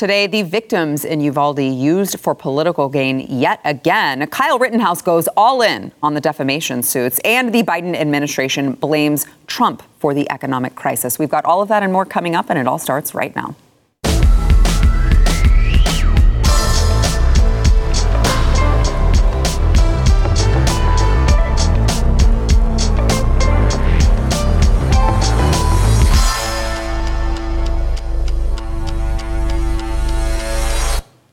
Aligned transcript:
Today, 0.00 0.26
the 0.26 0.40
victims 0.40 1.04
in 1.04 1.20
Uvalde 1.20 1.58
used 1.58 2.20
for 2.20 2.34
political 2.34 2.88
gain 2.88 3.20
yet 3.28 3.60
again. 3.66 4.26
Kyle 4.28 4.58
Rittenhouse 4.58 5.02
goes 5.02 5.28
all 5.36 5.60
in 5.60 5.92
on 6.02 6.14
the 6.14 6.22
defamation 6.22 6.82
suits, 6.82 7.20
and 7.22 7.52
the 7.52 7.62
Biden 7.62 7.94
administration 7.94 8.72
blames 8.72 9.26
Trump 9.46 9.82
for 9.98 10.14
the 10.14 10.26
economic 10.30 10.74
crisis. 10.74 11.18
We've 11.18 11.28
got 11.28 11.44
all 11.44 11.60
of 11.60 11.68
that 11.68 11.82
and 11.82 11.92
more 11.92 12.06
coming 12.06 12.34
up, 12.34 12.48
and 12.48 12.58
it 12.58 12.66
all 12.66 12.78
starts 12.78 13.14
right 13.14 13.36
now. 13.36 13.54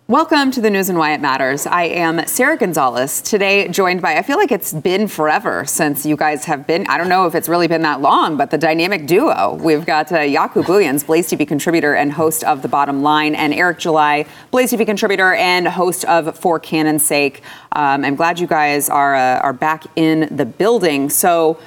Welcome 0.10 0.52
to 0.52 0.61
the 0.61 0.70
news 0.70 0.88
and 0.88 0.97
why 0.97 1.11
it 1.11 1.20
matters. 1.20 1.68
I 1.68 1.84
am 1.84 2.25
Sarah 2.28 2.56
Gonzalez. 2.56 3.20
today 3.20 3.68
joined 3.68 4.02
by, 4.02 4.15
I 4.15 4.21
feel 4.21 4.38
like 4.38 4.54
it's 4.54 4.71
been 4.71 5.10
forever 5.10 5.65
since 5.65 6.06
you 6.06 6.15
guys 6.15 6.46
have 6.46 6.65
been, 6.65 6.88
I 6.88 6.98
don't 6.98 7.10
know 7.10 7.25
if 7.25 7.36
it's 7.36 7.50
really 7.50 7.68
been 7.68 7.82
that 7.82 8.00
long, 8.00 8.38
but 8.38 8.50
the 8.50 8.57
dynamic 8.57 9.06
duo. 9.06 9.56
We've 9.62 9.86
got 9.86 10.10
uh, 10.14 10.20
Jaco 10.20 10.64
Booyens, 10.64 11.06
Blaze 11.06 11.29
TV 11.29 11.46
contributor 11.46 11.93
and 11.93 12.14
host 12.14 12.46
of 12.46 12.62
The 12.62 12.70
Bottom 12.70 13.04
Line, 13.04 13.36
and 13.36 13.54
Eric 13.54 13.79
July, 13.79 14.25
Blaze 14.50 14.71
TV 14.71 14.86
contributor 14.86 15.34
and 15.34 15.68
host 15.68 16.06
of 16.06 16.39
For 16.39 16.57
Canon's 16.57 17.04
Sake. 17.04 17.43
Um, 17.74 18.06
I'm 18.06 18.15
glad 18.15 18.39
you 18.39 18.48
guys 18.48 18.87
are, 18.89 19.14
uh, 19.14 19.39
are 19.42 19.51
back 19.51 19.87
in 19.98 20.34
the 20.34 20.46
building. 20.46 21.10
So, 21.10 21.60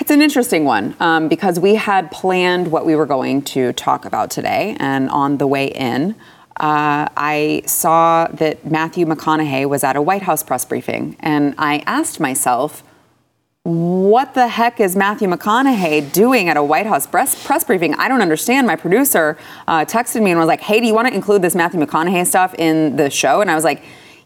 it's 0.00 0.10
an 0.10 0.22
interesting 0.22 0.64
one 0.64 0.96
um, 0.98 1.28
because 1.28 1.60
we 1.60 1.76
had 1.76 2.10
planned 2.10 2.72
what 2.72 2.84
we 2.84 2.96
were 2.96 3.06
going 3.06 3.42
to 3.42 3.72
talk 3.74 4.04
about 4.04 4.32
today, 4.32 4.76
and 4.80 5.08
on 5.10 5.38
the 5.38 5.46
way 5.46 5.68
in, 5.68 6.16
uh, 6.60 7.08
I 7.16 7.62
saw 7.66 8.28
that 8.32 8.70
Matthew 8.70 9.06
McConaughey 9.06 9.68
was 9.68 9.84
at 9.84 9.96
a 9.96 10.02
White 10.02 10.22
House 10.22 10.42
press 10.42 10.64
briefing, 10.64 11.16
and 11.20 11.54
I 11.58 11.82
asked 11.86 12.20
myself, 12.20 12.82
what 13.64 14.34
the 14.34 14.48
heck 14.48 14.80
is 14.80 14.96
Matthew 14.96 15.28
McConaughey 15.28 16.12
doing 16.12 16.48
at 16.48 16.56
a 16.56 16.64
White 16.64 16.86
House 16.86 17.06
press, 17.06 17.46
press 17.46 17.62
briefing? 17.62 17.94
I 17.94 18.08
don't 18.08 18.20
understand. 18.20 18.66
My 18.66 18.74
producer 18.74 19.38
uh, 19.68 19.84
texted 19.84 20.20
me 20.20 20.32
and 20.32 20.40
was 20.40 20.48
like, 20.48 20.60
hey, 20.60 20.80
do 20.80 20.86
you 20.86 20.94
want 20.94 21.06
to 21.08 21.14
include 21.14 21.42
this 21.42 21.54
Matthew 21.54 21.78
McConaughey 21.78 22.26
stuff 22.26 22.54
in 22.58 22.96
the 22.96 23.08
show? 23.08 23.40
And 23.40 23.48
I 23.48 23.54
was 23.54 23.62
like, 23.62 23.82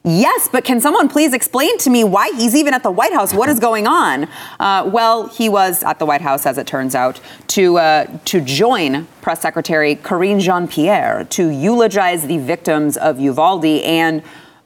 Yes, 0.09 0.49
but 0.53 0.62
can 0.62 0.81
someone 0.81 1.09
please 1.09 1.35
explain 1.35 1.79
to 1.79 1.91
me 1.91 2.05
why 2.05 2.31
he's 2.37 2.55
even 2.55 2.75
at 2.75 2.85
the 2.85 2.93
White 2.93 3.12
House? 3.12 3.35
What 3.35 3.49
is 3.49 3.59
going 3.59 3.89
on? 3.89 4.29
Uh, 4.61 4.89
well, 4.93 5.27
he 5.27 5.48
was 5.48 5.83
at 5.83 5.98
the 5.98 6.07
White 6.07 6.21
House, 6.21 6.47
as 6.47 6.59
it 6.59 6.67
turns 6.69 6.95
out, 6.95 7.21
to 7.48 7.79
uh, 7.79 8.07
to 8.27 8.41
join 8.41 9.09
Press 9.21 9.41
Secretary 9.41 9.97
Karine 9.97 10.39
Jean-Pierre 10.39 11.25
to 11.31 11.48
eulogize 11.48 12.25
the 12.29 12.39
victims 12.39 12.97
of 12.97 13.19
Uvalde 13.19 13.65
and, 13.65 14.23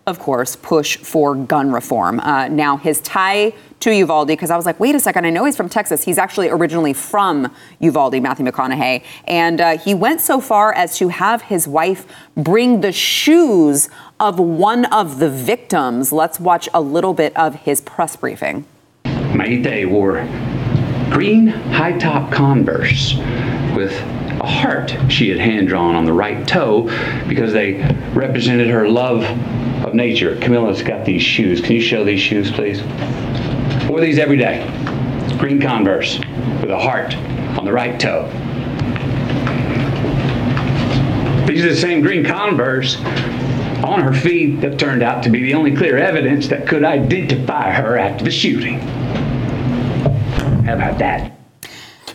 of 0.06 0.18
course, 0.18 0.56
push 0.56 0.98
for 0.98 1.34
gun 1.34 1.72
reform. 1.72 2.20
Uh, 2.20 2.48
now, 2.48 2.76
his 2.76 3.00
tie 3.00 3.54
to 3.80 3.94
Uvalde 3.94 4.28
because 4.28 4.50
I 4.50 4.58
was 4.58 4.66
like, 4.66 4.78
wait 4.78 4.94
a 4.94 5.00
second, 5.00 5.24
I 5.24 5.30
know 5.30 5.46
he's 5.46 5.56
from 5.56 5.70
Texas. 5.70 6.04
He's 6.04 6.18
actually 6.18 6.50
originally 6.50 6.92
from 6.92 7.50
Uvalde, 7.78 8.22
Matthew 8.22 8.44
McConaughey. 8.44 9.02
And 9.24 9.58
uh, 9.58 9.78
he 9.78 9.94
went 9.94 10.20
so 10.20 10.38
far 10.38 10.74
as 10.74 10.98
to 10.98 11.08
have 11.08 11.40
his 11.40 11.66
wife 11.66 12.06
bring 12.36 12.82
the 12.82 12.92
shoes 12.92 13.88
of 14.20 14.38
one 14.38 14.84
of 14.86 15.18
the 15.18 15.30
victims. 15.30 16.12
Let's 16.12 16.38
watch 16.38 16.68
a 16.74 16.80
little 16.80 17.14
bit 17.14 17.36
of 17.36 17.54
his 17.56 17.80
press 17.80 18.14
briefing. 18.14 18.66
Maite 19.04 19.88
wore 19.88 20.28
green 21.10 21.48
high 21.48 21.98
top 21.98 22.30
Converse 22.30 23.14
with 23.74 23.92
a 24.40 24.46
heart 24.46 24.94
she 25.08 25.28
had 25.30 25.38
hand 25.38 25.68
drawn 25.68 25.94
on 25.94 26.04
the 26.04 26.12
right 26.12 26.46
toe 26.46 26.82
because 27.26 27.52
they 27.52 27.82
represented 28.12 28.68
her 28.68 28.88
love 28.88 29.22
of 29.84 29.94
nature. 29.94 30.36
Camila's 30.36 30.82
got 30.82 31.04
these 31.04 31.22
shoes. 31.22 31.60
Can 31.60 31.72
you 31.72 31.80
show 31.80 32.04
these 32.04 32.20
shoes, 32.20 32.50
please? 32.52 32.82
Wore 33.88 34.00
these 34.00 34.18
every 34.18 34.36
day. 34.36 34.66
Green 35.38 35.60
Converse 35.60 36.18
with 36.60 36.70
a 36.70 36.78
heart 36.78 37.16
on 37.56 37.64
the 37.64 37.72
right 37.72 37.98
toe. 37.98 38.28
These 41.46 41.64
are 41.64 41.70
the 41.70 41.76
same 41.76 42.02
green 42.02 42.24
Converse 42.24 42.96
on 43.84 44.00
her 44.00 44.12
feet 44.12 44.60
that 44.60 44.78
turned 44.78 45.02
out 45.02 45.22
to 45.24 45.30
be 45.30 45.42
the 45.42 45.54
only 45.54 45.74
clear 45.74 45.96
evidence 45.96 46.48
that 46.48 46.66
could 46.66 46.84
identify 46.84 47.70
her 47.70 47.98
after 47.98 48.24
the 48.24 48.30
shooting. 48.30 48.80
How 50.64 50.74
about 50.74 50.98
that? 50.98 51.32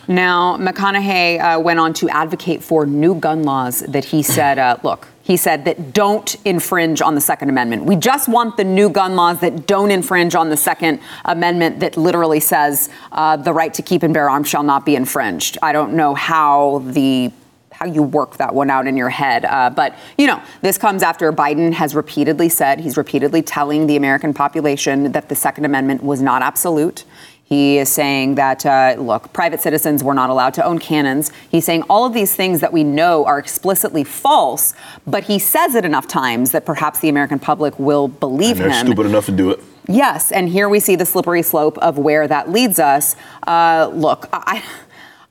Now, 0.08 0.56
McConaughey 0.56 1.40
uh, 1.40 1.60
went 1.60 1.80
on 1.80 1.92
to 1.94 2.08
advocate 2.08 2.62
for 2.62 2.86
new 2.86 3.16
gun 3.16 3.42
laws 3.42 3.80
that 3.80 4.04
he 4.04 4.22
said, 4.22 4.58
uh, 4.58 4.76
look, 4.84 5.08
he 5.22 5.36
said 5.36 5.64
that 5.64 5.92
don't 5.92 6.36
infringe 6.44 7.02
on 7.02 7.16
the 7.16 7.20
Second 7.20 7.48
Amendment. 7.48 7.84
We 7.84 7.96
just 7.96 8.28
want 8.28 8.56
the 8.56 8.62
new 8.62 8.88
gun 8.88 9.16
laws 9.16 9.40
that 9.40 9.66
don't 9.66 9.90
infringe 9.90 10.36
on 10.36 10.48
the 10.48 10.56
Second 10.56 11.00
Amendment 11.24 11.80
that 11.80 11.96
literally 11.96 12.38
says 12.38 12.88
uh, 13.10 13.36
the 13.36 13.52
right 13.52 13.74
to 13.74 13.82
keep 13.82 14.04
and 14.04 14.14
bear 14.14 14.30
arms 14.30 14.48
shall 14.48 14.62
not 14.62 14.86
be 14.86 14.94
infringed. 14.94 15.58
I 15.60 15.72
don't 15.72 15.94
know 15.94 16.14
how 16.14 16.84
the 16.86 17.32
how 17.78 17.86
you 17.86 18.02
work 18.02 18.38
that 18.38 18.54
one 18.54 18.70
out 18.70 18.86
in 18.86 18.96
your 18.96 19.10
head. 19.10 19.44
Uh, 19.44 19.68
but, 19.68 19.94
you 20.16 20.26
know, 20.26 20.42
this 20.62 20.78
comes 20.78 21.02
after 21.02 21.30
Biden 21.32 21.72
has 21.74 21.94
repeatedly 21.94 22.48
said, 22.48 22.80
he's 22.80 22.96
repeatedly 22.96 23.42
telling 23.42 23.86
the 23.86 23.96
American 23.96 24.32
population 24.32 25.12
that 25.12 25.28
the 25.28 25.34
Second 25.34 25.66
Amendment 25.66 26.02
was 26.02 26.22
not 26.22 26.40
absolute. 26.40 27.04
He 27.44 27.78
is 27.78 27.88
saying 27.88 28.36
that, 28.36 28.66
uh, 28.66 28.96
look, 28.98 29.32
private 29.32 29.60
citizens 29.60 30.02
were 30.02 30.14
not 30.14 30.30
allowed 30.30 30.54
to 30.54 30.64
own 30.64 30.78
cannons. 30.78 31.30
He's 31.48 31.64
saying 31.64 31.82
all 31.82 32.04
of 32.04 32.12
these 32.12 32.34
things 32.34 32.60
that 32.60 32.72
we 32.72 32.82
know 32.82 33.24
are 33.26 33.38
explicitly 33.38 34.02
false, 34.02 34.74
but 35.06 35.24
he 35.24 35.38
says 35.38 35.74
it 35.74 35.84
enough 35.84 36.08
times 36.08 36.50
that 36.52 36.64
perhaps 36.64 36.98
the 37.00 37.08
American 37.08 37.38
public 37.38 37.78
will 37.78 38.08
believe 38.08 38.52
and 38.52 38.72
they're 38.72 38.80
him. 38.80 38.86
stupid 38.86 39.06
enough 39.06 39.26
to 39.26 39.32
do 39.32 39.50
it. 39.50 39.60
Yes, 39.86 40.32
and 40.32 40.48
here 40.48 40.68
we 40.68 40.80
see 40.80 40.96
the 40.96 41.06
slippery 41.06 41.42
slope 41.42 41.78
of 41.78 41.98
where 41.98 42.26
that 42.26 42.50
leads 42.50 42.78
us. 42.80 43.14
Uh, 43.46 43.90
look, 43.92 44.28
I. 44.32 44.40
I, 44.56 44.62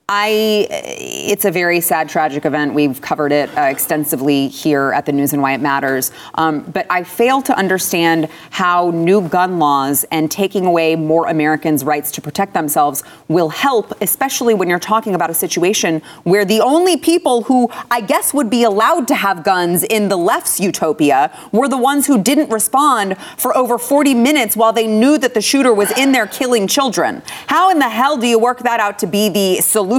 it's 0.08 1.44
a 1.44 1.50
very 1.50 1.80
sad, 1.80 2.08
tragic 2.08 2.44
event. 2.44 2.74
We've 2.74 3.00
covered 3.00 3.32
it 3.32 3.50
uh, 3.58 3.62
extensively 3.62 4.46
here 4.46 4.92
at 4.92 5.04
the 5.04 5.10
News 5.10 5.32
and 5.32 5.42
Why 5.42 5.54
It 5.54 5.60
Matters. 5.60 6.12
Um, 6.36 6.60
but 6.60 6.86
I 6.88 7.02
fail 7.02 7.42
to 7.42 7.58
understand 7.58 8.28
how 8.50 8.92
new 8.92 9.28
gun 9.28 9.58
laws 9.58 10.04
and 10.12 10.30
taking 10.30 10.64
away 10.64 10.94
more 10.94 11.26
Americans' 11.26 11.82
rights 11.82 12.12
to 12.12 12.20
protect 12.20 12.54
themselves 12.54 13.02
will 13.26 13.48
help, 13.48 13.92
especially 14.00 14.54
when 14.54 14.68
you're 14.68 14.78
talking 14.78 15.12
about 15.16 15.28
a 15.28 15.34
situation 15.34 16.00
where 16.22 16.44
the 16.44 16.60
only 16.60 16.96
people 16.96 17.42
who 17.42 17.68
I 17.90 18.00
guess 18.00 18.32
would 18.32 18.48
be 18.48 18.62
allowed 18.62 19.08
to 19.08 19.16
have 19.16 19.42
guns 19.42 19.82
in 19.82 20.08
the 20.08 20.16
left's 20.16 20.60
utopia 20.60 21.36
were 21.50 21.66
the 21.66 21.78
ones 21.78 22.06
who 22.06 22.22
didn't 22.22 22.50
respond 22.50 23.18
for 23.36 23.56
over 23.58 23.76
40 23.76 24.14
minutes 24.14 24.56
while 24.56 24.72
they 24.72 24.86
knew 24.86 25.18
that 25.18 25.34
the 25.34 25.42
shooter 25.42 25.74
was 25.74 25.90
in 25.98 26.12
there 26.12 26.28
killing 26.28 26.68
children. 26.68 27.22
How 27.48 27.70
in 27.70 27.80
the 27.80 27.88
hell 27.88 28.16
do 28.16 28.28
you 28.28 28.38
work 28.38 28.60
that 28.60 28.78
out 28.78 29.00
to 29.00 29.08
be 29.08 29.28
the 29.28 29.60
solution? 29.62 29.95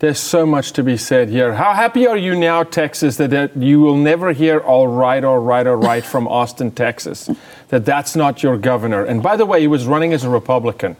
There's 0.00 0.18
so 0.18 0.44
much 0.44 0.72
to 0.72 0.82
be 0.82 0.96
said 0.96 1.30
here. 1.30 1.54
How 1.54 1.72
happy 1.72 2.06
are 2.06 2.16
you 2.16 2.34
now, 2.34 2.62
Texas, 2.62 3.16
that, 3.16 3.30
that 3.30 3.56
you 3.56 3.80
will 3.80 3.96
never 3.96 4.32
hear 4.32 4.58
all 4.58 4.88
right, 4.88 5.22
all 5.24 5.38
right, 5.38 5.66
all 5.66 5.76
right 5.76 6.04
from 6.04 6.28
Austin, 6.40 6.72
Texas? 6.72 7.30
That 7.68 7.84
that's 7.84 8.14
not 8.14 8.42
your 8.42 8.58
governor. 8.58 9.04
And 9.04 9.22
by 9.22 9.36
the 9.36 9.46
way, 9.46 9.60
he 9.60 9.66
was 9.66 9.86
running 9.86 10.12
as 10.12 10.24
a 10.24 10.28
Republican. 10.28 10.96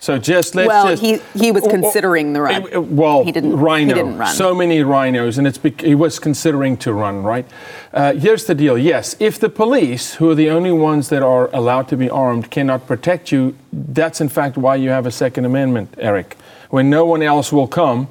So 0.00 0.16
just 0.16 0.54
let's 0.54 0.66
well, 0.66 0.88
just, 0.88 1.02
he 1.02 1.20
he 1.38 1.52
was 1.52 1.62
considering 1.66 2.32
the 2.32 2.40
run. 2.40 2.96
Well, 2.96 3.22
he 3.22 3.32
didn't. 3.32 3.60
RINO. 3.60 3.86
He 3.86 3.92
didn't 3.92 4.16
run. 4.16 4.34
So 4.34 4.54
many 4.54 4.78
RINOs, 4.78 5.36
and 5.36 5.46
it's 5.46 5.60
he 5.82 5.94
was 5.94 6.18
considering 6.18 6.78
to 6.78 6.94
run. 6.94 7.22
Right. 7.22 7.46
Uh, 7.92 8.14
here's 8.14 8.46
the 8.46 8.54
deal. 8.54 8.78
Yes, 8.78 9.14
if 9.20 9.38
the 9.38 9.50
police, 9.50 10.14
who 10.14 10.30
are 10.30 10.34
the 10.34 10.48
only 10.48 10.72
ones 10.72 11.10
that 11.10 11.22
are 11.22 11.50
allowed 11.54 11.86
to 11.88 11.98
be 11.98 12.08
armed, 12.08 12.50
cannot 12.50 12.86
protect 12.86 13.30
you, 13.30 13.54
that's 13.72 14.22
in 14.22 14.30
fact 14.30 14.56
why 14.56 14.74
you 14.76 14.88
have 14.88 15.04
a 15.04 15.10
Second 15.10 15.44
Amendment, 15.44 15.94
Eric 15.98 16.38
when 16.70 16.88
no 16.88 17.04
one 17.04 17.22
else 17.22 17.52
will 17.52 17.68
come, 17.68 18.08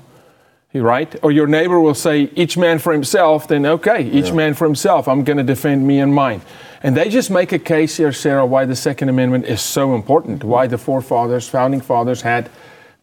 right? 0.74 1.16
Or 1.24 1.32
your 1.32 1.48
neighbor 1.48 1.80
will 1.80 1.96
say, 1.96 2.30
each 2.36 2.58
man 2.58 2.80
for 2.80 2.94
himself, 2.94 3.48
then 3.48 3.66
okay, 3.66 4.08
each 4.08 4.28
yeah. 4.28 4.34
man 4.34 4.54
for 4.54 4.66
himself. 4.66 5.08
I'm 5.08 5.24
going 5.24 5.38
to 5.38 5.44
defend 5.44 5.88
me 5.88 6.00
and 6.00 6.14
mine. 6.14 6.42
And 6.84 6.96
they 6.96 7.10
just 7.10 7.30
make 7.30 7.52
a 7.52 7.60
case 7.60 7.98
here, 7.98 8.14
Sarah, 8.14 8.46
why 8.46 8.66
the 8.66 8.76
Second 8.76 9.10
Amendment 9.10 9.46
is 9.46 9.62
so 9.62 9.96
important, 9.96 10.44
why 10.44 10.68
the 10.68 10.78
forefathers, 10.78 11.50
founding 11.50 11.82
fathers 11.82 12.22
had 12.22 12.50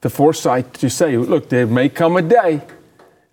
the 0.00 0.10
foresight 0.10 0.72
to 0.74 0.88
say, 0.88 1.16
look, 1.16 1.48
there 1.48 1.66
may 1.66 1.88
come 1.88 2.16
a 2.16 2.22
day 2.22 2.62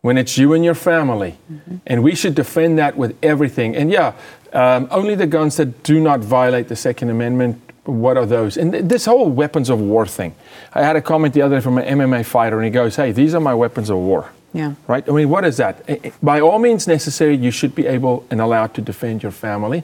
when 0.02 0.18
it's 0.18 0.38
you 0.38 0.54
and 0.54 0.66
your 0.66 0.76
family. 0.76 1.38
Mm-hmm. 1.52 1.78
And 1.88 2.04
we 2.04 2.16
should 2.16 2.36
defend 2.36 2.78
that 2.78 2.98
with 2.98 3.16
everything. 3.24 3.76
And 3.76 3.90
yeah, 3.90 4.14
um, 4.52 4.88
only 4.92 5.16
the 5.16 5.28
guns 5.28 5.56
that 5.58 5.84
do 5.84 6.00
not 6.00 6.20
violate 6.20 6.68
the 6.68 6.76
Second 6.76 7.10
Amendment 7.10 7.62
what 7.86 8.18
are 8.18 8.26
those? 8.26 8.58
And 8.58 8.74
this 8.74 9.06
whole 9.06 9.30
weapons 9.30 9.70
of 9.70 9.80
war 9.80 10.06
thing. 10.06 10.36
I 10.74 10.84
had 10.84 10.96
a 10.96 11.02
comment 11.02 11.34
the 11.34 11.42
other 11.42 11.58
day 11.58 11.62
from 11.62 11.78
an 11.78 12.00
MMA 12.00 12.26
fighter, 12.26 12.58
and 12.58 12.66
he 12.66 12.72
goes, 12.72 12.96
Hey, 12.96 13.12
these 13.12 13.36
are 13.36 13.42
my 13.42 13.54
weapons 13.54 13.90
of 13.90 13.98
war. 13.98 14.32
Yeah. 14.54 14.76
Right? 14.88 15.08
I 15.08 15.12
mean, 15.12 15.30
what 15.30 15.46
is 15.46 15.58
that? 15.58 15.84
By 16.22 16.40
all 16.40 16.60
means 16.60 16.88
necessary, 16.88 17.36
you 17.36 17.52
should 17.52 17.74
be 17.74 17.88
able 17.88 18.26
and 18.30 18.40
allowed 18.40 18.74
to 18.76 18.82
defend 18.82 19.24
your 19.24 19.32
family. 19.32 19.84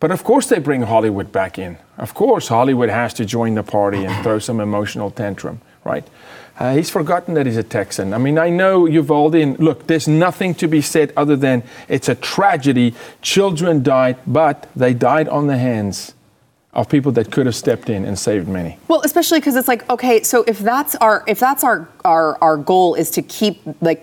But 0.00 0.10
of 0.10 0.24
course, 0.24 0.48
they 0.48 0.58
bring 0.58 0.82
Hollywood 0.82 1.32
back 1.32 1.58
in. 1.58 1.78
Of 1.96 2.14
course, 2.14 2.48
Hollywood 2.48 2.88
has 2.88 3.14
to 3.14 3.24
join 3.24 3.54
the 3.54 3.62
party 3.62 4.04
and 4.04 4.22
throw 4.22 4.38
some 4.38 4.60
emotional 4.60 5.10
tantrum. 5.10 5.60
right? 5.84 6.06
Uh, 6.58 6.74
he's 6.74 6.90
forgotten 6.90 7.34
that 7.34 7.46
he's 7.46 7.56
a 7.56 7.62
Texan. 7.62 8.12
I 8.12 8.18
mean, 8.18 8.38
I 8.38 8.50
know 8.50 8.86
Uvalde, 8.86 9.36
and 9.36 9.58
look, 9.60 9.86
there's 9.86 10.08
nothing 10.08 10.54
to 10.56 10.66
be 10.66 10.82
said 10.82 11.12
other 11.16 11.36
than 11.36 11.62
it's 11.88 12.08
a 12.08 12.16
tragedy. 12.16 12.94
Children 13.22 13.82
died, 13.84 14.16
but 14.26 14.68
they 14.74 14.92
died 14.92 15.28
on 15.28 15.46
the 15.46 15.56
hands 15.56 16.14
of 16.74 16.88
people 16.88 17.12
that 17.12 17.32
could 17.32 17.46
have 17.46 17.56
stepped 17.56 17.88
in 17.88 18.04
and 18.04 18.18
saved 18.18 18.48
many. 18.48 18.78
Well, 18.88 19.00
especially 19.04 19.40
because 19.40 19.56
it's 19.56 19.68
like, 19.68 19.88
okay, 19.90 20.22
so 20.22 20.44
if 20.46 20.58
that's 20.58 20.94
our 20.96 21.24
if 21.26 21.38
that's 21.38 21.64
our, 21.64 21.88
our 22.08 22.38
our 22.42 22.56
goal 22.56 22.94
is 22.94 23.10
to 23.10 23.22
keep 23.22 23.60
like 23.80 24.00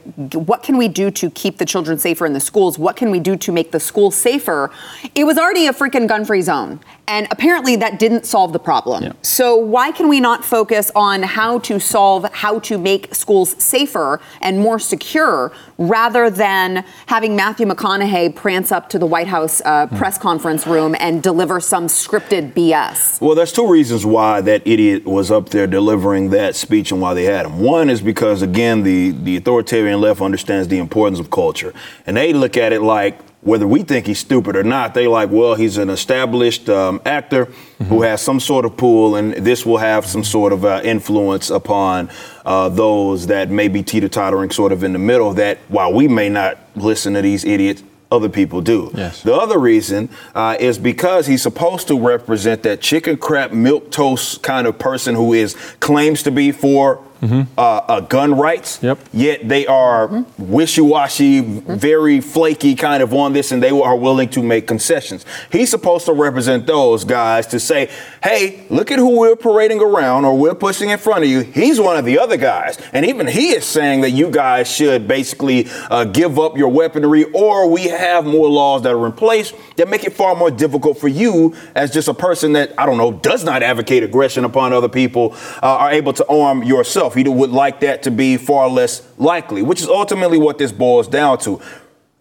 what 0.49 0.61
can 0.63 0.77
we 0.77 0.87
do 0.87 1.09
to 1.21 1.29
keep 1.31 1.57
the 1.57 1.65
children 1.65 1.97
safer 1.97 2.25
in 2.25 2.33
the 2.33 2.39
schools? 2.39 2.77
What 2.77 2.95
can 2.95 3.09
we 3.11 3.19
do 3.19 3.35
to 3.45 3.51
make 3.51 3.71
the 3.71 3.79
schools 3.79 4.15
safer? 4.15 4.69
It 5.15 5.23
was 5.25 5.37
already 5.37 5.65
a 5.67 5.73
freaking 5.73 6.07
gun-free 6.07 6.41
zone. 6.43 6.79
And 7.07 7.27
apparently 7.29 7.75
that 7.77 7.99
didn't 7.99 8.25
solve 8.25 8.51
the 8.51 8.59
problem. 8.59 9.03
Yeah. 9.03 9.13
So 9.21 9.55
why 9.55 9.91
can 9.91 10.07
we 10.09 10.19
not 10.19 10.43
focus 10.43 10.91
on 10.95 11.21
how 11.21 11.59
to 11.59 11.79
solve 11.79 12.25
how 12.33 12.59
to 12.61 12.77
make 12.79 13.13
schools 13.13 13.49
safer 13.63 14.19
and 14.41 14.57
more 14.59 14.79
secure 14.79 15.51
rather 15.77 16.29
than 16.31 16.83
having 17.07 17.35
Matthew 17.35 17.67
McConaughey 17.67 18.33
prance 18.35 18.71
up 18.71 18.89
to 18.89 18.97
the 18.99 19.05
White 19.05 19.27
House 19.27 19.61
uh, 19.65 19.85
Hmm. 19.85 19.97
press 19.97 20.17
conference 20.17 20.65
room 20.65 20.95
and 20.99 21.21
deliver 21.21 21.59
some 21.59 21.85
scripted 21.87 22.53
BS? 22.53 23.21
Well, 23.21 23.35
there's 23.35 23.51
two 23.51 23.67
reasons 23.67 24.03
why 24.05 24.41
that 24.41 24.61
idiot 24.65 25.05
was 25.05 25.29
up 25.29 25.49
there 25.49 25.67
delivering 25.67 26.29
that 26.31 26.55
speech 26.55 26.91
and 26.91 26.99
why 27.01 27.13
they 27.13 27.25
had 27.25 27.45
him. 27.45 27.59
One 27.59 27.87
is 27.89 27.94
because, 28.01 28.41
again, 28.41 28.83
the, 28.83 29.11
the 29.11 29.37
authoritarian 29.37 30.01
left 30.01 30.21
understands 30.21 30.67
the 30.67 30.77
importance 30.77 31.19
of 31.19 31.29
culture. 31.29 31.73
And 32.05 32.17
they 32.17 32.33
look 32.33 32.57
at 32.57 32.73
it 32.73 32.81
like, 32.81 33.21
whether 33.41 33.67
we 33.67 33.83
think 33.83 34.07
he's 34.07 34.17
stupid 34.17 34.55
or 34.55 34.63
not, 34.63 34.95
they 34.95 35.07
like, 35.07 35.29
well, 35.29 35.53
he's 35.53 35.77
an 35.77 35.91
established 35.91 36.67
um, 36.67 36.99
actor 37.05 37.45
who 37.89 38.01
has 38.01 38.19
some 38.19 38.39
sort 38.39 38.65
of 38.65 38.75
pull, 38.75 39.15
and 39.15 39.33
this 39.33 39.63
will 39.63 39.77
have 39.77 40.03
some 40.03 40.23
sort 40.23 40.51
of 40.51 40.65
uh, 40.65 40.81
influence 40.83 41.51
upon 41.51 42.09
uh, 42.43 42.69
those 42.69 43.27
that 43.27 43.51
may 43.51 43.67
be 43.67 43.83
teeter 43.83 44.09
tottering 44.09 44.49
sort 44.49 44.71
of 44.71 44.83
in 44.83 44.93
the 44.93 44.99
middle. 44.99 45.31
That 45.35 45.59
while 45.67 45.93
we 45.93 46.07
may 46.07 46.27
not 46.27 46.57
listen 46.75 47.13
to 47.13 47.21
these 47.21 47.45
idiots, 47.45 47.83
other 48.11 48.29
people 48.29 48.61
do. 48.61 48.91
Yes. 48.95 49.21
The 49.21 49.35
other 49.35 49.59
reason 49.59 50.09
uh, 50.33 50.57
is 50.59 50.79
because 50.79 51.27
he's 51.27 51.43
supposed 51.43 51.87
to 51.89 51.99
represent 51.99 52.63
that 52.63 52.81
chicken 52.81 53.17
crap 53.17 53.51
milk 53.51 53.91
toast 53.91 54.41
kind 54.41 54.65
of 54.65 54.79
person 54.79 55.13
who 55.13 55.33
is 55.33 55.53
claims 55.79 56.23
to 56.23 56.31
be 56.31 56.51
for 56.51 57.03
uh, 57.23 57.61
uh, 57.61 57.99
gun 58.01 58.35
rights. 58.35 58.79
Yep. 58.81 58.99
Yet 59.13 59.47
they 59.47 59.65
are 59.67 60.25
wishy-washy, 60.37 61.41
very 61.41 62.21
flaky 62.21 62.75
kind 62.75 63.01
of 63.01 63.13
on 63.13 63.33
this, 63.33 63.51
and 63.51 63.61
they 63.61 63.69
are 63.69 63.95
willing 63.95 64.29
to 64.29 64.43
make 64.43 64.67
concessions. 64.67 65.25
He's 65.51 65.69
supposed 65.69 66.05
to 66.05 66.13
represent 66.13 66.67
those 66.67 67.03
guys 67.03 67.47
to 67.47 67.59
say, 67.59 67.89
"Hey, 68.23 68.65
look 68.69 68.91
at 68.91 68.99
who 68.99 69.19
we're 69.19 69.35
parading 69.35 69.81
around 69.81 70.25
or 70.25 70.37
we're 70.37 70.55
pushing 70.55 70.89
in 70.89 70.97
front 70.97 71.23
of 71.23 71.29
you. 71.29 71.41
He's 71.41 71.79
one 71.79 71.97
of 71.97 72.05
the 72.05 72.19
other 72.19 72.37
guys, 72.37 72.77
and 72.93 73.05
even 73.05 73.27
he 73.27 73.49
is 73.49 73.65
saying 73.65 74.01
that 74.01 74.11
you 74.11 74.29
guys 74.29 74.69
should 74.71 75.07
basically 75.07 75.67
uh, 75.89 76.05
give 76.05 76.39
up 76.39 76.57
your 76.57 76.69
weaponry, 76.69 77.23
or 77.33 77.69
we 77.69 77.83
have 77.85 78.25
more 78.25 78.49
laws 78.49 78.81
that 78.83 78.93
are 78.93 79.05
in 79.05 79.11
place 79.11 79.53
that 79.77 79.87
make 79.87 80.03
it 80.03 80.13
far 80.13 80.35
more 80.35 80.51
difficult 80.51 80.97
for 80.97 81.07
you 81.07 81.55
as 81.75 81.91
just 81.91 82.07
a 82.07 82.13
person 82.13 82.53
that 82.53 82.73
I 82.77 82.85
don't 82.85 82.97
know 82.97 83.11
does 83.11 83.43
not 83.43 83.63
advocate 83.63 84.03
aggression 84.03 84.45
upon 84.45 84.73
other 84.73 84.89
people 84.89 85.33
uh, 85.61 85.77
are 85.83 85.91
able 85.91 86.13
to 86.13 86.27
arm 86.27 86.63
yourself. 86.63 87.04
He 87.13 87.23
would 87.23 87.51
like 87.51 87.79
that 87.81 88.03
to 88.03 88.11
be 88.11 88.37
far 88.37 88.67
less 88.67 89.01
likely, 89.17 89.61
which 89.61 89.81
is 89.81 89.87
ultimately 89.87 90.37
what 90.37 90.57
this 90.57 90.71
boils 90.71 91.07
down 91.07 91.37
to. 91.39 91.61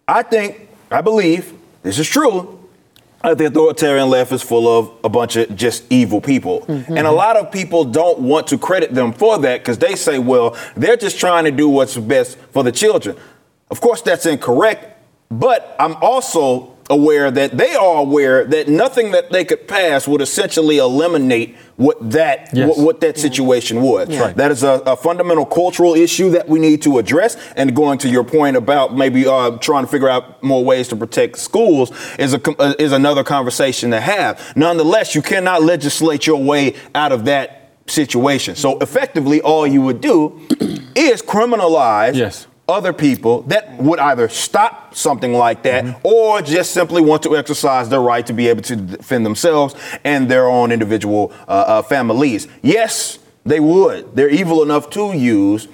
I 0.07 0.21
think, 0.21 0.69
I 0.91 1.01
believe, 1.01 1.53
this 1.81 1.97
is 1.99 2.07
true. 2.07 2.51
that 3.23 3.37
the 3.37 3.45
authoritarian 3.45 4.09
left 4.09 4.31
is 4.31 4.41
full 4.43 4.67
of 4.67 4.91
a 5.03 5.09
bunch 5.09 5.35
of 5.35 5.55
just 5.55 5.83
evil 5.89 6.21
people. 6.21 6.61
Mm-hmm. 6.61 6.97
And 6.97 7.07
a 7.07 7.11
lot 7.11 7.37
of 7.37 7.51
people 7.51 7.83
don't 7.83 8.19
want 8.19 8.47
to 8.47 8.57
credit 8.57 8.93
them 8.93 9.13
for 9.13 9.39
that 9.39 9.61
because 9.61 9.79
they 9.79 9.95
say, 9.95 10.19
well, 10.19 10.55
they're 10.75 10.97
just 10.97 11.19
trying 11.19 11.45
to 11.45 11.51
do 11.51 11.67
what's 11.67 11.97
best 11.97 12.37
for 12.51 12.63
the 12.63 12.71
children. 12.71 13.17
Of 13.71 13.81
course, 13.81 14.01
that's 14.01 14.25
incorrect, 14.27 15.01
but 15.31 15.75
I'm 15.79 15.95
also 15.95 16.74
aware 16.89 17.31
that 17.31 17.57
they 17.57 17.73
are 17.73 17.97
aware 17.97 18.45
that 18.45 18.67
nothing 18.67 19.11
that 19.11 19.31
they 19.31 19.43
could 19.43 19.67
pass 19.67 20.07
would 20.07 20.21
essentially 20.21 20.77
eliminate 20.77 21.55
what 21.77 21.97
that 22.11 22.49
Yes. 22.53 22.69
what, 22.69 22.77
what 22.77 23.01
that 23.01 23.17
situation 23.17 23.81
was. 23.81 24.07
Yeah. 24.07 24.19
Right. 24.21 24.35
That 24.35 24.51
is 24.51 24.63
a, 24.63 24.81
a 24.85 24.95
fundamental 24.95 25.45
cultural 25.45 25.95
issue 25.95 26.29
that 26.31 26.47
we 26.47 26.59
need 26.59 26.81
to 26.83 26.99
address. 26.99 27.35
And 27.55 27.75
going 27.75 27.97
to 27.99 28.09
your 28.09 28.23
point 28.23 28.55
about 28.55 28.95
maybe 28.95 29.25
uh, 29.27 29.57
trying 29.57 29.83
to 29.83 29.89
figure 29.91 30.07
out 30.09 30.41
more 30.43 30.63
ways 30.63 30.87
to 30.89 30.95
protect 30.95 31.37
schools 31.39 31.91
is 32.19 32.33
a 32.35 32.61
uh, 32.61 32.75
is 32.77 32.91
another 32.91 33.23
conversation 33.23 33.91
to 33.91 33.99
have. 33.99 34.53
Nonetheless, 34.55 35.15
you 35.15 35.21
cannot 35.23 35.63
legislate 35.63 36.27
your 36.27 36.41
way 36.41 36.75
out 36.93 37.11
of 37.11 37.25
that 37.25 37.71
situation. 37.87 38.55
So 38.55 38.77
effectively, 38.79 39.41
all 39.41 39.65
you 39.67 39.81
would 39.81 40.01
do 40.01 40.39
is 40.95 41.21
criminalize 41.21 42.15
Yes. 42.15 42.47
Other 42.67 42.93
people 42.93 43.43
that 43.43 43.77
would 43.77 43.99
either 43.99 44.27
stop 44.27 44.95
something 44.95 45.33
like 45.33 45.61
that 45.63 45.99
or 46.03 46.41
just 46.41 46.71
simply 46.71 47.01
want 47.01 47.21
to 47.23 47.37
exercise 47.37 47.89
their 47.89 48.01
right 48.01 48.25
to 48.25 48.33
be 48.33 48.47
able 48.47 48.63
to 48.63 48.75
defend 48.75 49.25
themselves 49.25 49.75
and 50.03 50.29
their 50.29 50.47
own 50.47 50.71
individual 50.71 51.31
uh, 51.47 51.51
uh, 51.51 51.81
families. 51.83 52.47
Yes, 52.63 53.19
they 53.45 53.59
would. 53.59 54.15
They're 54.15 54.29
evil 54.29 54.63
enough 54.63 54.89
to 54.91 55.13
use 55.13 55.67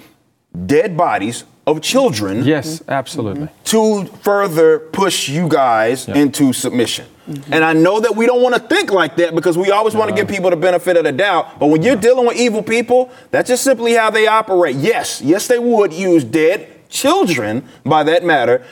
dead 0.66 0.96
bodies 0.96 1.44
of 1.66 1.80
children 1.80 2.44
Yes, 2.44 2.82
absolutely. 2.88 3.48
to 3.66 4.04
further 4.22 4.78
push 4.80 5.28
you 5.28 5.48
guys 5.48 6.06
Yeah. 6.08 6.16
into 6.16 6.52
submission. 6.52 7.06
And 7.52 7.62
I 7.64 7.72
know 7.72 8.00
that 8.00 8.16
we 8.16 8.26
don't 8.26 8.42
want 8.42 8.56
to 8.56 8.60
think 8.60 8.90
like 8.92 9.14
that 9.16 9.32
because 9.34 9.56
we 9.56 9.70
always 9.70 9.94
want 9.94 10.10
to 10.10 10.14
give 10.16 10.26
people 10.26 10.50
the 10.50 10.56
benefit 10.56 10.96
of 10.96 11.04
the 11.04 11.12
doubt. 11.12 11.60
But 11.60 11.66
when 11.68 11.80
you're 11.80 11.94
dealing 11.96 12.26
with 12.26 12.36
evil 12.36 12.64
people, 12.64 13.10
that's 13.30 13.48
just 13.48 13.62
simply 13.62 13.94
how 13.94 14.10
they 14.10 14.26
operate. 14.26 14.74
Yes, 14.74 15.22
yes, 15.22 15.46
they 15.46 15.60
would 15.60 15.92
use 15.92 16.24
dead 16.24 16.66
children, 16.92 17.64
by 17.84 18.04
that 18.04 18.22
matter, 18.24 18.64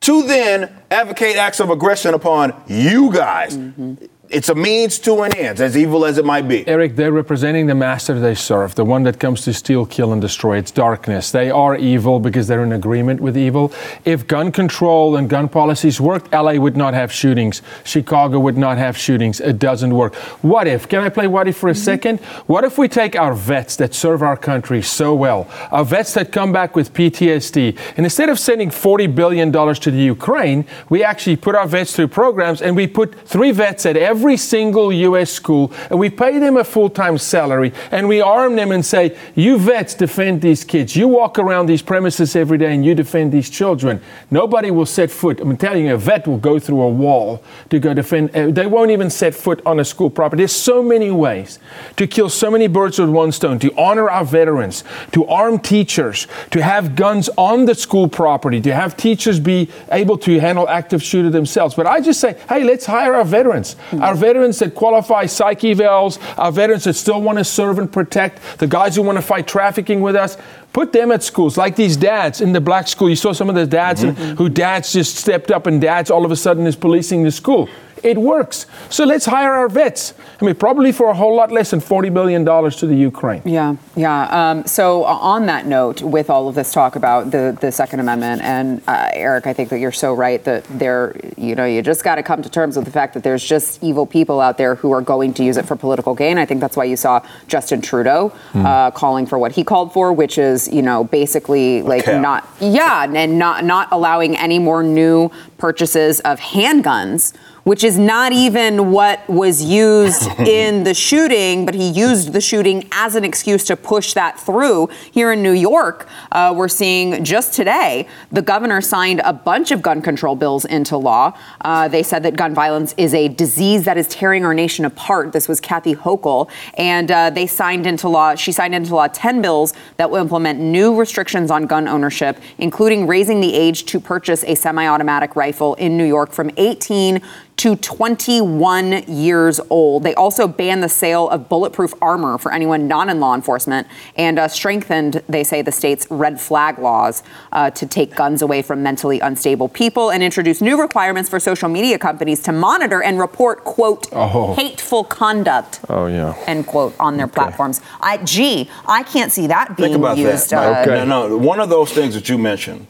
to 0.00 0.22
then 0.22 0.70
advocate 0.90 1.36
acts 1.36 1.60
of 1.60 1.70
aggression 1.70 2.14
upon 2.14 2.54
you 2.66 3.12
guys. 3.12 3.56
Mm-hmm. 3.56 4.06
It's 4.32 4.48
a 4.48 4.54
means 4.54 4.98
to 5.00 5.20
an 5.24 5.36
end, 5.36 5.60
as 5.60 5.76
evil 5.76 6.06
as 6.06 6.16
it 6.16 6.24
might 6.24 6.48
be. 6.48 6.66
Eric, 6.66 6.96
they're 6.96 7.12
representing 7.12 7.66
the 7.66 7.74
master 7.74 8.18
they 8.18 8.34
serve, 8.34 8.74
the 8.74 8.84
one 8.84 9.02
that 9.02 9.20
comes 9.20 9.42
to 9.42 9.52
steal, 9.52 9.84
kill, 9.84 10.10
and 10.10 10.22
destroy. 10.22 10.56
It's 10.56 10.70
darkness. 10.70 11.30
They 11.30 11.50
are 11.50 11.76
evil 11.76 12.18
because 12.18 12.48
they're 12.48 12.62
in 12.62 12.72
agreement 12.72 13.20
with 13.20 13.36
evil. 13.36 13.74
If 14.06 14.26
gun 14.26 14.50
control 14.50 15.16
and 15.16 15.28
gun 15.28 15.50
policies 15.50 16.00
worked, 16.00 16.32
LA 16.32 16.54
would 16.54 16.78
not 16.78 16.94
have 16.94 17.12
shootings. 17.12 17.60
Chicago 17.84 18.40
would 18.40 18.56
not 18.56 18.78
have 18.78 18.96
shootings. 18.96 19.38
It 19.38 19.58
doesn't 19.58 19.92
work. 19.94 20.14
What 20.40 20.66
if? 20.66 20.88
Can 20.88 21.00
I 21.00 21.10
play 21.10 21.26
what 21.26 21.46
if 21.46 21.58
for 21.58 21.68
a 21.68 21.72
mm-hmm. 21.72 21.82
second? 21.82 22.20
What 22.46 22.64
if 22.64 22.78
we 22.78 22.88
take 22.88 23.14
our 23.14 23.34
vets 23.34 23.76
that 23.76 23.92
serve 23.92 24.22
our 24.22 24.38
country 24.38 24.80
so 24.80 25.14
well, 25.14 25.46
our 25.70 25.84
vets 25.84 26.14
that 26.14 26.32
come 26.32 26.52
back 26.52 26.74
with 26.74 26.94
PTSD, 26.94 27.78
and 27.98 28.06
instead 28.06 28.30
of 28.30 28.38
sending 28.38 28.70
$40 28.70 29.14
billion 29.14 29.52
to 29.52 29.90
the 29.90 30.02
Ukraine, 30.02 30.64
we 30.88 31.04
actually 31.04 31.36
put 31.36 31.54
our 31.54 31.66
vets 31.66 31.94
through 31.94 32.08
programs 32.08 32.62
and 32.62 32.74
we 32.74 32.86
put 32.86 33.28
three 33.28 33.50
vets 33.50 33.84
at 33.84 33.98
every 33.98 34.21
single 34.36 34.92
U.S. 34.92 35.30
school 35.30 35.72
and 35.90 35.98
we 35.98 36.08
pay 36.10 36.38
them 36.38 36.56
a 36.56 36.64
full 36.64 36.88
time 36.90 37.18
salary 37.18 37.72
and 37.90 38.08
we 38.08 38.20
arm 38.20 38.56
them 38.56 38.72
and 38.72 38.84
say, 38.84 39.16
You 39.34 39.58
vets 39.58 39.94
defend 39.94 40.40
these 40.40 40.64
kids. 40.64 40.94
You 40.96 41.08
walk 41.08 41.38
around 41.38 41.66
these 41.66 41.82
premises 41.82 42.34
every 42.36 42.58
day 42.58 42.72
and 42.74 42.84
you 42.84 42.94
defend 42.94 43.32
these 43.32 43.50
children. 43.50 44.00
Nobody 44.30 44.70
will 44.70 44.86
set 44.86 45.10
foot. 45.10 45.40
I'm 45.40 45.56
telling 45.56 45.86
you, 45.86 45.94
a 45.94 45.98
vet 45.98 46.26
will 46.26 46.38
go 46.38 46.58
through 46.58 46.80
a 46.82 46.88
wall 46.88 47.42
to 47.70 47.78
go 47.78 47.92
defend. 47.94 48.34
uh, 48.36 48.50
They 48.50 48.66
won't 48.66 48.90
even 48.90 49.10
set 49.10 49.34
foot 49.34 49.60
on 49.66 49.80
a 49.80 49.84
school 49.84 50.10
property. 50.10 50.40
There's 50.42 50.54
so 50.56 50.82
many 50.82 51.10
ways 51.10 51.58
to 51.96 52.06
kill 52.06 52.28
so 52.28 52.50
many 52.50 52.66
birds 52.68 52.98
with 52.98 53.10
one 53.10 53.32
stone, 53.32 53.58
to 53.58 53.72
honor 53.76 54.08
our 54.08 54.24
veterans, 54.24 54.84
to 55.12 55.26
arm 55.26 55.58
teachers, 55.58 56.26
to 56.50 56.62
have 56.62 56.96
guns 56.96 57.28
on 57.36 57.64
the 57.64 57.74
school 57.74 58.08
property, 58.08 58.60
to 58.60 58.72
have 58.74 58.96
teachers 58.96 59.40
be 59.40 59.68
able 59.90 60.16
to 60.18 60.38
handle 60.40 60.68
active 60.68 61.02
shooter 61.02 61.30
themselves. 61.30 61.74
But 61.74 61.86
I 61.86 62.00
just 62.00 62.20
say, 62.20 62.36
hey, 62.48 62.64
let's 62.64 62.86
hire 62.86 63.14
our 63.14 63.24
veterans. 63.24 63.76
Our 64.00 64.11
veterans 64.14 64.58
that 64.60 64.74
qualify 64.74 65.26
psych 65.26 65.60
evals, 65.60 66.18
our 66.38 66.52
veterans 66.52 66.84
that 66.84 66.94
still 66.94 67.20
want 67.20 67.38
to 67.38 67.44
serve 67.44 67.78
and 67.78 67.92
protect, 67.92 68.58
the 68.58 68.66
guys 68.66 68.96
who 68.96 69.02
want 69.02 69.18
to 69.18 69.22
fight 69.22 69.46
trafficking 69.46 70.00
with 70.00 70.16
us. 70.16 70.36
Put 70.72 70.92
them 70.92 71.12
at 71.12 71.22
schools, 71.22 71.58
like 71.58 71.76
these 71.76 71.98
dads 71.98 72.40
in 72.40 72.52
the 72.52 72.60
black 72.60 72.88
school. 72.88 73.10
You 73.10 73.16
saw 73.16 73.32
some 73.32 73.50
of 73.50 73.54
the 73.54 73.66
dads 73.66 74.02
mm-hmm. 74.02 74.36
who 74.36 74.48
dads 74.48 74.92
just 74.92 75.16
stepped 75.16 75.50
up 75.50 75.66
and 75.66 75.80
dads 75.80 76.10
all 76.10 76.24
of 76.24 76.30
a 76.30 76.36
sudden 76.36 76.66
is 76.66 76.76
policing 76.76 77.24
the 77.24 77.30
school. 77.30 77.68
It 78.02 78.18
works. 78.18 78.66
So 78.90 79.04
let's 79.04 79.26
hire 79.26 79.52
our 79.52 79.68
vets. 79.68 80.14
I 80.42 80.44
mean, 80.44 80.56
probably 80.56 80.90
for 80.90 81.08
a 81.08 81.14
whole 81.14 81.36
lot 81.36 81.52
less 81.52 81.70
than 81.70 81.78
$40 81.78 82.12
billion 82.12 82.44
to 82.44 82.86
the 82.86 82.96
Ukraine. 82.96 83.42
Yeah, 83.44 83.76
yeah. 83.94 84.50
Um, 84.50 84.66
so 84.66 85.04
uh, 85.04 85.06
on 85.06 85.46
that 85.46 85.66
note, 85.66 86.02
with 86.02 86.30
all 86.30 86.48
of 86.48 86.56
this 86.56 86.72
talk 86.72 86.96
about 86.96 87.30
the, 87.30 87.56
the 87.60 87.70
Second 87.70 88.00
Amendment, 88.00 88.42
and 88.42 88.82
uh, 88.88 89.10
Eric, 89.12 89.46
I 89.46 89.52
think 89.52 89.68
that 89.68 89.78
you're 89.78 89.92
so 89.92 90.12
right 90.12 90.42
that 90.42 90.64
there, 90.64 91.14
you 91.36 91.54
know, 91.54 91.64
you 91.64 91.80
just 91.80 92.02
got 92.02 92.16
to 92.16 92.24
come 92.24 92.42
to 92.42 92.50
terms 92.50 92.74
with 92.74 92.86
the 92.86 92.90
fact 92.90 93.14
that 93.14 93.22
there's 93.22 93.44
just 93.44 93.84
evil 93.84 94.04
people 94.04 94.40
out 94.40 94.58
there 94.58 94.74
who 94.74 94.90
are 94.90 95.00
going 95.00 95.32
to 95.34 95.44
use 95.44 95.56
it 95.56 95.64
for 95.64 95.76
political 95.76 96.12
gain. 96.12 96.38
I 96.38 96.44
think 96.44 96.60
that's 96.60 96.76
why 96.76 96.84
you 96.84 96.96
saw 96.96 97.24
Justin 97.46 97.80
Trudeau 97.80 98.32
uh, 98.54 98.90
calling 98.90 99.26
for 99.26 99.38
what 99.38 99.52
he 99.52 99.62
called 99.62 99.92
for, 99.92 100.12
which 100.12 100.38
is, 100.38 100.66
you 100.66 100.82
know, 100.82 101.04
basically 101.04 101.82
like 101.82 102.06
cap. 102.06 102.20
not, 102.20 102.48
yeah, 102.58 103.04
and 103.04 103.38
not 103.38 103.64
not 103.64 103.86
allowing 103.92 104.36
any 104.36 104.58
more 104.58 104.82
new 104.82 105.30
purchases 105.56 106.18
of 106.20 106.40
handguns 106.40 107.32
which 107.64 107.84
is 107.84 107.98
not 107.98 108.32
even 108.32 108.90
what 108.90 109.26
was 109.28 109.62
used 109.62 110.28
in 110.40 110.84
the 110.84 110.94
shooting, 110.94 111.64
but 111.64 111.74
he 111.74 111.88
used 111.88 112.32
the 112.32 112.40
shooting 112.40 112.88
as 112.92 113.14
an 113.14 113.24
excuse 113.24 113.64
to 113.64 113.76
push 113.76 114.14
that 114.14 114.38
through. 114.38 114.88
Here 115.10 115.32
in 115.32 115.42
New 115.42 115.52
York, 115.52 116.08
uh, 116.32 116.52
we're 116.56 116.68
seeing 116.68 117.24
just 117.24 117.52
today 117.52 118.08
the 118.30 118.42
governor 118.42 118.80
signed 118.80 119.20
a 119.24 119.32
bunch 119.32 119.70
of 119.70 119.82
gun 119.82 120.02
control 120.02 120.34
bills 120.34 120.64
into 120.64 120.96
law. 120.96 121.36
Uh, 121.60 121.88
they 121.88 122.02
said 122.02 122.22
that 122.24 122.36
gun 122.36 122.54
violence 122.54 122.94
is 122.96 123.14
a 123.14 123.28
disease 123.28 123.84
that 123.84 123.96
is 123.96 124.08
tearing 124.08 124.44
our 124.44 124.54
nation 124.54 124.84
apart. 124.84 125.32
This 125.32 125.48
was 125.48 125.60
Kathy 125.60 125.94
Hochul, 125.94 126.50
and 126.74 127.10
uh, 127.10 127.30
they 127.30 127.46
signed 127.46 127.86
into 127.86 128.08
law. 128.08 128.34
She 128.34 128.52
signed 128.52 128.74
into 128.74 128.94
law 128.94 129.06
10 129.06 129.42
bills 129.42 129.74
that 129.96 130.10
will 130.10 130.20
implement 130.20 130.58
new 130.60 130.98
restrictions 130.98 131.50
on 131.50 131.66
gun 131.66 131.86
ownership, 131.86 132.38
including 132.58 133.06
raising 133.06 133.40
the 133.40 133.54
age 133.54 133.84
to 133.86 134.00
purchase 134.00 134.44
a 134.44 134.54
semi-automatic 134.54 135.36
rifle 135.36 135.74
in 135.74 135.96
New 135.96 136.06
York 136.06 136.32
from 136.32 136.50
18 136.56 137.22
to 137.62 137.76
21 137.76 139.04
years 139.06 139.60
old. 139.70 140.02
They 140.02 140.16
also 140.16 140.48
banned 140.48 140.82
the 140.82 140.88
sale 140.88 141.28
of 141.28 141.48
bulletproof 141.48 141.94
armor 142.02 142.36
for 142.36 142.52
anyone 142.52 142.88
not 142.88 143.08
in 143.08 143.20
law 143.20 143.36
enforcement 143.36 143.86
and 144.16 144.36
uh, 144.36 144.48
strengthened, 144.48 145.22
they 145.28 145.44
say, 145.44 145.62
the 145.62 145.70
state's 145.70 146.08
red 146.10 146.40
flag 146.40 146.80
laws 146.80 147.22
uh, 147.52 147.70
to 147.70 147.86
take 147.86 148.16
guns 148.16 148.42
away 148.42 148.62
from 148.62 148.82
mentally 148.82 149.20
unstable 149.20 149.68
people 149.68 150.10
and 150.10 150.24
introduced 150.24 150.60
new 150.60 150.80
requirements 150.80 151.30
for 151.30 151.38
social 151.38 151.68
media 151.68 152.00
companies 152.00 152.42
to 152.42 152.50
monitor 152.50 153.00
and 153.00 153.20
report, 153.20 153.62
quote, 153.62 154.08
Oh. 154.12 154.54
hateful 154.54 155.04
conduct. 155.04 155.78
Oh, 155.88 156.06
yeah. 156.06 156.34
End 156.48 156.66
quote 156.66 156.96
on 156.98 157.16
their 157.16 157.28
platforms. 157.28 157.80
I, 158.00 158.16
gee, 158.16 158.68
I 158.88 159.04
can't 159.04 159.30
see 159.30 159.46
that 159.46 159.76
being 159.76 159.90
Think 159.92 159.98
about 160.00 160.16
used. 160.18 160.50
that. 160.50 160.88
uh, 160.88 161.04
No, 161.04 161.28
no, 161.28 161.36
one 161.36 161.60
of 161.60 161.68
those 161.68 161.92
things 161.92 162.14
that 162.14 162.28
you 162.28 162.38
mentioned. 162.38 162.88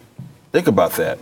Think 0.50 0.66
about 0.66 0.92
that. 0.92 1.18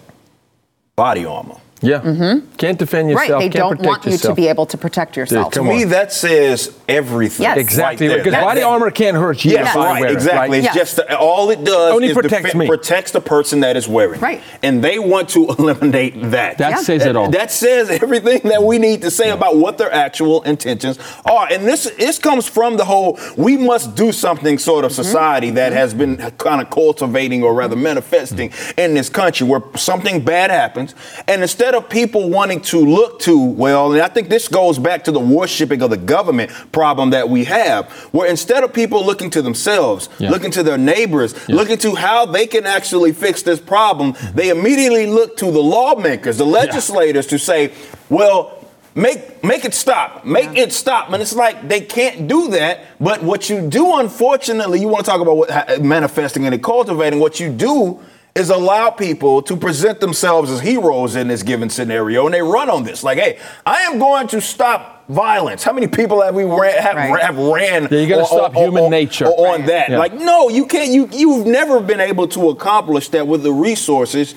Body 0.94 1.24
armor. 1.24 1.56
Yeah. 1.82 2.00
Mm-hmm. 2.00 2.50
Can't 2.56 2.78
defend 2.78 3.08
yourself. 3.10 3.24
Mm-hmm. 3.28 3.32
Right, 3.32 3.40
they 3.40 3.44
can't 3.48 3.54
don't 3.54 3.70
protect 3.78 3.86
want 3.86 4.06
you 4.06 4.18
to 4.18 4.34
be 4.34 4.48
able 4.48 4.66
to 4.66 4.76
protect 4.76 5.16
yourself. 5.16 5.52
To 5.52 5.60
Come 5.60 5.68
me, 5.68 5.84
on. 5.84 5.90
that 5.90 6.12
says 6.12 6.76
everything. 6.88 7.44
Yes. 7.44 7.56
Exactly, 7.58 8.06
right 8.08 8.14
there. 8.16 8.18
because 8.18 8.32
That- 8.32 8.44
body 8.44 8.60
that- 8.60 8.66
armor 8.66 8.90
can't 8.90 9.16
hurt 9.16 9.44
you. 9.44 9.52
Yes, 9.52 9.74
right, 9.74 10.04
it, 10.04 10.10
exactly. 10.10 10.58
right? 10.58 10.64
It's 10.66 10.74
Yes. 10.76 10.96
just 10.96 11.10
all 11.12 11.50
it 11.50 11.64
does 11.64 11.92
Only 11.94 12.08
is 12.08 12.12
protects 12.14 12.54
me. 12.54 12.66
protects 12.66 13.12
the 13.12 13.20
person 13.20 13.60
that 13.60 13.76
is 13.76 13.88
wearing. 13.88 14.16
it. 14.16 14.20
Right. 14.22 14.42
And 14.62 14.84
they 14.84 14.98
want 14.98 15.30
to 15.30 15.46
eliminate 15.58 16.14
that. 16.32 16.58
That 16.58 16.70
Yeah. 16.70 16.76
says 16.82 17.06
it 17.06 17.16
all. 17.16 17.30
That 17.30 17.50
says 17.50 17.88
everything 17.90 18.40
that 18.50 18.62
we 18.62 18.78
need 18.78 19.00
to 19.02 19.10
say 19.10 19.30
about 19.30 19.56
what 19.56 19.78
their 19.78 19.92
actual 19.92 20.42
intentions 20.42 20.98
are. 21.24 21.46
And 21.50 21.66
this 21.66 21.90
this 21.98 22.18
comes 22.18 22.46
from 22.46 22.76
the 22.76 22.84
whole 22.84 23.18
we 23.36 23.56
must 23.56 23.94
do 23.94 24.12
something 24.12 24.58
sort 24.58 24.84
of 24.84 24.92
society 24.92 25.50
that 25.52 25.72
has 25.72 25.94
been 25.94 26.18
kind 26.36 26.60
of 26.60 26.68
cultivating 26.68 27.42
or 27.42 27.54
rather 27.54 27.76
manifesting 27.76 28.52
in 28.76 28.92
this 28.94 29.08
country 29.08 29.46
where 29.46 29.62
something 29.76 30.20
bad 30.20 30.50
happens. 30.50 30.94
And 31.26 31.40
instead 31.42 31.69
of 31.74 31.88
people 31.88 32.30
wanting 32.30 32.60
to 32.62 32.78
look 32.78 33.20
to, 33.20 33.38
well, 33.38 33.92
and 33.92 34.02
I 34.02 34.08
think 34.08 34.28
this 34.28 34.48
goes 34.48 34.78
back 34.78 35.04
to 35.04 35.12
the 35.12 35.20
worshiping 35.20 35.82
of 35.82 35.90
the 35.90 35.96
government 35.96 36.50
problem 36.72 37.10
that 37.10 37.28
we 37.28 37.44
have, 37.44 37.90
where 38.12 38.28
instead 38.28 38.64
of 38.64 38.72
people 38.72 39.04
looking 39.04 39.30
to 39.30 39.42
themselves, 39.42 40.08
Yeah. 40.18 40.30
looking 40.30 40.50
to 40.52 40.62
their 40.62 40.78
neighbors, 40.78 41.34
looking 41.48 41.78
to 41.78 41.94
how 41.94 42.26
they 42.26 42.46
can 42.46 42.66
actually 42.66 43.12
fix 43.12 43.42
this 43.42 43.60
problem, 43.60 44.12
mm-hmm. 44.12 44.36
they 44.36 44.48
immediately 44.50 45.06
look 45.06 45.36
to 45.38 45.46
the 45.50 45.62
lawmakers, 45.62 46.36
the 46.38 46.46
legislators 46.46 47.26
to 47.28 47.38
say, 47.38 47.72
well, 48.08 48.56
make 48.94 49.42
make 49.44 49.64
it 49.64 49.74
stop. 49.74 50.24
Make 50.24 50.56
it 50.58 50.72
stop. 50.72 51.10
And 51.12 51.22
it's 51.22 51.34
like 51.34 51.68
they 51.68 51.80
can't 51.80 52.26
do 52.28 52.48
that. 52.50 52.80
But 52.98 53.22
what 53.22 53.48
you 53.48 53.68
do, 53.68 53.98
unfortunately, 53.98 54.80
you 54.80 54.88
want 54.88 55.04
to 55.04 55.10
talk 55.10 55.20
about 55.20 55.36
what 55.36 55.82
manifesting 55.82 56.46
and 56.46 56.62
cultivating, 56.62 57.20
what 57.20 57.40
you 57.40 57.50
do 57.50 58.00
is 58.34 58.50
allow 58.50 58.90
people 58.90 59.42
to 59.42 59.56
present 59.56 60.00
themselves 60.00 60.50
as 60.50 60.60
heroes 60.60 61.16
in 61.16 61.28
this 61.28 61.42
given 61.42 61.68
scenario 61.68 62.26
and 62.26 62.34
they 62.34 62.42
run 62.42 62.70
on 62.70 62.84
this 62.84 63.02
like 63.02 63.18
hey 63.18 63.38
i 63.66 63.82
am 63.82 63.98
going 63.98 64.26
to 64.28 64.40
stop 64.40 65.04
violence 65.08 65.64
how 65.64 65.72
many 65.72 65.88
people 65.88 66.22
have 66.22 66.34
we 66.34 66.44
ran, 66.44 66.80
have, 66.80 66.94
Right. 66.96 67.20
have 67.22 67.36
ran 67.36 67.88
Yeah, 67.90 67.98
you 67.98 68.08
gotta 68.08 68.24
stop 68.26 68.56
on- 68.56 68.62
human 68.62 68.84
on- 68.84 68.90
nature. 68.90 69.26
on 69.26 69.60
Right. 69.60 69.66
that 69.66 69.88
Yeah. 69.90 69.98
like 69.98 70.14
no 70.14 70.48
you 70.48 70.66
can't 70.66 70.90
you 70.90 71.08
you've 71.12 71.46
never 71.46 71.80
been 71.80 72.00
able 72.00 72.28
to 72.28 72.50
accomplish 72.50 73.08
that 73.08 73.26
with 73.26 73.42
the 73.42 73.52
resources 73.52 74.34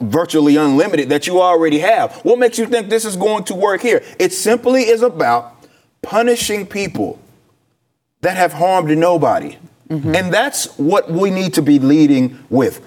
virtually 0.00 0.56
unlimited 0.56 1.08
that 1.10 1.26
you 1.28 1.40
already 1.40 1.78
have 1.78 2.16
what 2.24 2.38
makes 2.38 2.58
you 2.58 2.66
think 2.66 2.88
this 2.88 3.04
is 3.04 3.16
going 3.16 3.44
to 3.44 3.54
work 3.54 3.80
here 3.80 4.02
it 4.18 4.32
simply 4.32 4.82
is 4.82 5.02
about 5.02 5.54
punishing 6.02 6.66
people 6.66 7.18
that 8.22 8.36
have 8.36 8.52
harmed 8.52 8.90
nobody 8.98 9.56
Mm-hmm. 9.88 10.14
and 10.16 10.34
that's 10.34 10.76
what 10.78 11.10
we 11.10 11.30
need 11.30 11.54
to 11.54 11.62
be 11.62 11.78
leading 11.78 12.38
with 12.50 12.82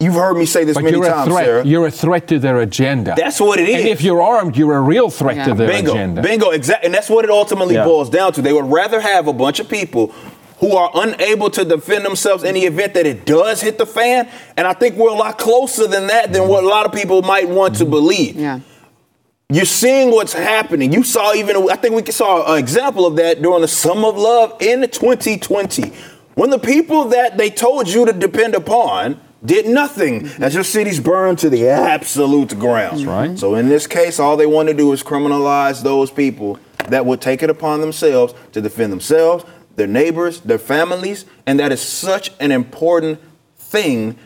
you've 0.00 0.14
heard 0.14 0.36
me 0.36 0.46
say 0.46 0.64
this 0.64 0.74
But 0.74 0.84
many 0.84 0.96
you're 0.96 1.06
a 1.06 1.10
times 1.10 1.28
threat. 1.28 1.44
Sarah. 1.44 1.66
You're 1.66 1.86
a 1.86 1.90
threat 1.90 2.28
to 2.28 2.38
their 2.38 2.60
agenda. 2.60 3.14
That's 3.16 3.40
what 3.40 3.58
it 3.58 3.68
is. 3.68 3.80
And 3.80 3.88
if 3.88 4.02
you're 4.02 4.22
armed, 4.22 4.56
you're 4.56 4.76
a 4.76 4.80
real 4.80 5.10
threat 5.10 5.36
Yeah. 5.36 5.46
to 5.46 5.54
their 5.54 5.68
bingo, 5.68 5.92
agenda. 5.92 6.22
bingo, 6.22 6.50
exactly, 6.50 6.86
and 6.86 6.94
that's 6.94 7.10
what 7.10 7.24
it 7.24 7.30
ultimately 7.30 7.74
Yeah. 7.74 7.84
boils 7.84 8.08
down 8.08 8.32
to. 8.34 8.42
They 8.42 8.52
would 8.52 8.70
rather 8.70 9.00
have 9.00 9.26
a 9.26 9.32
bunch 9.32 9.58
of 9.58 9.68
people 9.68 10.12
who 10.60 10.76
are 10.76 10.90
unable 10.94 11.50
to 11.50 11.64
defend 11.64 12.04
themselves 12.04 12.42
in 12.44 12.54
the 12.54 12.64
event 12.64 12.94
that 12.94 13.06
it 13.06 13.24
does 13.24 13.60
hit 13.60 13.78
the 13.78 13.86
fan. 13.86 14.28
And 14.56 14.66
I 14.66 14.72
think 14.72 14.96
we're 14.96 15.10
a 15.10 15.14
lot 15.14 15.38
closer 15.38 15.86
than 15.86 16.08
that 16.08 16.32
than 16.32 16.48
what 16.48 16.64
a 16.64 16.68
lot 16.68 16.84
of 16.86 16.92
people 16.92 17.22
might 17.22 17.48
want 17.48 17.76
to 17.76 17.84
mm-hmm. 17.84 17.90
believe. 17.90 18.36
yeah. 18.36 18.60
You're 19.50 19.64
seeing 19.64 20.10
what's 20.10 20.34
happening. 20.34 20.92
You 20.92 21.02
saw 21.02 21.32
even, 21.32 21.70
I 21.70 21.76
think 21.76 21.94
we 21.94 22.12
saw 22.12 22.52
an 22.52 22.58
example 22.58 23.06
of 23.06 23.16
that 23.16 23.40
during 23.40 23.62
the 23.62 23.68
Summer 23.68 24.08
of 24.08 24.18
Love 24.18 24.54
in 24.60 24.82
2020. 24.82 25.90
When 26.34 26.50
the 26.50 26.58
people 26.58 27.06
that 27.06 27.38
they 27.38 27.48
told 27.48 27.88
you 27.88 28.04
to 28.04 28.12
depend 28.12 28.54
upon 28.54 29.18
did 29.44 29.66
nothing 29.66 30.26
as 30.40 30.54
your 30.54 30.64
cities 30.64 31.00
burned 31.00 31.38
to 31.38 31.50
the 31.50 31.68
absolute 31.68 32.58
ground. 32.58 33.06
right. 33.06 33.38
So 33.38 33.54
in 33.54 33.68
this 33.68 33.86
case, 33.86 34.18
all 34.18 34.36
they 34.36 34.46
want 34.46 34.68
to 34.68 34.74
do 34.74 34.92
is 34.92 35.02
criminalize 35.02 35.82
those 35.82 36.10
people 36.10 36.58
that 36.88 37.06
would 37.06 37.20
take 37.20 37.42
it 37.42 37.50
upon 37.50 37.80
themselves 37.80 38.34
to 38.52 38.60
defend 38.60 38.92
themselves, 38.92 39.44
their 39.76 39.86
neighbors, 39.86 40.40
their 40.40 40.58
families, 40.58 41.24
and 41.46 41.60
that 41.60 41.70
is 41.72 41.80
such 41.80 42.32
an 42.40 42.50
important 42.50 43.20
thing 43.56 44.18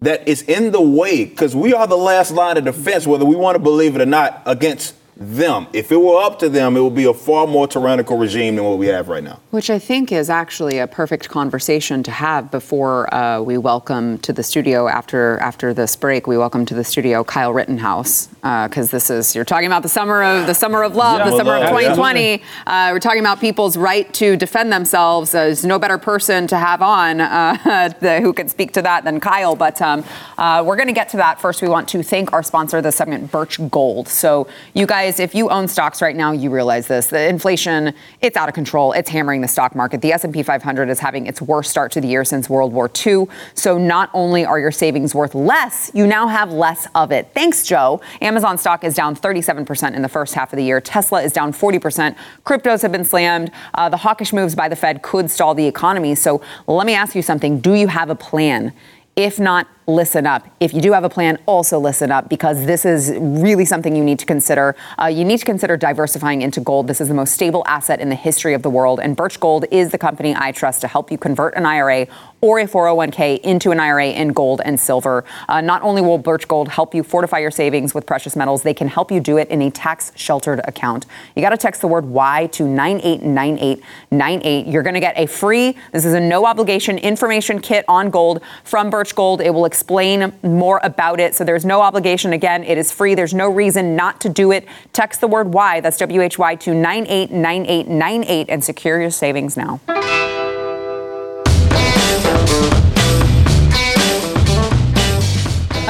that 0.00 0.28
is 0.28 0.42
in 0.42 0.70
the 0.70 0.80
way 0.80 1.24
because 1.24 1.56
we 1.56 1.74
are 1.74 1.86
the 1.86 1.96
last 1.96 2.30
line 2.30 2.56
of 2.56 2.64
defense, 2.64 3.06
whether 3.06 3.24
we 3.24 3.34
want 3.34 3.56
to 3.56 3.58
believe 3.58 3.96
it 3.96 4.00
or 4.00 4.06
not, 4.06 4.42
against 4.46 4.94
them. 5.18 5.66
If 5.72 5.90
it 5.90 5.96
were 5.96 6.20
up 6.22 6.38
to 6.40 6.48
them, 6.48 6.76
it 6.76 6.80
would 6.80 6.94
be 6.94 7.04
a 7.04 7.14
far 7.14 7.46
more 7.46 7.66
tyrannical 7.66 8.16
regime 8.16 8.56
than 8.56 8.64
what 8.64 8.78
we 8.78 8.86
have 8.86 9.08
right 9.08 9.22
now. 9.22 9.40
Which 9.50 9.68
I 9.68 9.78
think 9.78 10.12
is 10.12 10.30
actually 10.30 10.78
a 10.78 10.86
perfect 10.86 11.28
conversation 11.28 12.02
to 12.04 12.10
have 12.10 12.50
before 12.50 13.12
uh, 13.12 13.40
we 13.40 13.58
welcome 13.58 14.18
to 14.18 14.32
the 14.32 14.42
studio 14.42 14.88
after 14.88 15.38
after 15.38 15.74
this 15.74 15.96
break. 15.96 16.26
We 16.26 16.38
welcome 16.38 16.64
to 16.66 16.74
the 16.74 16.84
studio 16.84 17.24
Kyle 17.24 17.52
Rittenhouse 17.52 18.28
because 18.42 18.90
this 18.90 19.10
is 19.10 19.34
you're 19.34 19.44
talking 19.44 19.66
about 19.66 19.82
the 19.82 19.88
summer 19.88 20.22
of 20.22 20.46
the 20.46 20.54
summer 20.54 20.82
of 20.82 20.94
love, 20.94 21.18
Yeah, 21.18 21.30
the 21.30 21.36
summer 21.36 21.56
of 21.56 21.62
love, 21.62 21.82
yeah. 21.82 21.94
2020. 21.94 22.42
Uh, 22.66 22.90
we're 22.92 23.00
talking 23.00 23.20
about 23.20 23.40
people's 23.40 23.76
right 23.76 24.12
to 24.14 24.36
defend 24.36 24.72
themselves. 24.72 25.34
Uh, 25.34 25.44
there's 25.44 25.64
no 25.64 25.78
better 25.78 25.98
person 25.98 26.46
to 26.46 26.56
have 26.56 26.82
on 26.82 27.20
uh, 27.20 27.92
the, 28.00 28.20
who 28.20 28.32
can 28.32 28.48
speak 28.48 28.72
to 28.72 28.82
that 28.82 29.04
than 29.04 29.18
Kyle. 29.20 29.56
But 29.56 29.80
um, 29.82 30.04
uh, 30.36 30.62
we're 30.64 30.76
going 30.76 30.88
to 30.88 30.94
get 30.94 31.08
to 31.10 31.16
that 31.16 31.40
first. 31.40 31.62
We 31.62 31.68
want 31.68 31.88
to 31.88 32.02
thank 32.02 32.32
our 32.32 32.42
sponsor 32.42 32.78
of 32.78 32.84
the 32.84 32.92
segment, 32.92 33.30
Birch 33.32 33.58
Gold. 33.70 34.08
So 34.08 34.46
you 34.74 34.86
guys, 34.86 35.07
if 35.18 35.34
you 35.34 35.48
own 35.50 35.68
stocks 35.68 36.02
right 36.02 36.14
now, 36.14 36.32
you 36.32 36.50
realize 36.50 36.86
this: 36.86 37.06
the 37.06 37.28
inflation, 37.28 37.94
it's 38.20 38.36
out 38.36 38.48
of 38.48 38.54
control. 38.54 38.92
It's 38.92 39.08
hammering 39.08 39.40
the 39.40 39.48
stock 39.48 39.74
market. 39.74 40.02
The 40.02 40.12
S&P 40.12 40.42
500 40.42 40.88
is 40.88 41.00
having 41.00 41.26
its 41.26 41.40
worst 41.40 41.70
start 41.70 41.90
to 41.92 42.00
the 42.00 42.08
year 42.08 42.24
since 42.24 42.48
World 42.50 42.72
War 42.72 42.90
II. 43.06 43.26
So 43.54 43.78
not 43.78 44.10
only 44.12 44.44
are 44.44 44.58
your 44.58 44.70
savings 44.70 45.14
worth 45.14 45.34
less, 45.34 45.90
you 45.94 46.06
now 46.06 46.28
have 46.28 46.52
less 46.52 46.86
of 46.94 47.12
it. 47.12 47.30
Thanks, 47.34 47.66
Joe. 47.66 48.00
Amazon 48.20 48.58
stock 48.58 48.84
is 48.84 48.94
down 48.94 49.16
37% 49.16 49.94
in 49.94 50.02
the 50.02 50.08
first 50.08 50.34
half 50.34 50.52
of 50.52 50.58
the 50.58 50.64
year. 50.64 50.80
Tesla 50.80 51.22
is 51.22 51.32
down 51.32 51.52
40%. 51.52 52.16
Cryptos 52.44 52.82
have 52.82 52.92
been 52.92 53.04
slammed. 53.04 53.50
Uh, 53.74 53.88
the 53.88 53.96
hawkish 53.96 54.32
moves 54.32 54.54
by 54.54 54.68
the 54.68 54.76
Fed 54.76 55.02
could 55.02 55.30
stall 55.30 55.54
the 55.54 55.66
economy. 55.66 56.14
So 56.14 56.42
let 56.66 56.86
me 56.86 56.94
ask 56.94 57.14
you 57.14 57.22
something. 57.22 57.60
Do 57.60 57.74
you 57.74 57.88
have 57.88 58.10
a 58.10 58.14
plan? 58.14 58.72
If 59.16 59.40
not, 59.40 59.66
listen 59.88 60.26
up. 60.26 60.46
If 60.60 60.74
you 60.74 60.82
do 60.82 60.92
have 60.92 61.02
a 61.02 61.08
plan, 61.08 61.38
also 61.46 61.80
listen 61.80 62.12
up 62.12 62.28
because 62.28 62.66
this 62.66 62.84
is 62.84 63.10
really 63.18 63.64
something 63.64 63.96
you 63.96 64.04
need 64.04 64.18
to 64.18 64.26
consider. 64.26 64.76
Uh, 65.00 65.06
you 65.06 65.24
need 65.24 65.38
to 65.38 65.46
consider 65.46 65.78
diversifying 65.78 66.42
into 66.42 66.60
gold. 66.60 66.86
This 66.86 67.00
is 67.00 67.08
the 67.08 67.14
most 67.14 67.32
stable 67.32 67.64
asset 67.66 67.98
in 67.98 68.10
the 68.10 68.14
history 68.14 68.52
of 68.52 68.62
the 68.62 68.70
world, 68.70 69.00
and 69.00 69.16
Birch 69.16 69.40
Gold 69.40 69.64
is 69.70 69.90
the 69.90 69.98
company 69.98 70.34
I 70.36 70.52
trust 70.52 70.82
to 70.82 70.88
help 70.88 71.10
you 71.10 71.16
convert 71.16 71.54
an 71.54 71.64
IRA 71.64 72.06
or 72.40 72.60
a 72.60 72.66
401k 72.66 73.40
into 73.40 73.72
an 73.72 73.80
IRA 73.80 74.10
in 74.10 74.28
gold 74.28 74.60
and 74.64 74.78
silver. 74.78 75.24
Uh, 75.48 75.60
not 75.60 75.82
only 75.82 76.00
will 76.02 76.18
Birch 76.18 76.46
Gold 76.46 76.68
help 76.68 76.94
you 76.94 77.02
fortify 77.02 77.38
your 77.38 77.50
savings 77.50 77.94
with 77.94 78.06
precious 78.06 78.36
metals, 78.36 78.62
they 78.62 78.74
can 78.74 78.86
help 78.86 79.10
you 79.10 79.18
do 79.20 79.38
it 79.38 79.48
in 79.48 79.60
a 79.62 79.70
tax 79.70 80.12
sheltered 80.14 80.60
account. 80.64 81.06
You 81.34 81.42
got 81.42 81.50
to 81.50 81.56
text 81.56 81.80
the 81.80 81.88
word 81.88 82.04
Y 82.06 82.46
to 82.52 82.64
989898. 82.68 84.66
You're 84.66 84.82
going 84.82 84.94
to 84.94 85.00
get 85.00 85.18
a 85.18 85.26
free, 85.26 85.76
this 85.92 86.04
is 86.04 86.14
a 86.14 86.20
no 86.20 86.44
obligation 86.44 86.98
information 86.98 87.60
kit 87.60 87.84
on 87.88 88.10
gold 88.10 88.40
from 88.62 88.90
Birch 88.90 89.14
Gold. 89.14 89.40
It 89.40 89.50
will 89.50 89.64
explain 89.78 90.32
more 90.42 90.80
about 90.82 91.20
it. 91.20 91.36
So 91.36 91.44
there's 91.44 91.64
no 91.64 91.80
obligation. 91.82 92.32
Again, 92.32 92.64
it 92.64 92.76
is 92.78 92.90
free. 92.90 93.14
There's 93.14 93.32
no 93.32 93.48
reason 93.48 93.94
not 93.94 94.20
to 94.22 94.28
do 94.28 94.50
it. 94.50 94.66
Text 94.92 95.20
the 95.20 95.28
word 95.28 95.54
why, 95.54 95.80
that's 95.80 95.98
W 95.98 96.20
H 96.20 96.36
Y, 96.36 96.56
to 96.56 96.74
989898 96.74 98.48
and 98.50 98.64
secure 98.64 99.00
your 99.00 99.10
savings 99.10 99.56
now. 99.56 99.80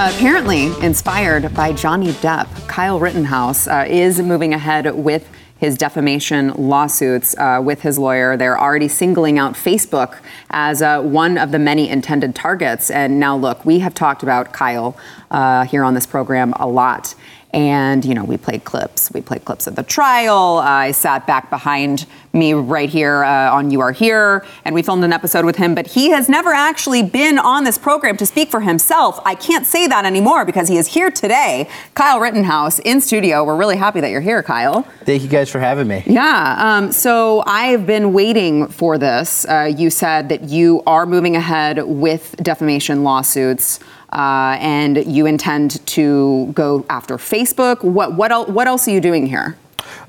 apparently 0.00 0.66
inspired 0.80 1.52
by 1.54 1.72
Johnny 1.72 2.12
Depp, 2.12 2.46
Kyle 2.68 3.00
Rittenhouse 3.00 3.66
uh, 3.66 3.84
is 3.88 4.20
moving 4.20 4.54
ahead 4.54 4.94
with 4.94 5.28
his 5.58 5.76
defamation 5.76 6.52
lawsuits 6.54 7.36
uh, 7.36 7.60
with 7.62 7.82
his 7.82 7.98
lawyer. 7.98 8.36
They're 8.36 8.58
already 8.58 8.88
singling 8.88 9.38
out 9.38 9.54
Facebook 9.54 10.18
as 10.50 10.80
uh, 10.80 11.02
one 11.02 11.36
of 11.36 11.50
the 11.50 11.58
many 11.58 11.88
intended 11.88 12.34
targets. 12.34 12.90
And 12.90 13.18
now, 13.18 13.36
look, 13.36 13.64
we 13.64 13.80
have 13.80 13.92
talked 13.92 14.22
about 14.22 14.52
Kyle 14.52 14.96
uh, 15.30 15.64
here 15.64 15.84
on 15.84 15.94
this 15.94 16.06
program 16.06 16.52
a 16.54 16.66
lot. 16.66 17.14
And, 17.54 18.04
you 18.04 18.12
know, 18.12 18.24
we 18.24 18.36
played 18.36 18.64
clips. 18.64 19.10
We 19.10 19.22
played 19.22 19.46
clips 19.46 19.66
of 19.66 19.74
the 19.74 19.82
trial. 19.82 20.58
I 20.58 20.90
sat 20.90 21.26
back 21.26 21.48
behind 21.48 22.04
me 22.34 22.52
right 22.52 22.90
here 22.90 23.24
uh, 23.24 23.50
on 23.54 23.70
You 23.70 23.80
Are 23.80 23.90
Here, 23.90 24.44
and 24.66 24.74
we 24.74 24.82
filmed 24.82 25.02
an 25.02 25.14
episode 25.14 25.46
with 25.46 25.56
him. 25.56 25.74
But 25.74 25.86
he 25.86 26.10
has 26.10 26.28
never 26.28 26.50
actually 26.50 27.02
been 27.02 27.38
on 27.38 27.64
this 27.64 27.78
program 27.78 28.18
to 28.18 28.26
speak 28.26 28.50
for 28.50 28.60
himself. 28.60 29.18
I 29.24 29.34
can't 29.34 29.64
say 29.66 29.86
that 29.86 30.04
anymore 30.04 30.44
because 30.44 30.68
he 30.68 30.76
is 30.76 30.88
here 30.88 31.10
today. 31.10 31.70
Kyle 31.94 32.20
Rittenhouse 32.20 32.80
in 32.80 33.00
studio. 33.00 33.42
We're 33.44 33.56
really 33.56 33.76
happy 33.76 34.00
that 34.02 34.10
you're 34.10 34.20
here, 34.20 34.42
Kyle. 34.42 34.82
Thank 35.04 35.22
you 35.22 35.28
guys 35.28 35.50
for 35.50 35.58
having 35.58 35.88
me. 35.88 36.02
Yeah. 36.06 36.56
Um, 36.58 36.92
so 36.92 37.42
I've 37.46 37.86
been 37.86 38.12
waiting 38.12 38.68
for 38.68 38.98
this. 38.98 39.46
Uh, 39.46 39.72
you 39.74 39.88
said 39.88 40.28
that 40.28 40.44
you 40.44 40.82
are 40.86 41.06
moving 41.06 41.34
ahead 41.34 41.82
with 41.82 42.36
defamation 42.42 43.04
lawsuits. 43.04 43.80
Uh, 44.12 44.56
and 44.60 45.04
you 45.06 45.26
intend 45.26 45.84
to 45.86 46.50
go 46.54 46.84
after 46.88 47.16
Facebook. 47.16 47.82
What 47.84 48.14
what, 48.14 48.32
el- 48.32 48.46
what 48.46 48.66
else 48.66 48.88
are 48.88 48.90
you 48.90 49.00
doing 49.00 49.26
here? 49.26 49.56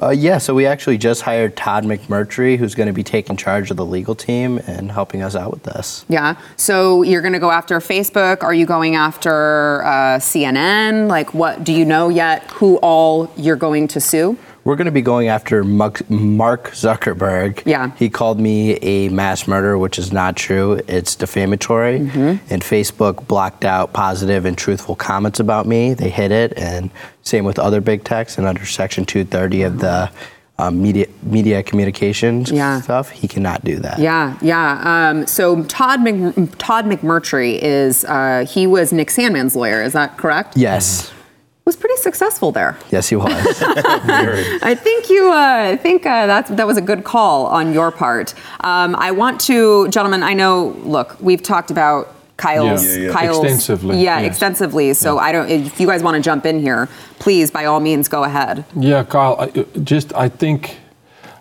Uh, 0.01 0.09
yeah, 0.09 0.37
so 0.37 0.53
we 0.53 0.65
actually 0.65 0.97
just 0.97 1.21
hired 1.21 1.55
Todd 1.57 1.83
McMurtry, 1.83 2.57
who's 2.57 2.73
going 2.73 2.87
to 2.87 2.93
be 2.93 3.03
taking 3.03 3.35
charge 3.35 3.69
of 3.69 3.77
the 3.77 3.85
legal 3.85 4.15
team 4.15 4.57
and 4.65 4.91
helping 4.91 5.21
us 5.21 5.35
out 5.35 5.51
with 5.51 5.63
this. 5.63 6.05
Yeah. 6.07 6.39
So 6.55 7.03
you're 7.03 7.21
going 7.21 7.33
to 7.33 7.39
go 7.39 7.51
after 7.51 7.77
Facebook. 7.79 8.41
Are 8.43 8.53
you 8.53 8.65
going 8.65 8.95
after 8.95 9.83
uh, 9.83 10.19
CNN? 10.19 11.07
Like, 11.07 11.33
what 11.33 11.63
do 11.63 11.73
you 11.73 11.85
know 11.85 12.09
yet? 12.09 12.49
Who 12.51 12.77
all 12.77 13.31
you're 13.35 13.57
going 13.57 13.87
to 13.89 13.99
sue? 13.99 14.37
We're 14.63 14.75
going 14.75 14.85
to 14.85 14.91
be 14.91 15.01
going 15.01 15.27
after 15.29 15.63
Mark 15.63 15.99
Zuckerberg. 16.71 17.63
Yeah. 17.65 17.91
He 17.97 18.09
called 18.09 18.39
me 18.39 18.73
a 18.77 19.09
mass 19.09 19.47
murderer, 19.47 19.77
which 19.77 19.97
is 19.97 20.11
not 20.11 20.35
true. 20.35 20.81
It's 20.87 21.15
defamatory. 21.15 21.99
Mm-hmm. 22.01 22.53
And 22.53 22.61
Facebook 22.61 23.25
blocked 23.27 23.65
out 23.65 23.93
positive 23.93 24.45
and 24.45 24.57
truthful 24.57 24.95
comments 24.95 25.39
about 25.39 25.65
me. 25.65 25.93
They 25.93 26.09
hid 26.09 26.31
it. 26.31 26.53
And 26.57 26.91
same 27.23 27.45
with 27.45 27.57
other 27.57 27.81
big 27.81 28.03
techs. 28.03 28.37
And 28.37 28.45
under 28.45 28.65
Section 28.65 29.05
230 29.05 29.61
of 29.63 29.79
the 29.79 30.11
um, 30.59 30.81
media 30.83 31.07
media 31.23 31.63
communications 31.63 32.51
Yeah. 32.51 32.81
stuff, 32.81 33.11
he 33.11 33.29
cannot 33.29 33.63
do 33.63 33.77
that. 33.77 33.97
Yeah, 33.99 34.37
yeah. 34.41 35.09
Um, 35.09 35.25
so 35.25 35.63
Todd 35.63 36.01
Mc, 36.01 36.35
Todd 36.57 36.83
McMurtry 36.85 37.57
is 37.61 38.03
uh, 38.03 38.45
he 38.47 38.67
was 38.67 38.91
Nick 38.91 39.09
Sandmann's 39.09 39.55
lawyer. 39.55 39.81
Is 39.81 39.93
that 39.93 40.17
correct? 40.17 40.57
Yes. 40.57 41.13
Was 41.65 41.75
pretty 41.75 41.97
successful 41.97 42.51
there. 42.51 42.77
Yes, 42.89 43.09
he 43.09 43.15
was. 43.15 43.27
I 43.31 44.73
think 44.75 45.09
you. 45.09 45.31
Uh, 45.31 45.69
I 45.73 45.77
think 45.77 46.03
uh, 46.05 46.25
that 46.25 46.47
that 46.57 46.65
was 46.65 46.77
a 46.77 46.81
good 46.81 47.03
call 47.03 47.45
on 47.45 47.73
your 47.73 47.91
part. 47.91 48.33
Um, 48.61 48.95
I 48.95 49.11
want 49.11 49.39
to, 49.41 49.87
gentlemen. 49.89 50.23
I 50.23 50.33
know. 50.33 50.69
Look, 50.83 51.17
we've 51.21 51.43
talked 51.43 51.69
about 51.69 52.11
Kyle's. 52.37 52.83
Yeah. 52.83 52.93
Yeah, 52.95 53.07
yeah. 53.07 53.13
Kyle's 53.13 53.37
Extensively, 53.43 54.01
Yeah, 54.01 54.19
yes. 54.19 54.31
extensively. 54.31 54.93
So 54.95 55.19
I 55.19 55.31
don't. 55.31 55.47
If 55.47 55.79
you 55.79 55.85
guys 55.85 56.01
want 56.01 56.15
to 56.15 56.21
jump 56.21 56.45
in 56.47 56.59
here, 56.59 56.87
please, 57.19 57.51
by 57.51 57.65
all 57.65 57.79
means, 57.79 58.07
go 58.07 58.23
ahead. 58.23 58.65
Yeah, 58.75 59.03
Kyle. 59.03 59.35
I, 59.39 59.43
uh, 59.59 59.63
just 59.83 60.11
I 60.15 60.27
think, 60.27 60.77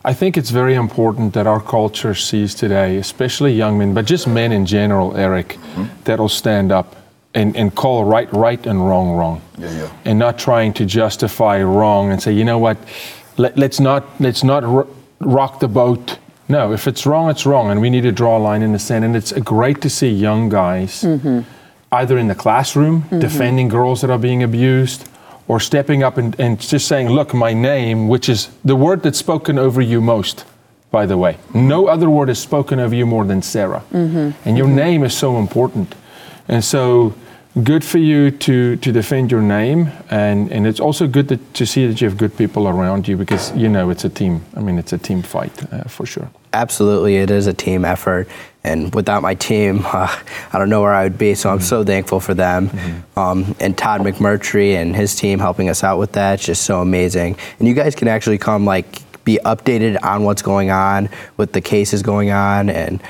I 0.05 0.13
think 0.13 0.37
it's 0.37 0.51
very 0.51 0.75
important 0.75 1.33
that 1.35 1.47
our 1.47 1.61
culture 1.61 2.15
sees 2.15 2.55
today, 2.55 2.99
especially 2.99 3.55
young 3.55 3.79
men, 3.79 3.95
but 3.95 4.05
just 4.05 4.27
men 4.27 4.53
in 4.53 4.67
general, 4.67 5.17
Eric, 5.17 5.57
that'll 6.05 6.29
stand 6.29 6.71
up 6.71 6.97
and, 7.35 7.57
and 7.57 7.75
call 7.75 8.05
right 8.05 8.33
right 8.33 8.67
and 8.67 8.87
wrong 8.87 9.11
wrong, 9.17 9.41
Yeah, 9.59 9.71
yeah. 9.73 9.91
and 10.05 10.19
not 10.19 10.39
trying 10.39 10.73
to 10.75 10.87
justify 10.87 11.63
wrong 11.63 12.11
and 12.11 12.23
say, 12.23 12.33
you 12.33 12.45
know 12.45 12.59
what, 12.59 12.77
Let, 13.37 13.57
let's 13.57 13.81
not 13.81 14.05
let's 14.21 14.43
not 14.43 14.65
ro- 14.65 14.89
rock 15.21 15.61
the 15.61 15.69
boat. 15.69 16.19
No, 16.49 16.73
if 16.73 16.87
it's 16.87 17.05
wrong, 17.05 17.29
it's 17.29 17.45
wrong, 17.45 17.71
and 17.71 17.81
we 17.81 17.91
need 17.91 18.03
to 18.03 18.13
draw 18.13 18.39
a 18.39 18.41
line 18.41 18.63
in 18.63 18.73
the 18.73 18.79
sand. 18.79 19.05
And 19.05 19.15
it's 19.15 19.33
great 19.33 19.83
to 19.83 19.91
see 19.91 20.09
young 20.09 20.49
guys 20.49 21.03
mm-hmm. 21.03 21.41
either 21.93 22.17
in 22.17 22.29
the 22.29 22.35
classroom 22.35 23.03
mm-hmm. 23.03 23.19
defending 23.19 23.69
girls 23.69 24.01
that 24.01 24.11
are 24.11 24.19
being 24.19 24.43
abused 24.43 25.09
or 25.47 25.61
stepping 25.61 26.03
up 26.03 26.17
and, 26.17 26.39
and 26.41 26.61
just 26.61 26.89
saying, 26.89 27.09
look, 27.09 27.35
my 27.35 27.53
name, 27.53 28.09
which 28.09 28.29
is 28.29 28.49
the 28.65 28.77
word 28.77 29.03
that's 29.03 29.19
spoken 29.19 29.59
over 29.59 29.81
you 29.83 30.01
most, 30.01 30.45
by 30.91 31.07
the 31.07 31.17
way. 31.17 31.37
No 31.55 31.87
other 31.87 32.09
word 32.09 32.29
is 32.31 32.39
spoken 32.39 32.81
over 32.81 32.95
you 32.95 33.07
more 33.07 33.25
than 33.25 33.43
Sarah. 33.43 33.83
Mm-hmm. 33.93 34.49
And 34.49 34.59
your 34.59 34.69
name 34.69 35.05
is 35.05 35.17
so 35.17 35.39
important. 35.39 35.95
And 36.49 36.65
so 36.65 37.15
good 37.63 37.85
for 37.85 37.99
you 37.99 38.31
to, 38.31 38.77
to 38.77 38.93
defend 38.93 39.31
your 39.31 39.43
name. 39.43 39.91
And, 40.11 40.51
and 40.53 40.67
it's 40.67 40.81
also 40.81 41.07
good 41.07 41.29
that, 41.29 41.55
to 41.55 41.67
see 41.67 41.87
that 41.87 42.01
you 42.01 42.09
have 42.09 42.17
good 42.17 42.37
people 42.37 42.69
around 42.69 43.09
you 43.09 43.17
because, 43.17 43.55
you 43.57 43.69
know, 43.69 43.91
it's 43.91 44.05
a 44.05 44.09
team. 44.09 44.45
I 44.57 44.61
mean, 44.61 44.79
it's 44.79 44.93
a 44.93 44.99
team 44.99 45.23
fight 45.23 45.73
uh, 45.73 45.85
for 45.85 46.07
sure. 46.07 46.31
Absolutely, 46.53 47.17
it 47.17 47.31
is 47.31 47.47
a 47.47 47.53
team 47.53 47.85
effort. 47.85 48.29
And 48.65 48.95
without 48.95 49.23
my 49.23 49.35
team, 49.35 49.83
uh, 49.85 50.17
I 50.53 50.59
don't 50.59 50.71
know 50.71 50.83
where 50.83 50.95
I 50.95 51.05
would 51.05 51.19
be. 51.19 51.35
So 51.35 51.51
I'm 51.51 51.61
so 51.61 51.85
thankful 51.85 52.21
for 52.21 52.35
them. 52.35 52.71
Um, 53.17 53.55
and 53.61 53.77
Todd 53.77 54.01
McMurtry 54.01 54.75
and 54.75 54.95
his 54.95 55.15
team 55.17 55.39
helping 55.39 55.69
us 55.69 55.85
out 55.85 55.99
with 55.99 56.13
that. 56.13 56.35
It's 56.35 56.47
just 56.47 56.63
so 56.63 56.81
amazing. 56.81 57.37
And 57.59 57.69
you 57.69 57.75
guys 57.75 57.95
can 57.95 58.09
actually 58.09 58.39
come, 58.39 58.65
like, 58.65 59.03
be 59.25 59.39
updated 59.45 60.03
on 60.03 60.23
what's 60.23 60.43
going 60.43 60.71
on 60.71 61.11
with 61.37 61.53
the 61.53 61.61
cases 61.61 62.03
going 62.03 62.31
on 62.31 62.71
and 62.71 63.03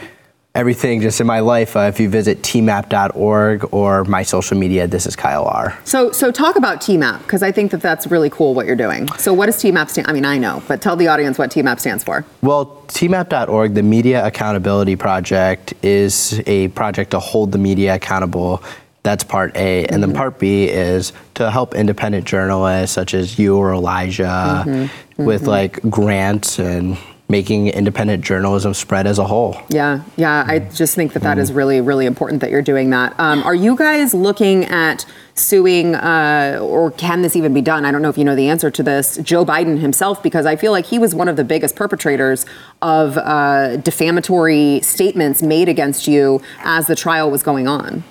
everything 0.59 1.01
just 1.01 1.21
in 1.21 1.27
my 1.27 1.39
life. 1.39 1.77
Uh, 1.77 1.83
if 1.83 2.01
you 2.01 2.09
visit 2.09 2.43
tmap.org 2.43 3.73
or 3.73 4.05
my 4.05 4.25
social 4.25 4.59
media, 4.59 4.89
this 4.89 5.07
is 5.07 5.15
Kyle 5.15 5.45
R. 5.45 5.79
So, 5.85 6.11
so 6.11 6.33
talk 6.33 6.57
about 6.57 6.81
TMAP 6.81 7.23
because 7.23 7.45
I 7.45 7.53
think 7.53 7.71
that 7.71 7.81
that's 7.81 8.09
really 8.09 8.29
cool 8.29 8.55
what 8.55 8.67
you're 8.67 8.75
doing. 8.75 9.07
So, 9.13 9.33
what 9.33 9.47
does 9.47 9.63
TMAP 9.63 9.89
stand? 9.89 10.09
I 10.09 10.13
mean, 10.13 10.25
I 10.25 10.37
know, 10.37 10.61
but 10.67 10.83
tell 10.83 10.97
the 10.97 11.07
audience 11.07 11.39
what 11.39 11.53
TMAP 11.53 11.79
stands 11.79 12.03
for. 12.03 12.25
Well, 12.43 12.83
tmap.org, 12.89 13.75
the 13.75 13.85
Media 13.85 14.27
Accountability 14.27 14.97
Project, 14.97 15.75
is 15.83 16.43
a 16.49 16.69
project 16.69 17.13
to 17.13 17.21
hold 17.21 17.53
the 17.53 17.59
media 17.59 17.95
accountable. 17.95 18.63
That's 19.05 19.23
part 19.23 19.57
A. 19.57 19.87
And 19.87 20.03
then 20.03 20.11
mm-hmm. 20.11 20.19
part 20.19 20.41
B 20.41 20.65
is 20.65 21.13
to 21.35 21.53
help 21.53 21.77
independent 21.77 22.27
journalists 22.27 22.95
such 22.95 23.15
as 23.15 23.39
you 23.39 23.57
or 23.57 23.73
Elijah 23.73 24.65
mm-hmm. 24.67 25.25
with 25.25 25.43
mm-hmm. 25.43 25.51
like 25.51 25.81
grants 25.89 26.59
and 26.59 26.99
making 27.29 27.69
independent 27.69 28.25
journalism 28.25 28.73
spread 28.73 29.07
as 29.07 29.19
a 29.19 29.25
whole. 29.27 29.61
Yeah, 29.69 30.03
yeah. 30.17 30.45
I 30.47 30.61
just 30.61 30.95
think 30.95 31.13
that 31.13 31.23
that 31.23 31.39
is 31.39 31.53
really, 31.53 31.81
really 31.81 32.07
important 32.07 32.41
that 32.41 32.51
you're 32.51 32.63
doing 32.63 32.89
that. 32.91 33.15
Um, 33.21 33.43
are 33.43 33.55
you 33.55 33.77
guys 33.77 34.15
looking 34.15 34.65
at 34.65 35.05
suing, 35.35 35.95
uh, 35.95 36.59
or 36.63 36.91
can 36.93 37.21
this 37.21 37.37
even 37.37 37.53
be 37.53 37.61
done? 37.61 37.85
I 37.85 37.93
don't 37.93 38.01
know 38.01 38.09
if 38.09 38.17
you 38.17 38.25
know 38.25 38.35
the 38.35 38.49
answer 38.49 38.71
to 38.71 38.83
this. 38.83 39.19
Joe 39.19 39.45
Biden 39.45 39.79
himself, 39.79 40.23
because 40.23 40.47
I 40.47 40.57
feel 40.57 40.73
like 40.73 40.87
he 40.87 40.99
was 40.99 41.15
one 41.15 41.29
of 41.29 41.37
the 41.37 41.45
biggest 41.45 41.77
perpetrators 41.77 42.47
of 42.81 43.19
uh, 43.19 43.77
defamatory 43.77 44.81
statements 44.83 45.43
made 45.43 45.69
against 45.69 46.09
you 46.09 46.41
as 46.65 46.87
the 46.87 46.97
trial 46.97 47.31
was 47.31 47.43
going 47.43 47.69
on. 47.69 48.05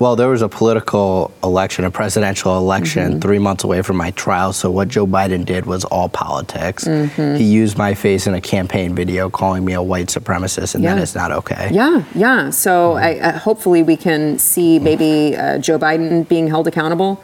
Well, 0.00 0.16
there 0.16 0.28
was 0.28 0.40
a 0.40 0.48
political 0.48 1.30
election, 1.44 1.84
a 1.84 1.90
presidential 1.90 2.56
election, 2.56 3.20
three 3.20 3.38
months 3.38 3.64
away 3.64 3.82
from 3.82 3.96
my 3.98 4.12
trial. 4.12 4.54
So 4.54 4.70
what 4.70 4.88
Joe 4.88 5.06
Biden 5.06 5.44
did 5.44 5.66
was 5.66 5.84
all 5.84 6.08
politics. 6.08 6.86
He 6.86 7.44
used 7.44 7.76
my 7.76 7.92
face 7.92 8.26
in 8.26 8.32
a 8.32 8.40
campaign 8.40 8.94
video, 8.94 9.28
calling 9.28 9.62
me 9.62 9.74
a 9.74 9.82
white 9.82 10.06
supremacist, 10.06 10.74
and 10.74 10.82
that 10.84 10.96
Yeah. 10.96 11.02
is 11.02 11.14
not 11.14 11.32
okay. 11.32 11.68
Yeah, 11.70 12.02
yeah. 12.14 12.48
So 12.48 12.94
I, 12.94 13.18
uh, 13.20 13.38
hopefully 13.38 13.82
we 13.82 13.94
can 13.98 14.38
see 14.38 14.78
maybe 14.78 15.36
uh, 15.36 15.58
Joe 15.58 15.78
Biden 15.78 16.26
being 16.26 16.48
held 16.48 16.66
accountable. 16.66 17.22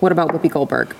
What 0.00 0.12
about 0.12 0.28
Whoopi 0.32 0.50
Goldberg? 0.50 0.94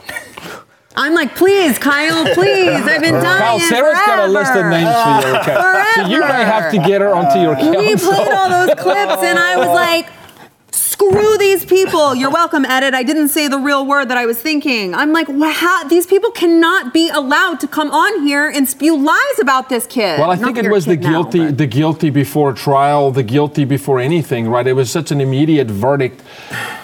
I'm 0.96 1.12
like, 1.12 1.34
please, 1.36 1.78
Kyle, 1.78 2.24
please. 2.32 2.70
I've 2.70 3.02
been 3.02 3.12
dying. 3.12 3.22
Kyle, 3.22 3.60
Sarah's 3.60 3.98
got 4.06 4.26
a 4.30 4.32
list 4.32 4.52
of 4.52 4.62
forever. 4.62 4.70
names 4.70 4.96
for 4.96 5.28
you. 5.28 5.36
Okay. 5.40 5.84
So 5.94 6.06
you 6.08 6.20
may 6.20 6.42
have 6.44 6.72
to 6.72 6.78
get 6.78 7.02
her 7.02 7.14
onto 7.14 7.38
your 7.38 7.54
council. 7.54 7.82
We 7.82 7.96
played 7.96 8.28
all 8.32 8.48
those 8.48 8.74
clips, 8.76 9.22
and 9.22 9.38
I 9.38 9.58
was 9.58 9.68
like, 9.68 10.06
screw 11.00 11.36
these 11.38 11.64
people. 11.64 12.14
You're 12.14 12.30
welcome, 12.30 12.64
edit. 12.64 12.94
I 12.94 13.02
didn't 13.02 13.28
say 13.28 13.48
the 13.48 13.58
real 13.58 13.84
word 13.84 14.06
that 14.06 14.16
I 14.16 14.24
was 14.24 14.40
thinking. 14.40 14.94
I'm 14.94 15.12
like, 15.12 15.28
wow, 15.28 15.82
these 15.88 16.06
people 16.06 16.30
cannot 16.30 16.94
be 16.94 17.10
allowed 17.10 17.60
to 17.60 17.68
come 17.68 17.90
on 17.90 18.22
here 18.24 18.48
and 18.48 18.66
spew 18.66 18.96
lies 18.96 19.38
about 19.38 19.68
this 19.68 19.86
kid. 19.86 20.18
Well, 20.18 20.30
I 20.30 20.36
Not 20.36 20.54
think 20.54 20.66
it 20.66 20.70
was 20.70 20.86
the 20.86 20.96
kid 20.96 21.02
now, 21.04 21.22
guilty, 21.22 21.50
the 21.52 21.66
guilty 21.66 22.08
before 22.10 22.52
trial, 22.54 23.10
the 23.10 23.22
guilty 23.22 23.64
before 23.66 24.00
anything, 24.00 24.48
right? 24.48 24.66
It 24.66 24.72
was 24.72 24.90
such 24.90 25.10
an 25.10 25.20
immediate 25.20 25.68
verdict, 25.68 26.22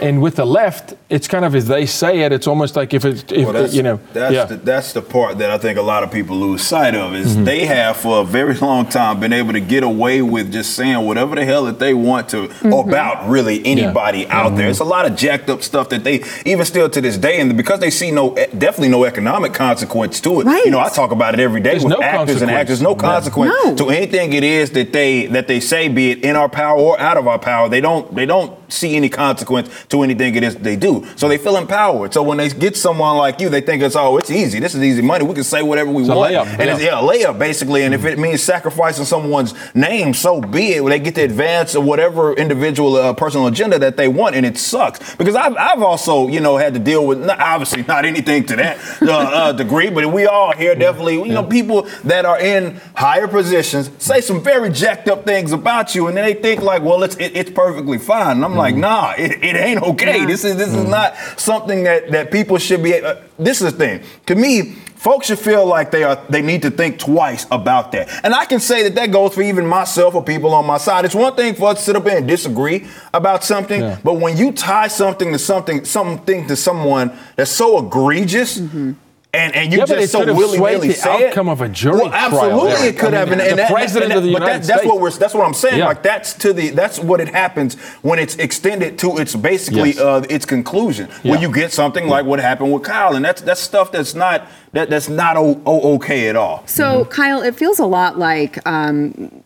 and 0.01 0.21
with 0.21 0.37
the 0.37 0.45
left, 0.45 0.95
it's 1.09 1.27
kind 1.27 1.45
of 1.47 1.55
as 1.55 1.67
they 1.69 1.87
say 1.87 2.21
it. 2.21 2.33
It's 2.33 2.47
almost 2.47 2.77
like 2.77 2.93
if 2.93 3.05
it's, 3.07 3.25
if 3.33 3.49
Well, 3.49 3.67
you 3.69 3.83
know, 3.83 3.99
that's, 4.13 4.35
yeah. 4.35 4.45
the, 4.45 4.57
that's 4.57 4.93
the 4.93 5.03
part 5.03 5.39
that 5.39 5.51
I 5.51 5.57
think 5.57 5.79
a 5.79 5.83
lot 5.83 6.03
of 6.03 6.13
people 6.13 6.37
lose 6.37 6.63
sight 6.63 6.95
of 6.95 7.15
is 7.15 7.33
Mm-hmm. 7.33 7.45
they 7.45 7.65
have 7.67 7.97
for 7.97 8.21
a 8.21 8.25
very 8.25 8.55
long 8.55 8.87
time 8.87 9.21
been 9.21 9.33
able 9.33 9.55
to 9.55 9.61
get 9.61 9.83
away 9.85 10.21
with 10.21 10.53
just 10.53 10.75
saying 10.75 11.07
whatever 11.07 11.35
the 11.35 11.45
hell 11.47 11.65
that 11.65 11.79
they 11.79 11.95
want 11.95 12.29
to 12.31 12.43
Mm-hmm. 12.43 12.73
about 12.91 13.29
really 13.31 13.65
anybody 13.65 14.02
everybody 14.03 14.27
out 14.29 14.57
there. 14.57 14.69
It's 14.69 14.81
a 14.81 14.85
lot 14.85 15.07
of 15.07 15.17
jacked 15.17 15.49
up 15.51 15.63
stuff 15.63 15.89
that 15.91 16.05
they 16.05 16.23
even 16.45 16.65
still 16.65 16.89
to 16.91 17.01
this 17.01 17.17
day, 17.17 17.41
and 17.41 17.57
because 17.57 17.81
they 17.81 17.91
see 17.91 18.11
no 18.11 18.35
definitely 18.35 18.89
no 18.89 19.05
economic 19.05 19.53
consequence 19.55 20.21
to 20.23 20.41
it. 20.41 20.45
Right. 20.45 20.65
You 20.65 20.71
know, 20.71 20.81
I 20.81 20.89
talk 20.89 21.11
about 21.13 21.35
it 21.35 21.41
every 21.41 21.61
day 21.61 21.71
There's 21.71 21.85
with 21.85 21.93
no 21.93 22.03
actors 22.03 22.43
and 22.43 22.51
actors. 22.51 22.83
No 22.83 22.95
consequence 22.95 23.53
No. 23.65 23.77
to 23.77 23.91
anything 23.91 24.33
it 24.33 24.45
is 24.45 24.71
that 24.73 24.93
they 24.93 25.27
that 25.27 25.47
they 25.49 25.61
say, 25.61 25.89
be 25.89 26.11
it 26.11 26.25
in 26.25 26.37
our 26.37 26.49
power 26.49 26.79
or 26.79 27.01
out 27.01 27.17
of 27.17 27.27
our 27.27 27.39
power. 27.39 27.69
They 27.69 27.81
don't 27.81 28.15
they 28.15 28.27
don't 28.27 28.59
see 28.73 28.97
any 28.97 29.09
consequence 29.09 29.69
to 29.91 30.03
anything 30.03 30.35
it 30.35 30.43
is 30.43 30.57
they 30.57 30.77
do. 30.77 31.07
So 31.17 31.29
they 31.29 31.39
feel 31.39 31.57
empowered. 31.57 32.13
So 32.15 32.23
when 32.23 32.39
they 32.39 32.49
get 32.49 32.77
someone 32.77 33.17
like 33.17 33.41
you, 33.41 33.49
they 33.49 33.61
think 33.61 33.83
it's 33.83 33.97
oh, 33.97 34.17
it's 34.19 34.31
easy. 34.31 34.59
This 34.61 34.75
is 34.75 34.83
easy 34.83 35.03
money. 35.03 35.25
We 35.25 35.35
can 35.35 35.45
say 35.45 35.63
whatever 35.63 35.91
we 35.91 36.03
It's 36.03 36.11
a 36.11 36.15
want. 36.17 36.33
layup, 36.33 36.47
and 36.47 36.61
yeah. 36.61 36.75
it's 36.75 36.83
yeah, 36.83 37.01
a 37.01 37.03
layup 37.03 37.39
basically. 37.39 37.83
And 37.83 37.95
if 37.95 38.05
it 38.05 38.19
means 38.19 38.43
sacrificing 38.43 39.05
someone's 39.05 39.55
name, 39.75 40.15
so 40.15 40.41
be 40.41 40.75
it. 40.75 40.83
When 40.85 40.91
They 40.91 40.99
get 40.99 41.15
to 41.17 41.23
advance 41.23 41.75
or 41.77 41.83
whatever 41.83 42.35
individual 42.35 42.97
uh, 42.97 43.13
personal 43.15 43.47
agenda 43.47 43.79
that 43.79 43.92
they 43.97 44.09
want, 44.09 44.35
and 44.35 44.45
it 44.45 44.59
sucks 44.59 45.15
because 45.17 45.35
I've, 45.35 45.57
I've 45.57 45.83
also 45.83 46.29
you 46.29 46.41
know 46.41 46.57
had 46.57 46.75
to 46.75 46.81
deal 46.81 47.07
with 47.07 47.25
not, 47.25 47.41
obviously 47.41 47.83
not 47.83 48.05
anything 48.05 48.45
to 48.47 48.57
that 48.57 48.79
uh, 49.03 49.13
uh, 49.13 49.53
degree, 49.63 49.91
but 49.91 50.11
we 50.13 50.27
all 50.27 50.53
here 50.53 50.75
definitely 50.75 51.15
you 51.15 51.35
know 51.35 51.45
people 51.45 51.83
that 52.05 52.25
are 52.25 52.39
in 52.39 52.81
higher 52.97 53.29
positions 53.29 53.91
say 53.99 54.21
some 54.21 54.43
very 54.43 54.71
jacked 54.71 55.09
up 55.09 55.25
things 55.25 55.53
about 55.53 55.95
you, 55.95 56.07
and 56.09 56.17
then 56.17 56.25
they 56.25 56.35
think 56.35 56.63
like, 56.63 56.83
well, 56.83 57.03
it's 57.03 57.17
it, 57.17 57.37
it's 57.37 57.51
perfectly 57.51 57.99
fine. 57.99 58.37
And 58.37 58.45
I'm 58.45 58.57
like, 58.57 58.75
nah, 58.75 59.15
it, 59.17 59.43
it 59.43 59.57
ain't 59.57 59.83
okay. 59.83 60.21
Yeah. 60.21 60.27
This 60.27 60.45
is 60.45 60.57
this 60.57 60.75
is 60.75 60.89
not 60.89 61.17
something 61.37 61.85
that 61.85 62.11
that 62.13 62.31
people 62.31 62.59
should 62.59 62.83
be. 62.83 62.95
Uh, 62.95 63.17
this 63.39 63.61
is 63.63 63.73
the 63.73 63.79
thing 63.79 64.03
to 64.27 64.35
me. 64.35 64.77
Folks 65.03 65.27
should 65.27 65.41
feel 65.41 65.67
like 65.67 65.91
they 65.91 66.05
are 66.05 66.17
they 66.29 66.43
need 66.43 66.63
to 66.63 66.71
think 66.71 66.97
twice 67.01 67.45
about 67.51 67.91
that. 67.91 68.09
And 68.23 68.33
I 68.33 68.45
can 68.45 68.61
say 68.61 68.85
that 68.85 68.95
that 68.95 69.11
goes 69.11 69.35
for 69.35 69.43
even 69.43 69.67
myself 69.67 70.15
or 70.15 70.23
people 70.23 70.55
on 70.55 70.65
my 70.65 70.79
side. 70.79 71.05
It's 71.05 71.15
one 71.15 71.35
thing 71.35 71.57
for 71.57 71.71
us 71.71 71.79
to 71.79 71.83
sit 71.85 71.97
up 71.97 72.07
and 72.07 72.29
disagree 72.29 72.87
about 73.13 73.43
something, 73.43 73.81
Yeah. 73.81 73.99
but 74.05 74.15
when 74.21 74.37
you 74.37 74.53
tie 74.53 74.87
something 74.87 75.33
to 75.33 75.41
something 75.41 75.85
something 75.85 76.47
to 76.47 76.55
someone 76.55 77.11
that's 77.35 77.51
so 77.51 77.85
egregious 77.85 78.61
mm-hmm. 78.61 78.93
And, 79.35 79.55
and 79.57 79.73
you 79.73 79.79
Yeah, 79.79 79.87
but 79.87 79.99
just 79.99 80.13
so 80.13 80.19
could 80.19 80.29
have 80.29 80.37
willy 80.37 80.59
swayed 80.59 80.73
nilly 80.75 80.89
the 80.89 80.95
say 80.95 81.29
outcome 81.29 81.49
it. 81.49 81.53
of 81.53 81.61
a 81.63 81.69
jury 81.69 81.97
Well, 82.01 82.11
trial 82.11 82.25
absolutely, 82.43 82.73
there. 82.73 82.89
it 82.91 82.99
could 82.99 83.15
I 83.15 83.19
have. 83.19 83.29
mean, 83.31 83.41
And, 83.41 83.49
and 83.49 83.53
the 83.53 83.57
that- 83.63 83.73
president 83.73 84.11
and 84.13 84.19
of 84.19 84.25
the 84.25 84.33
but 84.33 84.43
United 84.43 84.63
that, 84.63 84.67
that's 84.69 84.85
what 84.85 84.91
States. 84.97 85.01
we're 85.01 85.11
that's 85.21 85.35
what 85.35 85.47
I'm 85.47 85.55
saying. 85.55 85.79
Yeah. 85.79 85.87
Like 85.87 86.03
that's 86.03 86.35
to 86.35 86.53
the 86.53 86.71
that's 86.71 86.99
what 86.99 87.21
it 87.21 87.29
happens 87.29 87.75
when 88.03 88.19
it's 88.19 88.37
extended 88.37 88.99
to 88.99 89.17
its 89.19 89.35
basically 89.35 89.91
Yes. 89.93 90.01
uh, 90.01 90.25
its 90.29 90.45
conclusion. 90.45 91.09
When 91.23 91.41
you 91.41 91.51
get 91.51 91.73
something 91.73 92.09
like 92.09 92.27
what 92.27 92.41
happened 92.41 92.73
with 92.73 92.83
Kyle, 92.83 93.15
and 93.17 93.25
that's 93.25 93.41
that's 93.41 93.61
stuff 93.61 93.91
that's 93.91 94.15
not 94.15 94.47
that 94.73 94.91
that's 94.91 95.09
not 95.09 95.37
o- 95.39 95.61
o- 95.65 95.95
okay 95.95 96.29
at 96.29 96.37
all. 96.37 96.63
So, 96.67 97.05
Kyle, 97.07 97.41
it 97.43 97.55
feels 97.55 97.79
a 97.79 97.87
lot 97.87 98.19
like 98.19 98.59
um, 98.69 99.43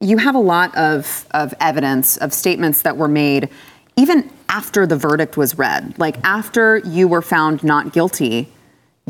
you 0.00 0.16
have 0.18 0.34
a 0.34 0.38
lot 0.40 0.74
of, 0.76 1.26
of 1.32 1.52
evidence 1.60 2.16
of 2.16 2.32
statements 2.32 2.82
that 2.82 2.96
were 2.96 3.08
made 3.08 3.50
even 3.96 4.30
after 4.48 4.86
the 4.86 4.96
verdict 4.96 5.36
was 5.36 5.58
read. 5.58 5.94
Like 5.98 6.16
after 6.24 6.78
you 6.78 7.06
were 7.06 7.20
found 7.22 7.62
not 7.62 7.92
guilty, 7.92 8.48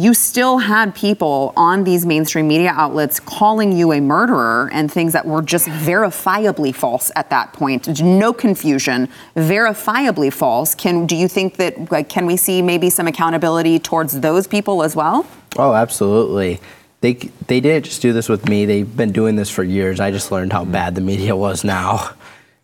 you 0.01 0.15
still 0.15 0.57
had 0.59 0.95
people 0.95 1.53
on 1.57 1.85
these 1.85 2.07
mainstream 2.07 2.49
media 2.49 2.71
outlets 2.75 3.21
calling 3.21 3.71
you 3.77 3.93
a 3.93 4.01
murderer 4.01 4.71
and 4.73 4.91
things 4.91 5.13
that 5.13 5.27
were 5.27 5.43
just 5.43 5.67
verifiably 5.69 6.75
false 6.75 7.11
at 7.17 7.29
that 7.29 7.53
point. 7.53 7.83
There's 7.85 8.01
No 8.01 8.33
confusion, 8.33 9.09
verifiably 9.37 10.33
false. 10.33 10.75
Can 10.75 11.05
do 11.07 11.15
you 11.15 11.29
think 11.29 11.57
that 11.57 11.93
like, 11.93 12.09
can 12.09 12.25
we 12.25 12.37
see 12.39 12.63
maybe 12.63 12.89
some 12.89 13.07
accountability 13.07 13.79
towards 13.79 14.19
those 14.21 14.47
people 14.47 14.83
as 14.83 14.97
well? 14.97 15.27
Oh, 15.59 15.75
absolutely. 15.75 16.61
They 17.03 17.15
they 17.49 17.61
didn't 17.61 17.85
just 17.85 18.01
do 18.01 18.13
this 18.15 18.29
with 18.29 18.49
me. 18.49 18.65
They've 18.65 18.97
been 18.97 19.13
doing 19.13 19.37
this 19.37 19.51
for 19.51 19.65
years. 19.65 20.01
I 20.01 20.11
just 20.11 20.33
learned 20.33 20.53
how 20.53 20.65
bad 20.65 20.95
the 20.95 21.01
media 21.03 21.37
was 21.37 21.63
now, 21.63 22.11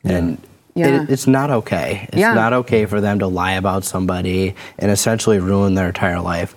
and 0.05 0.39
Yeah. 0.75 1.03
it, 1.03 1.11
it's 1.11 1.27
not 1.27 1.51
okay. 1.51 2.07
It's 2.09 2.19
Yeah. 2.19 2.33
not 2.35 2.53
okay 2.53 2.87
for 2.87 3.01
them 3.01 3.19
to 3.19 3.27
lie 3.27 3.53
about 3.53 3.85
somebody 3.85 4.55
and 4.79 4.91
essentially 4.91 5.39
ruin 5.39 5.75
their 5.75 5.89
entire 5.89 6.21
life. 6.21 6.55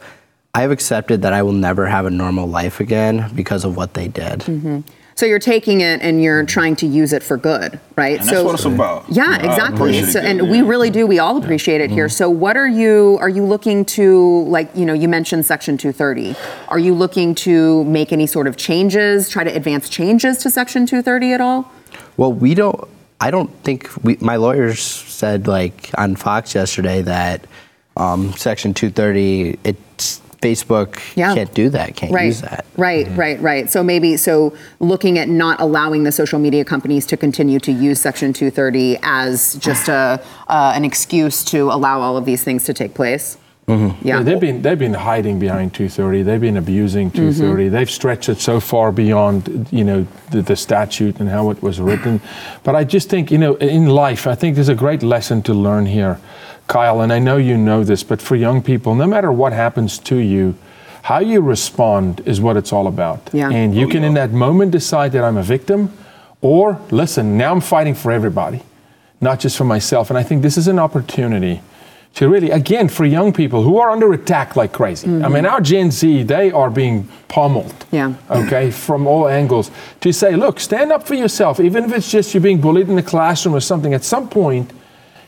I've 0.53 0.71
accepted 0.71 1.21
that 1.21 1.33
I 1.33 1.43
will 1.43 1.53
never 1.53 1.87
have 1.87 2.05
a 2.05 2.09
normal 2.09 2.47
life 2.47 2.79
again 2.79 3.31
because 3.35 3.63
of 3.65 3.77
what 3.77 3.93
they 3.93 4.07
did. 4.07 4.39
Mm-hmm. 4.39 4.81
So 5.19 5.25
you're 5.25 5.37
taking 5.37 5.81
it 5.81 6.01
and 6.01 6.23
you're 6.23 6.45
trying 6.45 6.77
to 6.77 6.87
use 6.87 7.11
it 7.11 7.23
for 7.23 7.35
good, 7.35 7.77
right? 7.97 8.19
And 8.19 8.25
so 8.25 8.35
that's 8.35 8.45
what 8.45 8.55
it's 8.55 8.63
about. 8.63 9.05
Yeah, 9.09 9.37
I 9.41 9.45
exactly. 9.45 10.01
So, 10.03 10.13
that, 10.21 10.25
and 10.25 10.39
yeah. 10.39 10.49
we 10.49 10.61
really 10.61 10.89
do. 10.89 11.05
We 11.05 11.19
all 11.19 11.35
appreciate 11.35 11.81
it 11.81 11.91
here. 11.91 12.07
So, 12.07 12.29
what 12.29 12.55
are 12.55 12.69
you? 12.69 13.17
Are 13.19 13.27
you 13.27 13.43
looking 13.43 13.83
to 13.85 14.43
like? 14.45 14.73
You 14.73 14.85
know, 14.85 14.93
you 14.93 15.09
mentioned 15.09 15.45
Section 15.45 15.77
230. 15.77 16.37
Are 16.69 16.79
you 16.79 16.93
looking 16.93 17.35
to 17.35 17.83
make 17.83 18.13
any 18.13 18.27
sort 18.27 18.47
of 18.47 18.55
changes? 18.55 19.27
Try 19.27 19.43
to 19.43 19.53
advance 19.53 19.89
changes 19.89 20.37
to 20.37 20.49
Section 20.49 20.85
230 20.85 21.33
at 21.33 21.41
all? 21.41 21.69
Well, 22.15 22.31
we 22.31 22.55
don't. 22.55 22.87
I 23.19 23.29
don't 23.29 23.53
think 23.65 23.89
we. 24.01 24.15
My 24.21 24.37
lawyers 24.37 24.79
said 24.81 25.47
like 25.47 25.89
on 25.97 26.15
Fox 26.15 26.55
yesterday 26.55 27.01
that 27.01 27.45
um, 27.97 28.31
Section 28.37 28.73
230. 28.73 29.59
It's 29.65 29.81
Facebook 30.41 30.99
Yeah. 31.15 31.33
can't 31.33 31.53
do 31.53 31.69
that. 31.69 31.95
Can't 31.95 32.11
Right. 32.11 32.25
use 32.27 32.41
that. 32.41 32.65
Right. 32.77 33.07
Right. 33.15 33.41
Right. 33.41 33.69
So 33.69 33.83
maybe 33.83 34.17
so 34.17 34.53
looking 34.79 35.17
at 35.17 35.27
not 35.29 35.59
allowing 35.59 36.03
the 36.03 36.11
social 36.11 36.39
media 36.39 36.63
companies 36.63 37.05
to 37.07 37.17
continue 37.17 37.59
to 37.59 37.71
use 37.71 37.99
Section 37.99 38.33
230 38.33 38.97
as 39.03 39.55
just 39.55 39.87
a 39.89 40.19
uh, 40.47 40.73
an 40.75 40.85
excuse 40.85 41.43
to 41.45 41.71
allow 41.71 41.99
all 42.01 42.17
of 42.17 42.25
these 42.25 42.43
things 42.43 42.63
to 42.65 42.73
take 42.73 42.93
place. 42.93 43.37
Mm-hmm. 43.67 44.07
Yeah. 44.07 44.17
Yeah, 44.17 44.23
they've 44.23 44.39
been 44.39 44.61
they've 44.63 44.79
been 44.79 44.95
hiding 44.95 45.37
behind 45.39 45.73
230. 45.75 46.23
They've 46.23 46.41
been 46.41 46.57
abusing 46.57 47.11
Mm-hmm. 47.11 47.17
230. 47.39 47.69
They've 47.69 47.89
stretched 47.89 48.27
it 48.29 48.39
so 48.39 48.59
far 48.59 48.91
beyond 48.91 49.67
you 49.71 49.83
know 49.83 50.07
the, 50.31 50.41
the 50.41 50.55
statute 50.55 51.19
and 51.19 51.29
how 51.29 51.51
it 51.51 51.61
was 51.61 51.79
written. 51.79 52.19
But 52.63 52.75
I 52.75 52.83
just 52.83 53.09
think 53.09 53.29
you 53.29 53.37
know 53.37 53.55
in 53.55 53.87
life, 53.87 54.25
I 54.25 54.35
think 54.35 54.55
there's 54.55 54.69
a 54.69 54.75
great 54.85 55.03
lesson 55.03 55.41
to 55.43 55.53
learn 55.53 55.85
here, 55.85 56.17
Kyle. 56.69 57.01
And 57.01 57.11
I 57.11 57.19
know 57.19 57.35
you 57.35 57.57
know 57.57 57.83
this, 57.83 58.03
but 58.03 58.21
for 58.21 58.37
young 58.37 58.61
people, 58.61 58.95
no 58.95 59.07
matter 59.07 59.31
what 59.33 59.51
happens 59.51 59.99
to 59.99 60.15
you. 60.15 60.55
How 61.01 61.19
you 61.19 61.41
respond 61.41 62.21
is 62.25 62.39
what 62.39 62.55
it's 62.57 62.71
all 62.71 62.85
about. 62.85 63.29
Yeah. 63.33 63.49
And 63.49 63.73
you 63.73 63.87
oh, 63.87 63.89
can, 63.89 64.03
in 64.03 64.13
that 64.15 64.31
moment, 64.31 64.71
decide 64.71 65.13
that 65.13 65.23
I'm 65.23 65.37
a 65.37 65.43
victim, 65.43 65.91
or 66.41 66.79
listen, 66.91 67.37
now 67.37 67.51
I'm 67.51 67.61
fighting 67.61 67.95
for 67.95 68.11
everybody, 68.11 68.61
not 69.19 69.39
just 69.39 69.57
for 69.57 69.63
myself. 69.63 70.11
And 70.11 70.19
I 70.19 70.23
think 70.23 70.43
this 70.43 70.57
is 70.57 70.67
an 70.67 70.77
opportunity 70.77 71.61
to 72.15 72.27
really, 72.27 72.51
again, 72.51 72.89
for 72.89 73.05
young 73.05 73.31
people 73.33 73.63
who 73.63 73.79
are 73.79 73.89
under 73.89 74.11
attack 74.13 74.55
like 74.55 74.73
crazy. 74.73 75.07
I 75.07 75.11
mm-hmm. 75.11 75.33
mean, 75.33 75.45
our 75.45 75.61
Gen 75.61 75.89
Z, 75.89 76.23
they 76.23 76.51
are 76.51 76.69
being 76.69 77.07
pummeled. 77.27 77.85
Yeah. 77.91 78.13
Okay, 78.29 78.69
from 78.69 79.07
all 79.07 79.27
angles. 79.27 79.71
To 80.01 80.11
say, 80.11 80.35
look, 80.35 80.59
stand 80.59 80.91
up 80.91 81.07
for 81.07 81.15
yourself, 81.15 81.59
even 81.59 81.85
if 81.85 81.93
it's 81.93 82.11
just 82.11 82.33
you're 82.33 82.43
being 82.43 82.61
bullied 82.61 82.89
in 82.89 82.95
the 82.97 83.03
classroom 83.03 83.55
or 83.55 83.61
something. 83.61 83.93
At 83.93 84.03
some 84.03 84.29
point, 84.29 84.71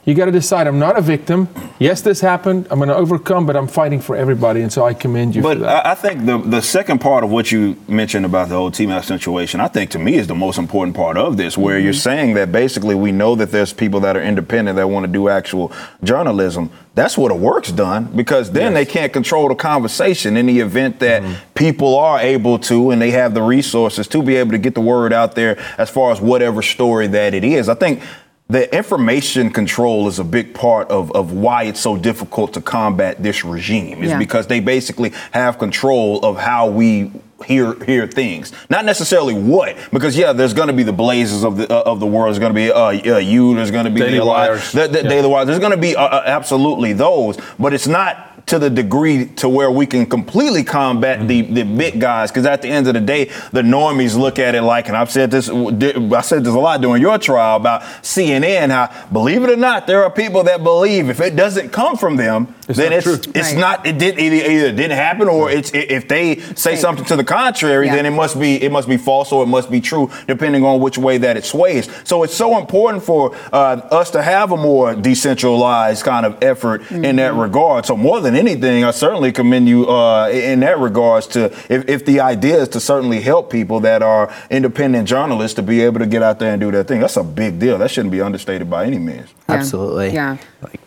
you 0.04 0.16
got 0.16 0.26
to 0.26 0.32
decide 0.32 0.66
I'm 0.66 0.80
not 0.80 0.98
a 0.98 1.02
victim. 1.02 1.48
Yes, 1.78 2.02
this 2.02 2.22
happened. 2.22 2.68
I'm 2.72 2.80
going 2.80 2.90
to 2.90 2.96
overcome, 2.96 3.46
but 3.46 3.56
I'm 3.56 3.68
fighting 3.68 4.02
for 4.02 4.16
everybody, 4.16 4.62
and 4.62 4.74
so 4.74 4.84
I 4.84 4.96
commend 4.96 5.36
you 5.36 5.44
But 5.44 5.58
for 5.58 5.64
that. 5.64 5.86
I, 5.86 5.92
I 5.92 5.96
think 5.96 6.26
the 6.26 6.40
the 6.40 6.62
second 6.62 7.02
part 7.02 7.24
of 7.24 7.30
what 7.30 7.52
you 7.52 7.78
mentioned 7.88 8.26
about 8.26 8.50
the 8.50 8.56
whole 8.56 8.72
team 8.72 8.92
situation, 9.02 9.60
I 9.60 9.68
think 9.68 9.92
to 9.92 10.00
me 10.00 10.16
is 10.16 10.28
the 10.28 10.36
most 10.36 10.58
important 10.58 10.96
part 10.96 11.18
of 11.18 11.38
this, 11.38 11.58
where 11.58 11.80
you're 11.80 11.94
mm-hmm. 11.94 12.00
saying 12.00 12.34
that 12.34 12.52
basically 12.52 12.96
we 12.96 13.12
know 13.12 13.36
that 13.36 13.52
there's 13.52 13.74
people 13.74 14.00
that 14.02 14.18
are 14.18 14.24
independent 14.24 14.76
that 14.78 14.88
want 14.88 15.06
to 15.06 15.12
do 15.12 15.30
actual 15.30 15.72
journalism. 16.04 16.72
That's 16.94 17.18
where 17.18 17.30
the 17.30 17.36
work's 17.36 17.72
done 17.72 18.12
because 18.16 18.52
then 18.52 18.74
they 18.74 18.86
can't 18.86 19.14
control 19.14 19.48
the 19.48 19.56
conversation 19.56 20.36
in 20.36 20.46
the 20.46 20.60
event 20.60 21.00
that 21.00 21.22
mm-hmm. 21.22 21.54
people 21.54 21.98
are 21.98 22.20
able 22.20 22.60
to 22.60 22.92
and 22.92 23.02
they 23.02 23.12
have 23.12 23.34
the 23.34 23.42
resources 23.42 24.10
to 24.10 24.22
be 24.22 24.36
able 24.36 24.52
to 24.52 24.58
get 24.58 24.76
the 24.76 24.82
word 24.82 25.14
out 25.14 25.36
there 25.36 25.58
as 25.78 25.90
far 25.90 26.12
as 26.12 26.20
whatever 26.20 26.62
story 26.62 27.08
that 27.08 27.34
it 27.34 27.46
is. 27.46 27.70
I 27.70 27.76
think 27.76 28.04
the 28.52 28.76
information 28.76 29.50
control 29.50 30.08
is 30.10 30.20
a 30.20 30.24
big 30.26 30.54
part 30.54 30.90
of, 30.90 31.10
of 31.14 31.32
why 31.32 31.64
it's 31.64 31.80
so 31.80 31.96
difficult 31.96 32.54
to 32.54 32.62
combat 32.62 33.24
this 33.24 33.46
regime 33.46 34.04
is 34.04 34.10
Yeah. 34.12 34.20
because 34.20 34.48
they 34.48 34.60
basically 34.60 35.14
have 35.32 35.58
control 35.58 36.20
of 36.26 36.38
how 36.38 36.68
we 36.68 37.12
hear 37.46 37.74
hear 37.86 38.06
things 38.06 38.52
not 38.70 38.86
necessarily 38.86 39.34
what 39.34 39.76
because 39.92 40.16
yeah 40.16 40.32
there's 40.32 40.54
going 40.54 40.68
to 40.68 40.74
be 40.76 40.84
the 40.84 40.94
blazes 40.94 41.44
of 41.44 41.58
the 41.58 41.66
uh, 41.74 41.82
of 41.92 42.00
the 42.00 42.06
world 42.06 42.28
there's 42.28 42.38
going 42.40 42.52
to 42.52 42.54
be 42.54 42.72
uh, 42.72 43.16
uh, 43.16 43.18
you 43.18 43.56
there's 43.56 43.72
going 43.72 43.86
to 43.86 43.90
be 43.90 44.00
Daily 44.00 44.20
the, 44.20 44.26
Wires. 44.26 44.72
the, 44.72 44.88
the 44.88 45.02
Yeah. 45.02 45.10
daily 45.10 45.28
wires 45.28 45.48
there's 45.48 45.58
going 45.58 45.72
to 45.72 45.78
be 45.78 45.96
uh, 45.96 46.04
uh, 46.04 46.24
absolutely 46.28 46.94
those 46.94 47.38
but 47.58 47.74
it's 47.74 47.88
not 47.88 48.31
to 48.48 48.60
the 48.60 48.70
degree 48.70 49.26
to 49.28 49.48
where 49.48 49.72
we 49.72 49.86
can 49.86 50.06
completely 50.06 50.64
combat 50.64 51.28
the, 51.28 51.42
the 51.44 51.64
big 51.64 52.00
guys 52.00 52.32
because 52.32 52.46
at 52.46 52.62
the 52.62 52.68
end 52.68 52.88
of 52.88 52.94
the 52.94 53.00
day 53.00 53.26
the 53.52 53.62
normies 53.62 54.18
look 54.18 54.40
at 54.40 54.56
it 54.56 54.62
like 54.62 54.88
and 54.88 54.98
I've 54.98 55.12
said 55.12 55.32
this 55.32 55.50
I 55.50 56.22
said 56.22 56.44
this 56.44 56.54
a 56.54 56.60
lot 56.60 56.82
during 56.82 57.02
your 57.02 57.18
trial 57.18 57.56
about 57.58 57.82
CNN 58.02 58.70
how 58.70 58.90
believe 59.12 59.44
it 59.44 59.50
or 59.50 59.56
not 59.56 59.88
there 59.88 60.04
are 60.04 60.10
people 60.10 60.44
that 60.44 60.64
believe 60.64 61.10
if 61.10 61.22
it 61.22 61.36
doesn't 61.36 61.70
come 61.70 61.96
from 61.98 62.18
them 62.18 62.54
It's 62.68 62.78
then 62.78 62.92
it's 62.94 63.04
true. 63.06 63.14
it's 63.36 63.52
Right. 63.54 63.58
not 63.58 63.86
it 63.86 63.98
did 63.98 64.20
either, 64.20 64.52
either 64.52 64.72
didn't 64.72 64.98
happen 64.98 65.28
or 65.28 65.50
it's 65.50 65.72
if 65.74 66.08
they 66.08 66.36
say 66.56 66.72
Right. 66.72 66.80
something 66.80 67.06
to 67.06 67.16
the 67.16 67.24
contrary 67.24 67.86
Yeah. 67.88 67.96
then 67.96 68.06
it 68.06 68.12
must 68.12 68.40
be 68.40 68.62
it 68.62 68.72
must 68.72 68.90
be 68.90 68.98
false 68.98 69.32
or 69.32 69.44
it 69.44 69.48
must 69.48 69.70
be 69.72 69.80
true 69.82 70.10
depending 70.28 70.64
on 70.66 70.80
which 70.80 70.98
way 70.98 71.18
that 71.20 71.38
it 71.38 71.46
sways 71.46 71.88
so 72.04 72.24
it's 72.24 72.36
so 72.36 72.58
important 72.58 73.04
for 73.04 73.36
uh, 73.54 73.82
us 73.92 74.12
to 74.12 74.22
have 74.22 74.52
a 74.52 74.58
more 74.58 74.94
decentralized 74.96 76.04
kind 76.04 76.26
of 76.26 76.38
effort 76.42 76.90
in 76.92 77.16
that 77.18 77.34
regard 77.34 77.86
so 77.86 77.96
more 77.96 78.20
than 78.20 78.31
than 78.32 78.48
anything, 78.48 78.84
I 78.84 78.92
certainly 78.92 79.32
commend 79.32 79.68
you 79.68 79.90
uh, 79.90 80.30
in 80.30 80.62
that 80.62 80.80
regards 80.80 81.28
to 81.28 81.46
if, 81.70 81.88
if 81.88 82.06
the 82.06 82.20
idea 82.20 82.62
is 82.62 82.70
to 82.70 82.80
certainly 82.80 83.22
help 83.22 83.52
people 83.52 83.80
that 83.82 84.02
are 84.02 84.34
independent 84.50 85.08
journalists 85.08 85.56
to 85.56 85.64
be 85.64 85.82
able 85.82 86.00
to 86.00 86.06
get 86.06 86.24
out 86.24 86.40
there 86.40 86.52
and 86.52 86.60
do 86.60 86.72
their 86.72 86.84
thing. 86.84 87.02
That's 87.02 87.18
a 87.18 87.24
big 87.24 87.60
deal. 87.60 87.78
That 87.78 87.92
shouldn't 87.92 88.12
be 88.12 88.22
understated 88.22 88.70
by 88.70 88.86
any 88.86 89.00
means. 89.00 89.30
Yeah. 89.48 89.56
Absolutely. 89.56 90.14
Yeah. 90.14 90.38
Like, 90.62 90.80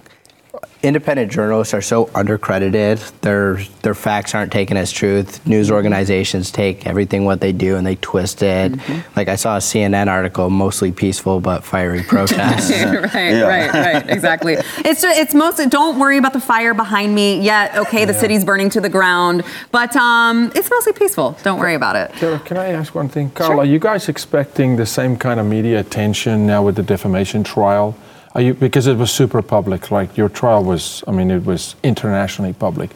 independent 0.85 1.33
journalists 1.33 1.73
are 1.75 1.83
so 1.83 2.07
undercredited. 2.07 2.99
Their 3.23 3.57
their 3.83 3.94
facts 3.94 4.35
aren't 4.35 4.53
taken 4.53 4.77
as 4.77 4.92
truth. 4.92 5.44
News 5.47 5.70
organizations 5.70 6.51
take 6.51 6.87
everything 6.87 7.25
what 7.25 7.40
they 7.40 7.53
do 7.53 7.77
and 7.77 7.87
they 7.87 7.97
twist 7.97 8.42
it. 8.42 8.73
Like 9.16 9.29
I 9.29 9.37
saw 9.37 9.57
a 9.57 9.61
CNN 9.61 10.09
article, 10.09 10.51
mostly 10.51 10.92
peaceful 10.92 11.40
but 11.40 11.64
fiery 11.64 12.03
protests. 12.09 12.70
right, 12.70 13.14
Yeah. 13.14 13.42
right, 13.42 13.73
right, 13.73 14.11
exactly. 14.11 14.55
It's 14.85 15.03
it's 15.03 15.35
mostly 15.35 15.66
don't 15.66 15.99
worry 15.99 16.18
about 16.18 16.35
the 16.35 16.40
fire 16.40 16.75
behind 16.75 17.14
me 17.14 17.40
yet. 17.40 17.77
Okay, 17.77 18.05
the 18.05 18.14
city's 18.14 18.44
burning 18.44 18.70
to 18.70 18.81
the 18.81 18.88
ground, 18.90 19.42
but 19.73 19.94
um, 19.97 20.53
it's 20.55 20.70
mostly 20.70 20.92
peaceful. 20.92 21.37
Don't 21.42 21.59
worry 21.59 21.75
about 21.75 21.97
it. 21.97 22.14
Sarah, 22.18 22.38
can 22.40 22.57
I 22.59 22.68
ask 22.73 22.94
one 22.94 23.09
thing? 23.09 23.31
Carl, 23.31 23.61
are 23.61 23.64
you 23.64 23.79
guys 23.79 24.09
expecting 24.09 24.77
the 24.77 24.87
same 24.87 25.16
kind 25.16 25.40
of 25.40 25.47
media 25.47 25.81
attention 25.81 26.47
now 26.47 26.62
with 26.62 26.77
the 26.77 26.83
defamation 26.83 27.42
trial? 27.42 27.97
Are 28.35 28.40
you 28.40 28.55
because 28.55 28.87
it 28.87 28.97
was 28.97 29.12
super 29.12 29.42
public, 29.42 29.90
like 29.90 30.16
your 30.16 30.29
trial 30.29 30.64
was, 30.64 31.05
I 31.07 31.12
mean, 31.12 31.31
it 31.31 31.44
was 31.44 31.77
internationally 31.83 32.53
public. 32.53 32.90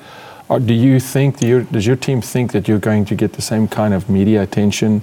Or 0.48 0.59
do 0.59 0.72
you 0.72 0.98
think, 0.98 1.38
do 1.38 1.46
your, 1.46 1.62
does 1.62 1.87
your 1.87 1.96
team 1.96 2.22
think 2.22 2.53
that 2.53 2.66
you're 2.66 2.79
going 2.79 3.05
to 3.07 3.14
get 3.14 3.35
the 3.35 3.42
same 3.42 3.68
kind 3.68 3.92
of 3.92 4.09
media 4.09 4.42
attention 4.42 5.03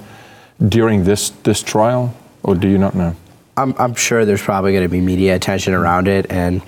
during 0.67 1.04
this, 1.04 1.30
this 1.30 1.62
trial, 1.62 2.15
or 2.43 2.56
do 2.56 2.67
you 2.67 2.78
not 2.78 2.95
know? 2.95 3.15
I'm, 3.56 3.76
I'm 3.78 3.93
sure 3.95 4.26
there's 4.26 4.41
probably 4.41 4.71
going 4.71 4.84
to 4.84 4.89
be 4.89 5.02
media 5.02 5.36
attention 5.36 5.74
around 5.74 6.08
it, 6.08 6.26
and 6.32 6.63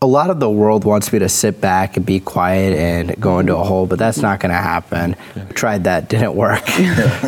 a 0.00 0.06
lot 0.06 0.30
of 0.30 0.40
the 0.40 0.50
world 0.50 0.84
wants 0.84 1.12
me 1.12 1.18
to 1.18 1.28
sit 1.28 1.60
back 1.60 1.96
and 1.96 2.04
be 2.04 2.18
quiet 2.18 2.76
and 2.76 3.20
go 3.20 3.38
into 3.38 3.56
a 3.56 3.62
hole, 3.62 3.86
but 3.86 3.98
that's 3.98 4.18
not 4.18 4.40
going 4.40 4.50
to 4.50 4.58
happen. 4.58 5.16
I 5.36 5.40
tried 5.52 5.84
that, 5.84 6.08
didn't 6.08 6.34
work. 6.34 6.66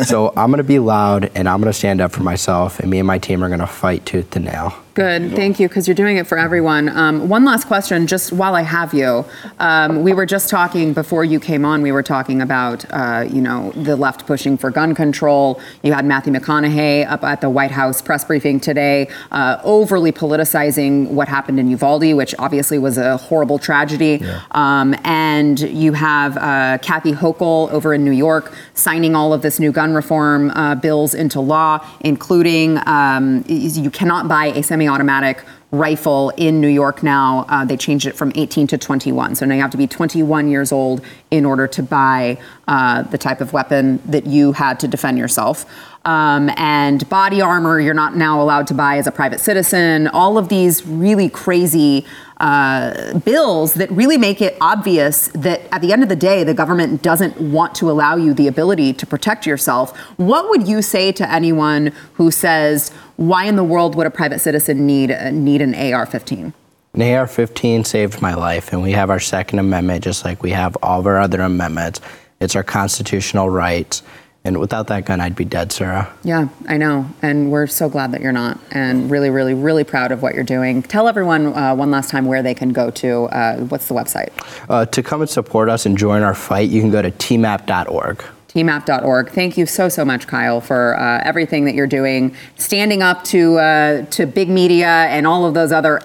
so 0.03 0.33
I'm 0.35 0.49
going 0.49 0.57
to 0.57 0.63
be 0.63 0.79
loud 0.79 1.31
and 1.35 1.47
I'm 1.47 1.61
going 1.61 1.71
to 1.71 1.77
stand 1.77 2.01
up 2.01 2.11
for 2.11 2.23
myself, 2.23 2.79
and 2.79 2.89
me 2.89 2.97
and 2.97 3.07
my 3.07 3.19
team 3.19 3.43
are 3.43 3.49
going 3.49 3.59
to 3.59 3.67
fight 3.67 4.05
tooth 4.05 4.35
and 4.35 4.45
nail. 4.45 4.73
Good, 4.97 5.35
thank 5.35 5.59
you, 5.59 5.67
because 5.67 5.87
you're 5.87 5.93
doing 5.93 6.17
it 6.17 6.25
for 6.25 6.39
everyone. 6.39 6.89
Um, 6.89 7.29
one 7.29 7.45
last 7.45 7.67
question, 7.67 8.07
just 8.07 8.33
while 8.33 8.55
I 8.55 8.63
have 8.63 8.95
you. 8.95 9.25
Um, 9.59 10.01
we 10.01 10.11
were 10.11 10.25
just 10.25 10.49
talking 10.49 10.93
before 10.93 11.23
you 11.23 11.39
came 11.39 11.65
on. 11.65 11.83
We 11.83 11.91
were 11.91 12.01
talking 12.01 12.41
about, 12.41 12.83
uh, 12.89 13.23
you 13.29 13.39
know, 13.39 13.71
the 13.73 13.95
left 13.95 14.25
pushing 14.25 14.57
for 14.57 14.71
gun 14.71 14.95
control. 14.95 15.61
You 15.83 15.93
had 15.93 16.03
Matthew 16.03 16.33
McConaughey 16.33 17.07
up 17.07 17.23
at 17.23 17.41
the 17.41 17.49
White 17.51 17.69
House 17.69 18.01
press 18.01 18.25
briefing 18.25 18.59
today, 18.59 19.07
uh, 19.31 19.61
overly 19.63 20.11
politicizing 20.11 21.11
what 21.11 21.27
happened 21.27 21.59
in 21.59 21.69
Uvalde, 21.69 22.15
which 22.15 22.33
obviously 22.39 22.79
was 22.79 22.97
a 22.97 23.17
horrible 23.17 23.59
tragedy. 23.59 24.25
Um, 24.53 24.95
and 25.03 25.59
you 25.59 25.93
have 25.93 26.37
uh, 26.37 26.79
Kathy 26.79 27.11
Hochul 27.11 27.71
over 27.71 27.93
in 27.93 28.03
New 28.03 28.09
York 28.09 28.51
signing 28.73 29.15
all 29.15 29.31
of 29.31 29.43
this 29.43 29.59
new 29.59 29.71
gun 29.71 29.93
reform 29.93 30.49
uh, 30.49 30.73
bills 30.73 31.13
into 31.13 31.39
law, 31.39 31.87
including 31.99 32.79
um, 32.87 33.45
you 33.47 33.91
cannot 33.91 34.27
buy 34.27 34.47
a 34.47 34.63
semi-automatic 34.87 35.43
rifle 35.71 36.29
in 36.37 36.61
New 36.61 36.69
York 36.69 37.03
now. 37.03 37.45
Uh, 37.49 37.65
they 37.65 37.75
changed 37.75 38.05
it 38.05 38.15
from 38.15 38.31
18 38.35 38.67
to 38.67 38.77
21. 38.77 39.35
So 39.35 39.45
now 39.45 39.55
you 39.55 39.61
have 39.61 39.71
to 39.71 39.77
be 39.77 39.87
21 39.87 40.49
years 40.49 40.71
old 40.71 41.03
in 41.29 41.43
order 41.43 41.67
to 41.67 41.83
buy 41.83 42.37
uh, 42.67 43.01
the 43.03 43.17
type 43.17 43.41
of 43.41 43.51
weapon 43.51 44.01
that 44.05 44.25
you 44.25 44.53
had 44.53 44.79
to 44.79 44.87
defend 44.87 45.17
yourself. 45.17 45.65
Um, 46.05 46.49
and 46.55 47.07
body 47.09 47.41
armor, 47.41 47.81
you're 47.81 47.93
not 47.93 48.15
now 48.15 48.41
allowed 48.41 48.67
to 48.67 48.73
buy 48.73 48.97
as 48.97 49.07
a 49.07 49.11
private 49.11 49.41
citizen. 49.41 50.07
All 50.07 50.37
of 50.37 50.47
these 50.47 50.85
really 50.87 51.27
crazy 51.27 52.05
uh, 52.39 53.17
bills 53.19 53.73
that 53.75 53.89
really 53.91 54.17
make 54.17 54.41
it 54.41 54.55
obvious 54.61 55.27
that 55.29 55.61
at 55.71 55.81
the 55.81 55.91
end 55.91 56.03
of 56.03 56.09
the 56.09 56.15
day, 56.15 56.43
the 56.43 56.53
government 56.53 57.01
doesn't 57.01 57.39
want 57.41 57.73
to 57.75 57.89
allow 57.89 58.15
you 58.15 58.33
the 58.33 58.47
ability 58.47 58.93
to 58.93 59.05
protect 59.05 59.45
yourself. 59.45 59.97
What 60.17 60.49
would 60.49 60.67
you 60.67 60.81
say 60.81 61.11
to 61.13 61.31
anyone 61.31 61.93
who 62.13 62.29
says, 62.29 62.91
"Why 63.15 63.45
in 63.45 63.55
the 63.55 63.63
world 63.63 63.95
would 63.95 64.05
a 64.05 64.11
private 64.11 64.39
citizen 64.39 64.85
need 64.85 65.11
uh, 65.11 65.31
need 65.31 65.61
an 65.61 65.73
AR-15"? 65.73 66.53
An 66.93 67.01
AR-15 67.01 67.85
saved 67.85 68.21
my 68.21 68.33
life, 68.33 68.71
and 68.71 68.81
we 68.81 68.91
have 68.91 69.09
our 69.09 69.19
Second 69.19 69.59
Amendment, 69.59 70.03
just 70.03 70.25
like 70.25 70.41
we 70.41 70.51
have 70.51 70.77
all 70.81 70.99
of 70.99 71.07
our 71.07 71.19
other 71.19 71.41
amendments. 71.41 72.01
It's 72.39 72.55
our 72.55 72.63
constitutional 72.63 73.49
right, 73.49 74.01
and 74.47 74.59
without 74.59 74.87
that 74.87 75.05
gun, 75.05 75.19
I'd 75.19 75.35
be 75.35 75.43
dead, 75.43 75.73
Sarah. 75.73 76.11
Yeah, 76.23 76.47
I 76.67 76.77
know. 76.77 77.07
And 77.21 77.51
we're 77.51 77.67
so 77.67 77.89
glad 77.89 78.13
that 78.13 78.21
you're 78.21 78.31
not. 78.31 78.57
And 78.71 79.11
really, 79.11 79.29
really, 79.29 79.53
really 79.53 79.83
proud 79.83 80.13
of 80.13 80.21
what 80.21 80.35
you're 80.35 80.45
doing. 80.45 80.81
Tell 80.81 81.09
everyone 81.09 81.47
uh, 81.47 81.75
one 81.75 81.91
last 81.91 82.09
time 82.09 82.25
where 82.25 82.41
they 82.41 82.53
can 82.53 82.69
go 82.69 82.89
to. 82.91 83.23
Uh, 83.25 83.57
what's 83.65 83.89
the 83.89 83.93
website? 83.93 84.29
Uh, 84.69 84.85
to 84.85 85.03
come 85.03 85.19
and 85.19 85.29
support 85.29 85.67
us 85.69 85.85
and 85.85 85.97
join 85.97 86.23
our 86.23 86.33
fight, 86.33 86.69
you 86.69 86.79
can 86.79 86.89
go 86.89 87.01
to 87.01 87.11
tmap.org. 87.11 88.23
tmap.org. 88.47 89.29
Thank 89.31 89.57
you 89.57 89.65
so 89.65 89.89
so 89.89 90.05
much, 90.05 90.27
Kyle, 90.27 90.61
for 90.61 90.97
uh, 90.97 91.21
everything 91.23 91.65
that 91.65 91.75
you're 91.75 91.85
doing, 91.85 92.33
standing 92.55 93.03
up 93.03 93.25
to 93.25 93.57
uh, 93.57 94.05
to 94.05 94.25
big 94.25 94.47
media 94.47 94.87
and 94.87 95.27
all 95.27 95.45
of 95.45 95.53
those 95.53 95.73
other 95.73 96.01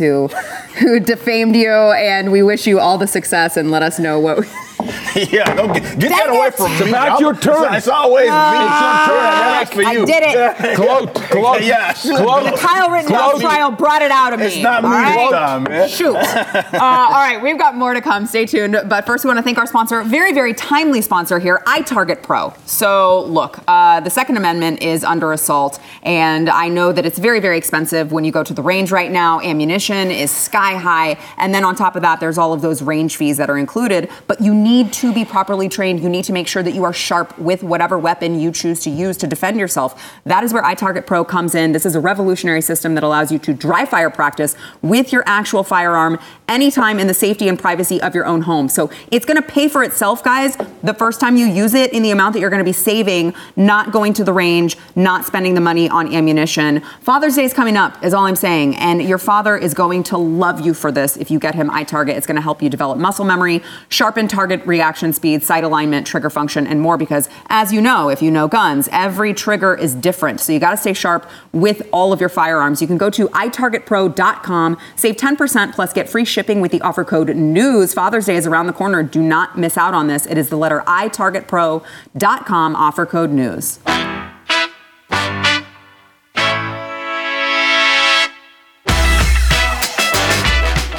who 0.00 0.26
who 0.80 0.98
defamed 0.98 1.54
you. 1.54 1.70
And 1.70 2.32
we 2.32 2.42
wish 2.42 2.66
you 2.66 2.80
all 2.80 2.98
the 2.98 3.06
success 3.06 3.56
and 3.56 3.70
let 3.70 3.84
us 3.84 4.00
know 4.00 4.18
what. 4.18 4.44
yeah, 5.14 5.54
don't 5.54 5.72
get, 5.74 5.82
get 5.98 6.08
that 6.08 6.26
Dang 6.26 6.36
away 6.36 6.50
from 6.52 6.72
It's 6.72 6.84
me. 6.84 6.88
about 6.88 7.08
I'm- 7.10 7.20
your 7.20 7.34
turn. 7.34 7.64
It's, 7.74 7.78
it's 7.86 7.88
always 7.88 8.24
me. 8.26 8.30
Ah, 8.32 8.62
It's 8.62 8.80
your 9.04 9.16
turn. 9.16 9.26
I 9.26 9.58
That's 9.60 9.74
for 9.74 9.82
you. 9.82 10.06
did 10.06 10.22
it. 10.24 10.76
Quote, 10.76 11.14
quote, 11.30 11.62
Yeah, 11.62 11.92
shoot. 11.94 12.16
The 12.16 12.56
Kyle 12.58 12.90
Rittenhouse 12.90 13.30
Close. 13.32 13.42
trial 13.42 13.70
brought 13.72 14.00
it 14.00 14.10
out 14.10 14.32
of 14.32 14.40
me. 14.40 14.46
It's 14.46 14.56
not 14.62 14.82
me 14.82 14.88
all 14.88 14.94
right? 14.94 15.30
time, 15.30 15.64
man. 15.64 15.86
Shoot. 15.88 16.16
Uh, 16.16 16.78
all 16.80 17.10
right, 17.10 17.38
we've 17.42 17.58
got 17.58 17.76
more 17.76 17.92
to 17.92 18.00
come. 18.00 18.24
Stay 18.26 18.46
tuned. 18.46 18.74
But 18.88 19.04
first, 19.04 19.22
we 19.24 19.28
want 19.28 19.36
to 19.38 19.42
thank 19.42 19.58
our 19.58 19.66
sponsor, 19.66 20.02
very, 20.02 20.32
very 20.32 20.54
timely 20.54 21.02
sponsor 21.02 21.38
here, 21.38 21.60
iTarget 21.66 22.22
Pro. 22.22 22.54
So, 22.64 23.24
look, 23.24 23.58
uh, 23.68 24.00
the 24.00 24.10
Second 24.10 24.38
Amendment 24.38 24.82
is 24.82 25.04
under 25.04 25.32
assault, 25.32 25.78
and 26.02 26.48
I 26.48 26.68
know 26.68 26.90
that 26.92 27.04
it's 27.04 27.18
very, 27.18 27.40
very 27.40 27.58
expensive 27.58 28.12
when 28.12 28.24
you 28.24 28.32
go 28.32 28.42
to 28.44 28.54
the 28.54 28.62
range 28.62 28.90
right 28.92 29.10
now. 29.10 29.40
Ammunition 29.40 29.89
is 29.90 30.30
sky 30.30 30.76
high, 30.76 31.18
and 31.36 31.54
then 31.54 31.64
on 31.64 31.74
top 31.74 31.96
of 31.96 32.02
that, 32.02 32.20
there's 32.20 32.38
all 32.38 32.52
of 32.52 32.60
those 32.60 32.82
range 32.82 33.16
fees 33.16 33.36
that 33.38 33.50
are 33.50 33.58
included. 33.58 34.10
But 34.26 34.40
you 34.40 34.54
need 34.54 34.92
to 34.94 35.12
be 35.12 35.24
properly 35.24 35.68
trained. 35.68 36.00
You 36.00 36.08
need 36.08 36.24
to 36.24 36.32
make 36.32 36.46
sure 36.46 36.62
that 36.62 36.74
you 36.74 36.84
are 36.84 36.92
sharp 36.92 37.38
with 37.38 37.62
whatever 37.62 37.98
weapon 37.98 38.38
you 38.38 38.52
choose 38.52 38.80
to 38.80 38.90
use 38.90 39.16
to 39.18 39.26
defend 39.26 39.58
yourself. 39.58 40.20
That 40.24 40.44
is 40.44 40.52
where 40.52 40.62
iTarget 40.62 41.06
Pro 41.06 41.24
comes 41.24 41.54
in. 41.54 41.72
This 41.72 41.86
is 41.86 41.94
a 41.94 42.00
revolutionary 42.00 42.62
system 42.62 42.94
that 42.94 43.04
allows 43.04 43.32
you 43.32 43.38
to 43.40 43.52
dry 43.52 43.84
fire 43.84 44.10
practice 44.10 44.54
with 44.82 45.12
your 45.12 45.22
actual 45.26 45.64
firearm 45.64 46.18
anytime 46.48 46.98
in 46.98 47.06
the 47.06 47.14
safety 47.14 47.48
and 47.48 47.58
privacy 47.58 48.00
of 48.02 48.14
your 48.14 48.26
own 48.26 48.42
home. 48.42 48.68
So 48.68 48.90
it's 49.10 49.24
going 49.24 49.40
to 49.40 49.48
pay 49.48 49.68
for 49.68 49.82
itself, 49.82 50.22
guys, 50.22 50.56
the 50.82 50.94
first 50.94 51.20
time 51.20 51.36
you 51.36 51.46
use 51.46 51.74
it 51.74 51.92
in 51.92 52.02
the 52.02 52.10
amount 52.10 52.34
that 52.34 52.40
you're 52.40 52.50
going 52.50 52.58
to 52.58 52.64
be 52.64 52.72
saving, 52.72 53.34
not 53.56 53.92
going 53.92 54.12
to 54.14 54.24
the 54.24 54.32
range, 54.32 54.76
not 54.96 55.24
spending 55.24 55.54
the 55.54 55.60
money 55.60 55.88
on 55.88 56.12
ammunition. 56.12 56.80
Father's 57.00 57.36
Day 57.36 57.44
is 57.44 57.54
coming 57.54 57.76
up, 57.76 58.02
is 58.04 58.14
all 58.14 58.26
I'm 58.26 58.36
saying. 58.36 58.76
And 58.76 59.02
your 59.02 59.18
father 59.18 59.56
is 59.56 59.69
going 59.74 60.02
to 60.04 60.16
love 60.16 60.60
you 60.60 60.74
for 60.74 60.92
this 60.92 61.16
if 61.16 61.30
you 61.30 61.38
get 61.38 61.54
him 61.54 61.70
iTarget. 61.70 62.16
It's 62.16 62.26
going 62.26 62.36
to 62.36 62.42
help 62.42 62.62
you 62.62 62.68
develop 62.68 62.98
muscle 62.98 63.24
memory, 63.24 63.62
sharpen 63.88 64.28
target 64.28 64.64
reaction 64.66 65.12
speed, 65.12 65.42
sight 65.42 65.64
alignment, 65.64 66.06
trigger 66.06 66.30
function, 66.30 66.66
and 66.66 66.80
more. 66.80 66.96
Because 66.96 67.28
as 67.48 67.72
you 67.72 67.80
know, 67.80 68.08
if 68.08 68.22
you 68.22 68.30
know 68.30 68.48
guns, 68.48 68.88
every 68.92 69.34
trigger 69.34 69.74
is 69.74 69.94
different. 69.94 70.40
So 70.40 70.52
you 70.52 70.58
got 70.58 70.72
to 70.72 70.76
stay 70.76 70.92
sharp 70.92 71.28
with 71.52 71.88
all 71.92 72.12
of 72.12 72.20
your 72.20 72.28
firearms. 72.28 72.80
You 72.80 72.86
can 72.86 72.98
go 72.98 73.10
to 73.10 73.28
itargetpro.com, 73.28 74.78
save 74.96 75.16
10% 75.16 75.74
plus 75.74 75.92
get 75.92 76.08
free 76.08 76.24
shipping 76.24 76.60
with 76.60 76.72
the 76.72 76.80
offer 76.82 77.04
code 77.04 77.28
NEWS. 77.28 77.94
Father's 77.94 78.26
Day 78.26 78.36
is 78.36 78.46
around 78.46 78.66
the 78.66 78.72
corner. 78.72 79.02
Do 79.02 79.22
not 79.22 79.58
miss 79.58 79.76
out 79.76 79.94
on 79.94 80.06
this. 80.06 80.26
It 80.26 80.38
is 80.38 80.48
the 80.48 80.56
letter 80.56 80.82
itargetpro.com, 80.86 82.76
offer 82.76 83.06
code 83.06 83.30
NEWS. 83.30 84.19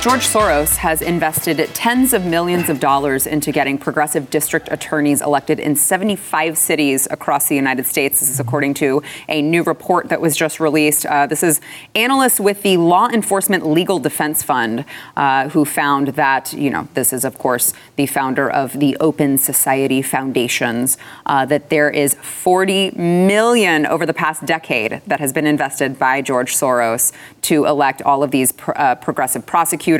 George 0.01 0.25
Soros 0.25 0.77
has 0.77 1.03
invested 1.03 1.59
tens 1.75 2.11
of 2.11 2.25
millions 2.25 2.69
of 2.69 2.79
dollars 2.79 3.27
into 3.27 3.51
getting 3.51 3.77
progressive 3.77 4.31
district 4.31 4.67
attorneys 4.71 5.21
elected 5.21 5.59
in 5.59 5.75
75 5.75 6.57
cities 6.57 7.07
across 7.11 7.49
the 7.49 7.55
United 7.55 7.85
States. 7.85 8.19
This 8.19 8.27
is 8.27 8.39
according 8.39 8.73
to 8.75 9.03
a 9.29 9.43
new 9.43 9.61
report 9.61 10.09
that 10.09 10.19
was 10.19 10.35
just 10.35 10.59
released. 10.59 11.05
Uh, 11.05 11.27
this 11.27 11.43
is 11.43 11.61
analysts 11.93 12.39
with 12.39 12.63
the 12.63 12.77
Law 12.77 13.09
Enforcement 13.09 13.63
Legal 13.63 13.99
Defense 13.99 14.41
Fund 14.41 14.85
uh, 15.15 15.49
who 15.49 15.65
found 15.65 16.07
that, 16.07 16.51
you 16.51 16.71
know, 16.71 16.87
this 16.95 17.13
is, 17.13 17.23
of 17.23 17.37
course, 17.37 17.71
the 17.95 18.07
founder 18.07 18.49
of 18.49 18.79
the 18.79 18.97
Open 18.99 19.37
Society 19.37 20.01
Foundations, 20.01 20.97
uh, 21.27 21.45
that 21.45 21.69
there 21.69 21.91
is 21.91 22.15
40 22.15 22.97
million 22.97 23.85
over 23.85 24.07
the 24.07 24.15
past 24.15 24.47
decade 24.47 24.99
that 25.05 25.19
has 25.19 25.31
been 25.31 25.45
invested 25.45 25.99
by 25.99 26.23
George 26.23 26.55
Soros 26.55 27.11
to 27.43 27.65
elect 27.65 28.01
all 28.01 28.23
of 28.23 28.31
these 28.31 28.51
pr- 28.51 28.71
uh, 28.75 28.95
progressive 28.95 29.45
prosecutors. 29.45 29.90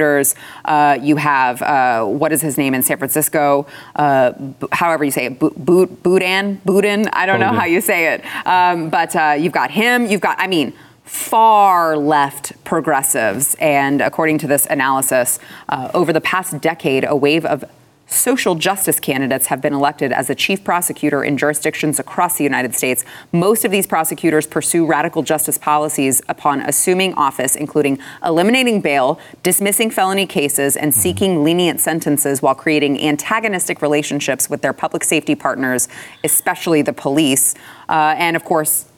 Uh, 0.65 0.97
you 1.01 1.15
have 1.17 1.61
uh, 1.61 2.05
what 2.05 2.31
is 2.31 2.41
his 2.41 2.57
name 2.57 2.73
in 2.73 2.81
San 2.83 2.97
Francisco? 2.97 3.65
Uh, 3.95 4.31
B- 4.31 4.67
however 4.71 5.03
you 5.03 5.11
say 5.11 5.25
it, 5.25 5.39
Bu- 5.39 5.53
Bu- 5.57 5.87
Boudin. 5.87 7.09
I 7.13 7.25
don't 7.25 7.39
know 7.39 7.51
how 7.51 7.65
you 7.65 7.81
say 7.81 8.13
it, 8.13 8.23
um, 8.45 8.89
but 8.89 9.15
uh, 9.15 9.35
you've 9.39 9.53
got 9.53 9.71
him. 9.71 10.05
You've 10.05 10.21
got, 10.21 10.39
I 10.39 10.47
mean. 10.47 10.73
far 11.03 11.97
left 11.97 12.53
progressives. 12.63 13.55
And 13.59 14.01
according 14.01 14.37
to 14.39 14.47
this 14.47 14.65
analysis, 14.69 15.39
uh, 15.67 15.91
over 15.93 16.13
the 16.13 16.21
past 16.21 16.61
decade, 16.61 17.03
a 17.03 17.15
wave 17.15 17.45
of 17.45 17.65
social 18.11 18.55
justice 18.55 18.99
candidates 18.99 19.47
have 19.47 19.61
been 19.61 19.73
elected 19.73 20.11
as 20.11 20.29
a 20.29 20.35
chief 20.35 20.63
prosecutor 20.63 21.23
in 21.23 21.37
jurisdictions 21.37 21.99
across 21.99 22.37
the 22.37 22.43
United 22.43 22.75
States. 22.75 23.05
Most 23.31 23.65
of 23.65 23.71
these 23.71 23.87
prosecutors 23.87 24.45
pursue 24.45 24.85
radical 24.85 25.23
justice 25.23 25.57
policies 25.57 26.21
upon 26.27 26.61
assuming 26.61 27.13
office, 27.13 27.55
including 27.55 27.99
eliminating 28.23 28.81
bail, 28.81 29.19
dismissing 29.43 29.89
felony 29.89 30.25
cases, 30.25 30.75
and 30.75 30.93
seeking 30.93 31.43
lenient 31.43 31.79
sentences 31.79 32.41
while 32.41 32.55
creating 32.55 33.01
antagonistic 33.01 33.81
relationships 33.81 34.49
with 34.49 34.61
their 34.61 34.73
public 34.73 35.03
safety 35.03 35.35
partners, 35.35 35.87
especially 36.23 36.81
the 36.81 36.93
police. 36.93 37.55
Uh, 37.89 38.15
and 38.17 38.35
of 38.35 38.43
course, 38.43 38.90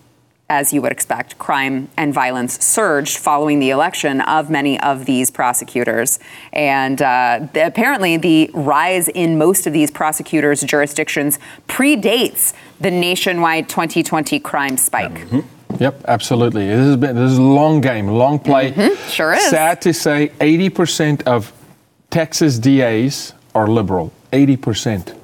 as 0.53 0.71
you 0.71 0.83
would 0.83 0.91
expect, 0.91 1.37
crime 1.39 1.89
and 1.97 2.13
violence 2.13 2.63
surged 2.63 3.17
following 3.17 3.57
the 3.57 3.71
election 3.71 4.21
of 4.21 4.51
many 4.51 4.79
of 4.81 5.05
these 5.05 5.31
prosecutors. 5.31 6.19
And 6.51 7.01
uh, 7.01 7.47
the, 7.53 7.65
apparently, 7.65 8.17
the 8.17 8.51
rise 8.53 9.07
in 9.07 9.39
most 9.39 9.65
of 9.65 9.73
these 9.73 9.89
prosecutors' 9.89 10.61
jurisdictions 10.61 11.39
predates 11.67 12.53
the 12.79 12.91
nationwide 12.91 13.67
2020 13.67 14.39
crime 14.39 14.77
spike. 14.77 15.11
Mm-hmm. 15.11 15.39
Yep, 15.81 16.05
absolutely. 16.07 16.67
This 16.67 16.85
has 16.85 16.97
been 16.97 17.15
this 17.15 17.31
is 17.31 17.39
a 17.39 17.41
long 17.41 17.81
game, 17.81 18.07
long 18.07 18.37
play. 18.37 18.71
Mm-hmm. 18.73 19.09
Sure 19.09 19.33
is. 19.33 19.49
Sad 19.49 19.81
to 19.81 19.93
say, 19.93 20.29
80% 20.39 21.23
of 21.23 21.51
Texas 22.11 22.59
DAs 22.59 23.33
are 23.55 23.67
liberal. 23.67 24.13
80%. 24.31 25.22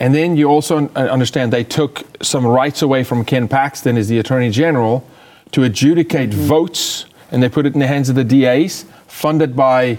And 0.00 0.14
then 0.14 0.36
you 0.36 0.48
also 0.48 0.88
uh, 0.88 0.98
understand 0.98 1.52
they 1.52 1.62
took 1.62 2.04
some 2.24 2.46
rights 2.46 2.80
away 2.80 3.04
from 3.04 3.24
Ken 3.24 3.46
Paxton 3.46 3.98
as 3.98 4.08
the 4.08 4.18
Attorney 4.18 4.50
General 4.50 5.06
to 5.52 5.62
adjudicate 5.62 6.30
mm-hmm. 6.30 6.46
votes, 6.46 7.04
and 7.30 7.42
they 7.42 7.50
put 7.50 7.66
it 7.66 7.74
in 7.74 7.80
the 7.80 7.86
hands 7.86 8.08
of 8.08 8.16
the 8.16 8.24
DAs, 8.24 8.86
funded 9.06 9.54
by 9.54 9.98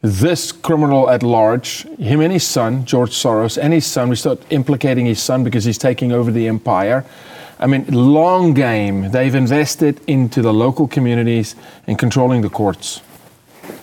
this 0.00 0.52
criminal 0.52 1.10
at 1.10 1.22
large, 1.22 1.82
him 1.98 2.20
and 2.20 2.32
his 2.32 2.44
son, 2.44 2.84
George 2.84 3.10
Soros, 3.10 3.60
and 3.60 3.72
his 3.72 3.86
son. 3.86 4.08
We 4.08 4.16
start 4.16 4.40
implicating 4.50 5.06
his 5.06 5.20
son 5.20 5.44
because 5.44 5.64
he's 5.64 5.78
taking 5.78 6.12
over 6.12 6.30
the 6.30 6.48
empire. 6.48 7.04
I 7.58 7.66
mean, 7.66 7.86
long 7.86 8.54
game. 8.54 9.10
They've 9.12 9.34
invested 9.34 10.00
into 10.08 10.42
the 10.42 10.52
local 10.52 10.88
communities 10.88 11.54
and 11.86 11.98
controlling 11.98 12.42
the 12.42 12.48
courts. 12.48 13.00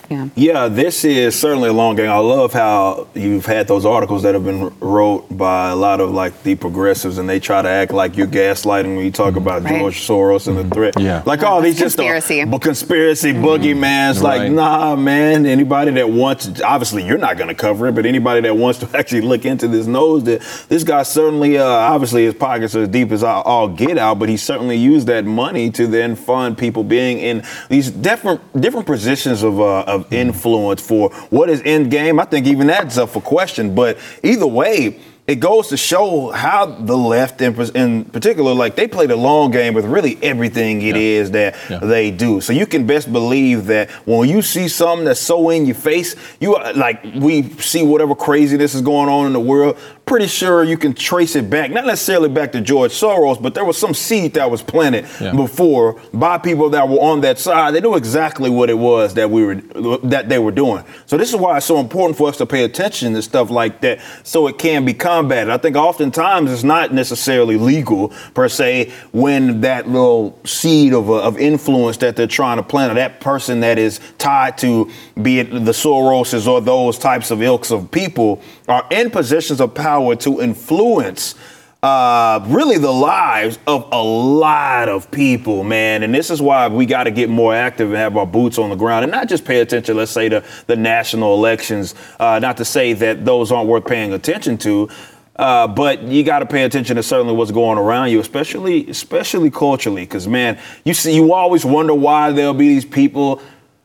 Yeah. 0.09 0.29
yeah, 0.35 0.67
this 0.67 1.05
is 1.05 1.37
certainly 1.37 1.69
a 1.69 1.73
long 1.73 1.95
game. 1.95 2.09
I 2.09 2.17
love 2.17 2.51
how 2.51 3.07
you've 3.13 3.45
had 3.45 3.67
those 3.67 3.85
articles 3.85 4.23
that 4.23 4.33
have 4.33 4.43
been 4.43 4.73
wrote 4.79 5.25
by 5.37 5.69
a 5.69 5.75
lot 5.75 6.01
of 6.01 6.09
like 6.09 6.41
the 6.41 6.55
progressives, 6.55 7.19
and 7.19 7.29
they 7.29 7.39
try 7.39 7.61
to 7.61 7.69
act 7.69 7.91
like 7.91 8.17
you're 8.17 8.25
gaslighting 8.25 8.95
when 8.95 9.05
you 9.05 9.11
talk 9.11 9.29
mm-hmm. 9.29 9.37
about 9.37 9.63
right. 9.63 9.79
George 9.79 9.99
Soros 9.99 10.47
and 10.47 10.57
the 10.57 10.63
mm-hmm. 10.63 10.71
threat. 10.71 10.99
Yeah, 10.99 11.21
like 11.27 11.43
oh, 11.43 11.61
these 11.61 11.77
just 11.77 11.97
conspiracy, 11.97 12.39
a, 12.39 12.59
conspiracy 12.59 13.33
mm-hmm. 13.33 13.45
boogeyman. 13.45 14.11
It's 14.11 14.19
right. 14.19 14.43
like 14.43 14.51
nah, 14.51 14.95
man. 14.95 15.45
Anybody 15.45 15.91
that 15.91 16.09
wants, 16.09 16.59
obviously, 16.61 17.05
you're 17.05 17.19
not 17.19 17.37
going 17.37 17.49
to 17.49 17.55
cover 17.55 17.87
it, 17.87 17.93
but 17.93 18.07
anybody 18.07 18.41
that 18.41 18.55
wants 18.55 18.79
to 18.79 18.89
actually 18.97 19.21
look 19.21 19.45
into 19.45 19.67
this 19.67 19.85
knows 19.85 20.23
that 20.23 20.41
this 20.69 20.83
guy 20.83 21.03
certainly, 21.03 21.59
uh, 21.59 21.63
obviously, 21.65 22.25
his 22.25 22.33
pockets 22.33 22.75
are 22.75 22.81
as 22.81 22.89
deep 22.89 23.11
as 23.11 23.23
I 23.23 23.41
all 23.41 23.67
get 23.67 23.99
out, 23.99 24.17
but 24.17 24.27
he 24.27 24.37
certainly 24.37 24.77
used 24.77 25.05
that 25.05 25.25
money 25.25 25.69
to 25.71 25.85
then 25.85 26.15
fund 26.15 26.57
people 26.57 26.83
being 26.83 27.19
in 27.19 27.43
these 27.69 27.91
different 27.91 28.41
different 28.59 28.87
positions 28.87 29.43
of 29.43 29.59
uh, 29.59 29.83
of 29.83 29.98
of 29.99 30.13
influence 30.13 30.81
for 30.81 31.09
what 31.29 31.49
is 31.49 31.61
end 31.63 31.91
game. 31.91 32.19
I 32.19 32.25
think 32.25 32.47
even 32.47 32.67
that's 32.67 32.97
up 32.97 33.09
for 33.09 33.21
question. 33.21 33.75
But 33.75 33.97
either 34.23 34.47
way, 34.47 34.99
it 35.29 35.39
goes 35.39 35.67
to 35.67 35.77
show 35.77 36.31
how 36.31 36.65
the 36.65 36.97
left, 36.97 37.39
in, 37.39 37.53
in, 37.75 38.05
particular, 38.05 38.51
like 38.55 38.75
they 38.75 38.87
play 38.87 39.05
the 39.05 39.15
long 39.15 39.51
game 39.51 39.75
with 39.75 39.85
really 39.85 40.17
everything 40.23 40.81
it 40.81 40.95
yeah. 40.95 41.01
is 41.01 41.31
that 41.31 41.55
yeah. 41.69 41.77
they 41.77 42.09
do. 42.09 42.41
So 42.41 42.51
you 42.51 42.65
can 42.65 42.87
best 42.87 43.13
believe 43.13 43.67
that 43.67 43.91
when 44.07 44.27
you 44.27 44.41
see 44.41 44.67
something 44.67 45.05
that's 45.05 45.19
so 45.19 45.51
in 45.51 45.67
your 45.67 45.75
face, 45.75 46.15
you 46.39 46.55
are, 46.55 46.73
like 46.73 47.03
we 47.03 47.43
see 47.59 47.83
whatever 47.83 48.15
craziness 48.15 48.73
is 48.73 48.81
going 48.81 49.07
on 49.07 49.27
in 49.27 49.33
the 49.33 49.39
world 49.39 49.77
pretty 50.09 50.25
sure 50.27 50.63
you 50.63 50.75
can 50.75 50.91
trace 50.91 51.35
it 51.35 51.51
back, 51.51 51.69
not 51.69 51.85
necessarily 51.85 52.27
back 52.27 52.51
to 52.51 52.59
George 52.59 52.91
Soros, 52.91 53.39
but 53.39 53.53
there 53.53 53.63
was 53.63 53.77
some 53.77 53.93
seed 53.93 54.33
that 54.33 54.49
was 54.49 54.63
planted 54.63 55.05
yeah. 55.21 55.31
before 55.33 56.01
by 56.11 56.39
people 56.39 56.71
that 56.71 56.89
were 56.89 56.99
on 56.99 57.21
that 57.21 57.37
side. 57.37 57.75
They 57.75 57.79
knew 57.79 57.95
exactly 57.95 58.49
what 58.49 58.71
it 58.71 58.77
was 58.77 59.13
that 59.13 59.29
we 59.29 59.45
were 59.45 59.55
that 60.03 60.27
they 60.27 60.39
were 60.39 60.51
doing. 60.51 60.83
So 61.05 61.15
this 61.15 61.29
is 61.29 61.35
why 61.35 61.57
it's 61.57 61.67
so 61.67 61.79
important 61.79 62.17
for 62.17 62.27
us 62.27 62.37
to 62.37 62.47
pay 62.47 62.63
attention 62.63 63.13
to 63.13 63.21
stuff 63.21 63.51
like 63.51 63.81
that, 63.81 63.99
so 64.23 64.47
it 64.47 64.57
can 64.57 64.83
be 64.83 64.95
combated. 64.95 65.51
I 65.51 65.57
think 65.57 65.75
oftentimes 65.75 66.51
it's 66.51 66.63
not 66.63 66.91
necessarily 66.91 67.55
legal 67.57 68.09
per 68.33 68.49
se 68.49 68.91
when 69.11 69.61
that 69.61 69.87
little 69.87 70.39
seed 70.43 70.93
of, 70.93 71.07
of 71.11 71.37
influence 71.37 71.97
that 71.97 72.15
they're 72.15 72.25
trying 72.25 72.57
to 72.57 72.63
plant, 72.63 72.91
or 72.91 72.95
that 72.95 73.21
person 73.21 73.59
that 73.59 73.77
is 73.77 73.99
tied 74.17 74.57
to, 74.57 74.89
be 75.21 75.39
it 75.39 75.51
the 75.51 75.71
Soroses 75.71 76.47
or 76.47 76.61
those 76.61 76.97
types 76.97 77.29
of 77.29 77.43
ilks 77.43 77.69
of 77.69 77.91
people, 77.91 78.41
are 78.69 78.87
in 78.91 79.09
positions 79.09 79.59
of 79.59 79.73
power 79.73 80.15
to 80.15 80.41
influence 80.41 81.35
uh, 81.81 82.43
really 82.47 82.77
the 82.77 82.91
lives 82.91 83.57
of 83.65 83.87
a 83.91 84.03
lot 84.03 84.89
of 84.89 85.09
people, 85.11 85.63
man. 85.63 86.03
And 86.03 86.13
this 86.13 86.29
is 86.29 86.41
why 86.41 86.67
we 86.67 86.85
got 86.85 87.05
to 87.05 87.11
get 87.11 87.29
more 87.29 87.53
active 87.55 87.87
and 87.87 87.97
have 87.97 88.17
our 88.17 88.25
boots 88.25 88.57
on 88.57 88.69
the 88.69 88.75
ground 88.75 89.03
and 89.03 89.11
not 89.11 89.29
just 89.29 89.45
pay 89.45 89.61
attention, 89.61 89.95
let's 89.95 90.11
say, 90.11 90.27
to 90.29 90.43
the 90.67 90.75
national 90.75 91.35
elections. 91.35 91.95
Uh, 92.19 92.39
not 92.39 92.57
to 92.57 92.65
say 92.65 92.93
that 92.93 93.23
those 93.23 93.51
aren't 93.51 93.69
worth 93.69 93.85
paying 93.85 94.13
attention 94.13 94.57
to. 94.59 94.89
Uh, 95.37 95.65
but 95.69 96.03
you 96.03 96.21
got 96.21 96.39
to 96.39 96.45
pay 96.45 96.63
attention 96.63 96.97
to 96.97 97.03
certainly 97.03 97.33
what's 97.33 97.51
going 97.51 97.77
around 97.77 98.09
you, 98.09 98.19
especially 98.19 98.89
especially 98.89 99.49
culturally, 99.49 100.01
because 100.01 100.27
man, 100.27 100.59
you 100.83 100.93
see, 100.93 101.15
you 101.15 101.31
always 101.31 101.63
wonder 101.63 101.93
why 101.93 102.29
there'll 102.29 102.53
be 102.53 102.67
these 102.67 102.83
people 102.83 103.41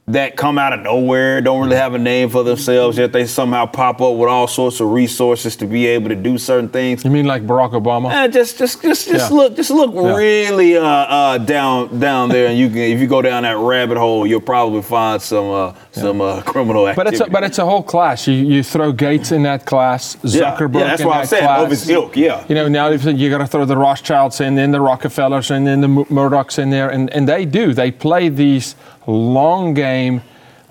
that 0.07 0.37
come 0.37 0.59
out 0.59 0.75
of 0.75 0.81
nowhere, 0.81 1.40
don't 1.40 1.64
really 1.64 1.77
have 1.77 1.95
a 1.95 1.99
name 1.99 2.29
for 2.29 2.45
themselves, 2.45 2.99
yet 2.99 3.11
they 3.11 3.27
somehow 3.27 3.64
pop 3.64 4.03
up 4.03 4.17
with 4.17 4.29
all 4.29 4.47
sorts 4.47 4.79
of 4.81 4.90
resources 4.90 5.57
to 5.57 5.67
be 5.67 5.87
able 5.87 6.11
to 6.11 6.14
do 6.14 6.37
certain 6.37 6.69
things. 6.69 7.05
You 7.05 7.11
mean 7.11 7.25
like 7.25 7.47
Barack 7.47 7.73
Obama? 7.73 8.12
Eh, 8.12 8.29
just, 8.29 8.59
just, 8.59 8.83
just, 8.83 9.09
just 9.09 9.31
yeah. 9.31 9.37
look, 9.37 9.57
just 9.57 9.71
look 9.71 9.95
yeah. 9.95 10.14
really 10.14 10.77
uh, 10.77 10.85
uh, 10.85 11.38
down, 11.38 11.99
down 11.99 12.29
there, 12.29 12.49
and 12.49 12.59
you 12.59 12.69
can, 12.69 12.79
if 12.79 13.01
you 13.01 13.07
go 13.07 13.23
down 13.23 13.45
that 13.45 13.57
rabbit 13.57 13.97
hole, 13.97 14.27
you'll 14.27 14.43
probably 14.43 14.83
find 14.83 15.23
some, 15.23 15.51
uh, 15.51 15.69
yeah. 15.69 16.03
some 16.03 16.21
uh, 16.21 16.43
criminal 16.43 16.87
activity. 16.87 17.11
But 17.11 17.14
it's, 17.14 17.27
a, 17.27 17.31
but 17.31 17.45
it's 17.45 17.59
a 17.59 17.64
whole 17.64 17.83
class. 17.83 18.27
You, 18.27 18.35
you 18.35 18.62
throw 18.62 18.93
Gates 18.93 19.33
in 19.33 19.43
that 19.45 19.64
class, 19.64 20.17
Zuckerberg 20.17 20.81
yeah, 20.81 20.85
that's 20.85 21.01
in 21.01 21.07
what 21.07 21.17
I'm 21.17 21.27
saying. 21.27 21.49
Of 21.49 21.71
his 21.71 21.88
ilk, 21.88 22.14
yeah. 22.14 22.45
You 22.47 22.55
know, 22.55 22.69
now 22.69 22.88
you 22.88 23.31
got 23.31 23.38
to 23.38 23.47
throw 23.47 23.64
the 23.64 23.77
Rothschilds 23.79 24.43
in, 24.43 24.55
then 24.55 24.71
the 24.71 24.83
Rockefellers, 24.83 25.51
and 25.51 25.67
then 25.67 25.81
the 25.81 25.88
Murdochs 25.88 26.59
in 26.59 26.69
there, 26.69 26.90
and, 26.90 27.09
and 27.11 27.27
they 27.27 27.47
do. 27.47 27.73
They 27.73 27.90
play 27.90 28.29
these 28.29 28.77
long 29.07 29.75
game 29.75 30.23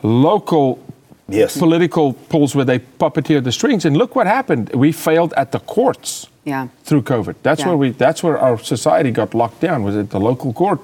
local 0.03 0.83
yes. 1.27 1.57
political 1.57 2.13
pulls 2.13 2.55
where 2.55 2.65
they 2.65 2.79
puppeteer 2.79 3.43
the 3.43 3.51
strings. 3.51 3.85
And 3.85 3.97
look 3.97 4.15
what 4.15 4.27
happened. 4.27 4.69
We 4.73 4.91
failed 4.91 5.33
at 5.35 5.51
the 5.51 5.59
courts 5.59 6.27
yeah. 6.43 6.67
through 6.83 7.03
COVID. 7.03 7.35
That's 7.43 7.61
yeah. 7.61 7.67
where 7.67 7.77
we. 7.77 7.89
That's 7.91 8.23
where 8.23 8.37
our 8.37 8.57
society 8.59 9.11
got 9.11 9.33
locked 9.33 9.61
down. 9.61 9.83
Was 9.83 9.95
at 9.95 10.09
the 10.09 10.19
local 10.19 10.53
court. 10.53 10.81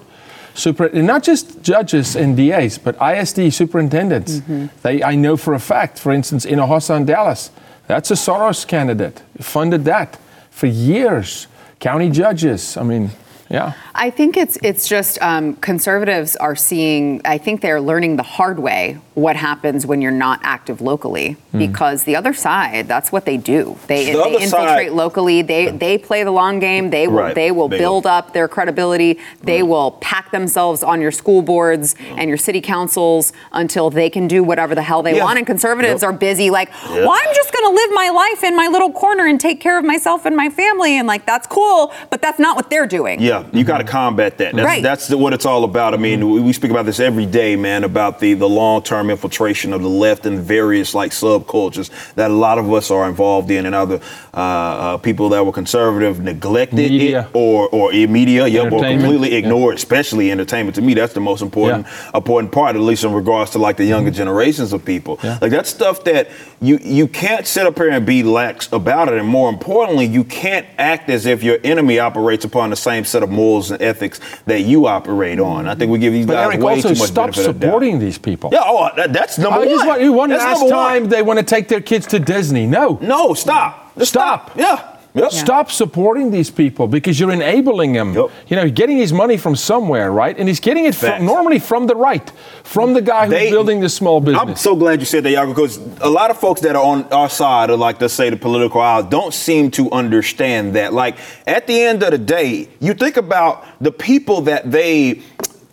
Super, 0.55 0.87
and 0.87 1.07
not 1.07 1.23
just 1.23 1.61
judges 1.61 2.15
and 2.15 2.35
DAs, 2.35 2.77
but 2.77 2.97
ISD 3.01 3.53
superintendents. 3.53 4.37
Mm-hmm. 4.39 4.65
They, 4.81 5.03
I 5.03 5.15
know 5.15 5.37
for 5.37 5.53
a 5.53 5.59
fact, 5.59 5.97
for 5.99 6.11
instance, 6.11 6.43
in 6.43 6.59
Hinojosa 6.59 7.05
Dallas, 7.05 7.51
that's 7.87 8.11
a 8.11 8.15
Soros 8.15 8.67
candidate. 8.67 9.21
Funded 9.39 9.85
that 9.85 10.17
for 10.49 10.67
years. 10.67 11.47
County 11.79 12.09
judges. 12.09 12.75
I 12.75 12.83
mean, 12.83 13.11
yeah. 13.49 13.73
I 13.95 14.09
think 14.09 14.37
it's 14.37 14.57
it's 14.63 14.87
just 14.87 15.21
um, 15.21 15.55
conservatives 15.55 16.35
are 16.35 16.55
seeing. 16.55 17.21
I 17.25 17.37
think 17.37 17.61
they're 17.61 17.81
learning 17.81 18.15
the 18.17 18.23
hard 18.23 18.59
way 18.59 18.99
what 19.15 19.35
happens 19.35 19.85
when 19.85 20.01
you're 20.01 20.11
not 20.11 20.39
active 20.43 20.79
locally 20.79 21.35
mm. 21.53 21.59
because 21.59 22.03
the 22.05 22.15
other 22.15 22.33
side 22.33 22.87
that's 22.87 23.11
what 23.11 23.25
they 23.25 23.37
do. 23.37 23.77
They, 23.87 24.11
the 24.11 24.23
they 24.23 24.33
infiltrate 24.43 24.49
side, 24.49 24.91
locally. 24.91 25.41
They 25.41 25.71
they 25.71 25.97
play 25.97 26.23
the 26.23 26.31
long 26.31 26.59
game. 26.59 26.89
They 26.89 27.07
will 27.07 27.19
right. 27.19 27.35
they 27.35 27.51
will 27.51 27.67
they 27.67 27.77
build 27.77 28.05
will. 28.05 28.11
up 28.11 28.33
their 28.33 28.47
credibility. 28.47 29.19
They 29.41 29.61
right. 29.61 29.69
will 29.69 29.91
pack 29.93 30.31
themselves 30.31 30.83
on 30.83 31.01
your 31.01 31.11
school 31.11 31.41
boards 31.41 31.95
and 31.99 32.29
your 32.29 32.37
city 32.37 32.61
councils 32.61 33.33
until 33.51 33.89
they 33.89 34.09
can 34.09 34.27
do 34.27 34.43
whatever 34.43 34.75
the 34.75 34.81
hell 34.81 35.03
they 35.03 35.15
yeah. 35.15 35.23
want. 35.23 35.37
And 35.37 35.47
conservatives 35.47 36.01
yep. 36.01 36.09
are 36.09 36.13
busy 36.13 36.49
like, 36.49 36.69
yep. 36.69 36.89
well, 36.89 37.11
I'm 37.11 37.35
just 37.35 37.51
going 37.51 37.65
to 37.65 37.75
live 37.75 37.91
my 37.93 38.09
life 38.09 38.43
in 38.43 38.55
my 38.55 38.67
little 38.67 38.91
corner 38.91 39.25
and 39.25 39.39
take 39.39 39.59
care 39.59 39.77
of 39.77 39.85
myself 39.85 40.25
and 40.25 40.35
my 40.35 40.49
family, 40.49 40.97
and 40.97 41.07
like 41.07 41.25
that's 41.25 41.47
cool, 41.47 41.93
but 42.09 42.21
that's 42.21 42.39
not 42.39 42.55
what 42.55 42.69
they're 42.69 42.87
doing. 42.87 43.19
Yeah, 43.21 43.38
you 43.51 43.63
got 43.63 43.79
to 43.79 43.83
combat 43.83 44.37
that. 44.37 44.55
That's, 44.55 44.65
right. 44.65 44.83
that's 44.83 45.09
what 45.09 45.33
it's 45.33 45.45
all 45.45 45.63
about. 45.63 45.93
I 45.93 45.97
mean, 45.97 46.21
mm-hmm. 46.21 46.45
we 46.45 46.53
speak 46.53 46.71
about 46.71 46.85
this 46.85 46.99
every 46.99 47.25
day, 47.25 47.55
man, 47.55 47.83
about 47.83 48.19
the, 48.19 48.33
the 48.33 48.47
long 48.47 48.81
term 48.83 49.09
infiltration 49.09 49.73
of 49.73 49.81
the 49.81 49.89
left 49.89 50.25
and 50.25 50.39
various 50.39 50.93
like 50.93 51.11
subcultures 51.11 51.89
that 52.15 52.31
a 52.31 52.33
lot 52.33 52.57
of 52.57 52.71
us 52.71 52.91
are 52.91 53.07
involved 53.07 53.51
in, 53.51 53.65
and 53.65 53.75
other 53.75 53.99
uh, 54.33 54.37
uh, 54.37 54.97
people 54.97 55.29
that 55.29 55.45
were 55.45 55.51
conservative 55.51 56.19
neglected 56.19 56.77
media. 56.77 57.21
it 57.21 57.35
or 57.35 57.69
or 57.69 57.91
media, 57.91 58.47
yep, 58.47 58.71
or 58.71 58.83
completely 58.83 59.35
ignored, 59.35 59.73
yeah. 59.73 59.77
especially 59.77 60.31
entertainment. 60.31 60.75
To 60.75 60.81
me, 60.81 60.93
that's 60.93 61.13
the 61.13 61.19
most 61.19 61.41
important 61.41 61.85
yeah. 61.85 62.11
important 62.13 62.51
part, 62.51 62.75
at 62.75 62.81
least 62.81 63.03
in 63.03 63.13
regards 63.13 63.51
to 63.51 63.59
like 63.59 63.77
the 63.77 63.85
younger 63.85 64.11
mm-hmm. 64.11 64.17
generations 64.17 64.73
of 64.73 64.83
people. 64.85 65.19
Yeah. 65.23 65.39
Like 65.41 65.51
that's 65.51 65.69
stuff 65.69 66.03
that 66.05 66.29
you 66.61 66.79
you 66.81 67.07
can't 67.07 67.45
sit 67.47 67.65
up 67.65 67.77
here 67.77 67.89
and 67.89 68.05
be 68.05 68.23
lax 68.23 68.71
about 68.71 69.07
it, 69.09 69.15
and 69.15 69.27
more 69.27 69.49
importantly, 69.49 70.05
you 70.05 70.23
can't 70.23 70.67
act 70.77 71.09
as 71.09 71.25
if 71.25 71.43
your 71.43 71.57
enemy 71.63 71.99
operates 71.99 72.45
upon 72.45 72.69
the 72.69 72.75
same 72.75 73.05
set 73.05 73.23
of 73.23 73.28
morals 73.29 73.71
and 73.71 73.81
ethics 73.81 74.19
that 74.45 74.61
you 74.61 74.87
operate 74.87 75.39
on. 75.39 75.67
I 75.67 75.75
think 75.75 75.91
we 75.91 75.99
give 75.99 76.13
these 76.13 76.25
But 76.25 76.33
guys 76.33 76.45
Eric, 76.53 76.59
way 76.61 76.73
also 76.75 76.93
too 76.93 76.99
much 76.99 77.07
stop 77.09 77.25
benefit 77.31 77.47
of 77.47 77.59
doubt. 77.59 77.67
supporting 77.67 77.99
these 77.99 78.17
people. 78.17 78.49
Yeah, 78.53 78.61
oh, 78.65 78.89
that, 78.95 79.13
that's 79.13 79.37
number 79.37 79.59
I 79.59 79.65
just 79.65 79.77
one. 79.79 79.87
want, 79.87 80.01
you 80.01 80.13
one 80.13 80.29
that's 80.29 80.43
last 80.43 80.59
number 80.61 80.75
one. 80.75 80.85
time 80.85 81.09
they 81.09 81.21
want 81.21 81.39
to 81.39 81.45
take 81.45 81.67
their 81.67 81.81
kids 81.81 82.07
to 82.07 82.19
Disney. 82.19 82.65
No. 82.67 82.97
No, 83.01 83.33
stop. 83.33 83.93
Just 83.97 84.11
Stop. 84.13 84.51
Yeah. 84.55 84.88
Yep. 85.15 85.31
Stop 85.31 85.71
supporting 85.71 86.29
these 86.29 86.51
people 86.51 86.87
because 86.87 87.19
you're 87.19 87.31
enabling 87.31 87.93
them. 87.93 88.13
Yep. 88.13 88.29
You 88.47 88.55
know, 88.57 88.69
getting 88.69 88.97
his 88.97 89.11
money 89.11 89.37
from 89.37 89.55
somewhere, 89.55 90.11
right? 90.11 90.37
And 90.37 90.47
he's 90.47 90.59
getting 90.59 90.85
it 90.85 90.93
from, 90.93 91.25
normally 91.25 91.57
from 91.57 91.87
the 91.87 91.95
right, 91.95 92.31
from 92.63 92.93
the 92.93 93.01
guy 93.01 93.25
who's 93.25 93.33
They- 93.33 93.49
building 93.49 93.79
this 93.79 93.95
small 93.95 94.21
business. 94.21 94.41
I'm 94.41 94.55
so 94.55 94.75
glad 94.75 94.99
you 94.99 95.05
said 95.05 95.23
that, 95.23 95.33
Jaco, 95.33 95.49
because 95.49 95.79
a 96.01 96.09
lot 96.09 96.29
of 96.29 96.37
folks 96.37 96.61
that 96.61 96.75
are 96.75 96.83
on 96.83 97.05
our 97.11 97.29
side 97.29 97.71
of, 97.71 97.79
like, 97.79 97.99
let's 97.99 98.13
say, 98.13 98.29
the 98.29 98.37
political 98.37 98.81
aisle, 98.81 99.03
don't 99.03 99.33
seem 99.33 99.71
to 99.71 99.89
understand 99.91 100.75
that. 100.75 100.93
Like, 100.93 101.15
at 101.47 101.65
the 101.65 101.81
end 101.81 102.03
of 102.03 102.11
the 102.11 102.19
day, 102.19 102.69
you 102.79 102.93
think 102.93 103.17
about 103.17 103.65
the 103.81 103.91
people 103.91 104.41
that 104.41 104.69
they 104.69 105.21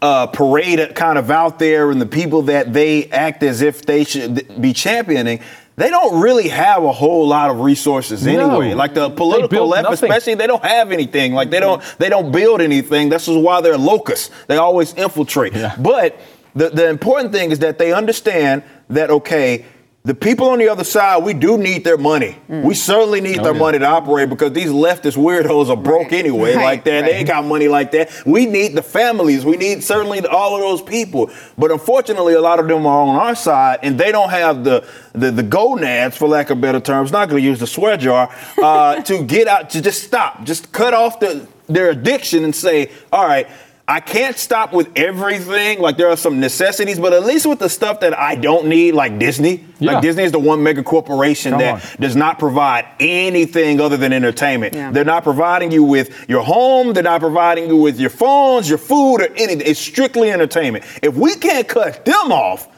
uh, 0.03 0.27
parade 0.29 0.95
kind 0.95 1.19
of 1.19 1.31
out 1.31 1.59
there 1.59 1.91
and 1.91 2.01
the 2.01 2.07
people 2.07 2.43
that 2.43 2.73
they 2.73 3.07
act 3.07 3.43
as 3.43 3.61
if 3.63 3.85
they 3.85 4.05
should 4.05 4.61
be 4.61 4.73
championing. 4.73 5.41
They 5.77 5.91
don't 5.91 6.21
really 6.23 6.49
have 6.49 6.83
a 6.85 6.93
whole 6.93 7.29
lot 7.29 7.51
of 7.51 7.61
resources 7.61 8.25
No. 8.27 8.33
anyway. 8.61 8.75
Like 8.75 8.95
the 8.95 9.11
political 9.11 9.69
left, 9.69 9.91
nothing. 9.91 10.11
especially, 10.11 10.35
they 10.35 10.47
don't 10.47 10.65
have 10.65 10.91
anything. 10.91 11.35
Like 11.35 11.51
they 11.51 11.61
don't 11.61 11.83
they 11.99 12.09
don't 12.09 12.33
build 12.33 12.63
anything. 12.63 13.11
This 13.11 13.29
is 13.29 13.37
why 13.37 13.61
they're 13.61 13.77
locusts. 13.77 14.31
They 14.47 14.57
always 14.57 14.95
infiltrate. 14.95 15.53
Yeah. 15.55 15.77
But 15.79 16.19
the, 16.55 16.71
the 16.71 16.89
important 16.89 17.33
thing 17.33 17.51
is 17.51 17.59
that 17.59 17.77
they 17.79 17.93
understand 17.93 18.63
that 18.89 19.11
okay, 19.11 19.67
the 20.07 20.15
people 20.15 20.51
on 20.51 20.61
the 20.61 20.69
other 20.69 20.85
side, 20.85 21.25
we 21.25 21.35
do 21.35 21.59
need 21.59 21.83
their 21.83 21.97
money. 21.99 22.37
We 22.49 22.75
certainly 22.75 23.21
need 23.21 23.43
their 23.43 23.53
yeah. 23.53 23.59
money 23.59 23.81
to 23.81 23.87
operate 23.87 24.29
because 24.29 24.53
these 24.53 24.69
leftist 24.69 25.17
weirdos 25.17 25.69
are 25.69 25.77
broke 25.77 26.13
Right. 26.13 26.13
anyway, 26.13 26.55
Right, 26.55 26.65
like 26.65 26.85
that. 26.85 27.07
They 27.07 27.17
ain't 27.17 27.27
got 27.27 27.45
money 27.45 27.67
like 27.67 27.91
that. 27.91 28.25
We 28.25 28.47
need 28.47 28.77
the 28.77 28.83
families. 28.83 29.45
We 29.45 29.57
need 29.57 29.83
certainly 29.83 30.25
all 30.25 30.55
of 30.55 30.61
those 30.61 30.81
people. 30.81 31.29
But 31.59 31.73
unfortunately, 31.73 32.35
a 32.35 32.41
lot 32.41 32.61
of 32.61 32.69
them 32.69 32.87
are 32.87 33.03
on 33.03 33.17
our 33.17 33.35
side, 33.35 33.81
and 33.83 33.99
they 33.99 34.13
don't 34.13 34.31
have 34.31 34.63
the 34.63 34.87
the, 35.13 35.33
the 35.33 35.43
gonads, 35.43 36.17
for 36.17 36.29
lack 36.29 36.51
of 36.51 36.61
better 36.61 36.79
terms. 36.79 37.11
Not 37.11 37.29
going 37.29 37.43
to 37.43 37.49
use 37.49 37.59
the 37.59 37.67
swear 37.67 37.97
jar 37.97 38.33
uh, 38.63 39.03
to 39.03 39.25
get 39.25 39.49
out 39.49 39.71
to 39.71 39.83
just 39.83 40.05
stop, 40.05 40.45
just 40.45 40.71
cut 40.71 40.95
off 40.95 41.19
the 41.19 41.49
their 41.67 41.91
addiction 41.91 42.45
and 42.45 42.55
say, 42.55 42.93
all 43.13 43.27
right. 43.27 43.49
I 43.89 44.01
can't 44.01 44.37
stop 44.37 44.73
with 44.73 44.91
everything. 44.97 45.79
Like 45.81 45.97
there 45.97 46.09
are 46.11 46.17
some 46.17 46.41
necessities, 46.41 46.99
but 46.99 47.13
at 47.13 47.25
least 47.25 47.47
with 47.47 47.61
the 47.61 47.69
stuff 47.69 48.01
that 48.01 48.19
I 48.19 48.35
don't 48.35 48.67
need, 48.67 48.95
like 48.95 49.19
Disney. 49.21 49.65
Yeah. 49.79 49.93
Like 49.93 50.03
Disney 50.03 50.25
is 50.25 50.33
the 50.33 50.41
one 50.41 50.63
mega 50.65 50.83
corporation 50.83 51.53
Come 51.53 51.61
that 51.61 51.75
on. 51.75 52.01
does 52.01 52.17
not 52.17 52.41
provide 52.41 52.85
anything 52.99 53.81
other 53.81 53.97
than 53.97 54.13
entertainment. 54.13 54.75
Yeah. 54.75 54.91
They're 54.91 55.05
not 55.05 55.23
providing 55.23 55.71
you 55.71 55.85
with 55.85 56.29
your 56.29 56.43
home. 56.43 56.95
They're 56.95 57.03
not 57.05 57.21
providing 57.21 57.69
you 57.69 57.77
with 57.77 58.01
your 58.01 58.11
phones, 58.11 58.69
your 58.69 58.79
food, 58.79 59.19
or 59.19 59.27
anything. 59.37 59.63
It's 59.65 59.79
strictly 59.79 60.33
entertainment. 60.33 60.85
If 61.01 61.15
we 61.15 61.37
can't 61.37 61.69
cut 61.69 62.05
them 62.05 62.33
off, 62.33 62.69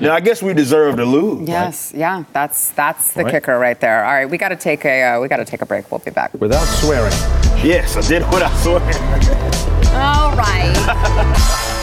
then 0.00 0.10
I 0.10 0.20
guess 0.20 0.42
we 0.42 0.52
deserve 0.54 0.96
to 0.96 1.04
lose. 1.04 1.48
Yes, 1.48 1.92
yeah, 1.94 2.24
that's 2.32 2.70
that's 2.70 3.12
the 3.14 3.24
Right. 3.24 3.32
kicker 3.32 3.58
right 3.58 3.78
there. 3.80 4.04
All 4.04 4.12
right, 4.12 4.28
we 4.28 4.38
got 4.38 4.48
to 4.50 4.56
take 4.56 4.84
a 4.84 5.02
uh, 5.02 5.20
we 5.20 5.28
got 5.28 5.36
to 5.38 5.44
take 5.44 5.62
a 5.62 5.66
break. 5.66 5.90
We'll 5.90 6.00
be 6.00 6.10
back. 6.10 6.32
Without 6.34 6.64
swearing. 6.66 7.12
Yes, 7.64 7.96
I 7.96 8.02
did 8.08 8.22
what 8.24 8.42
I 8.42 8.54
swear. 8.62 8.80
All 10.00 10.36
right. 10.36 11.64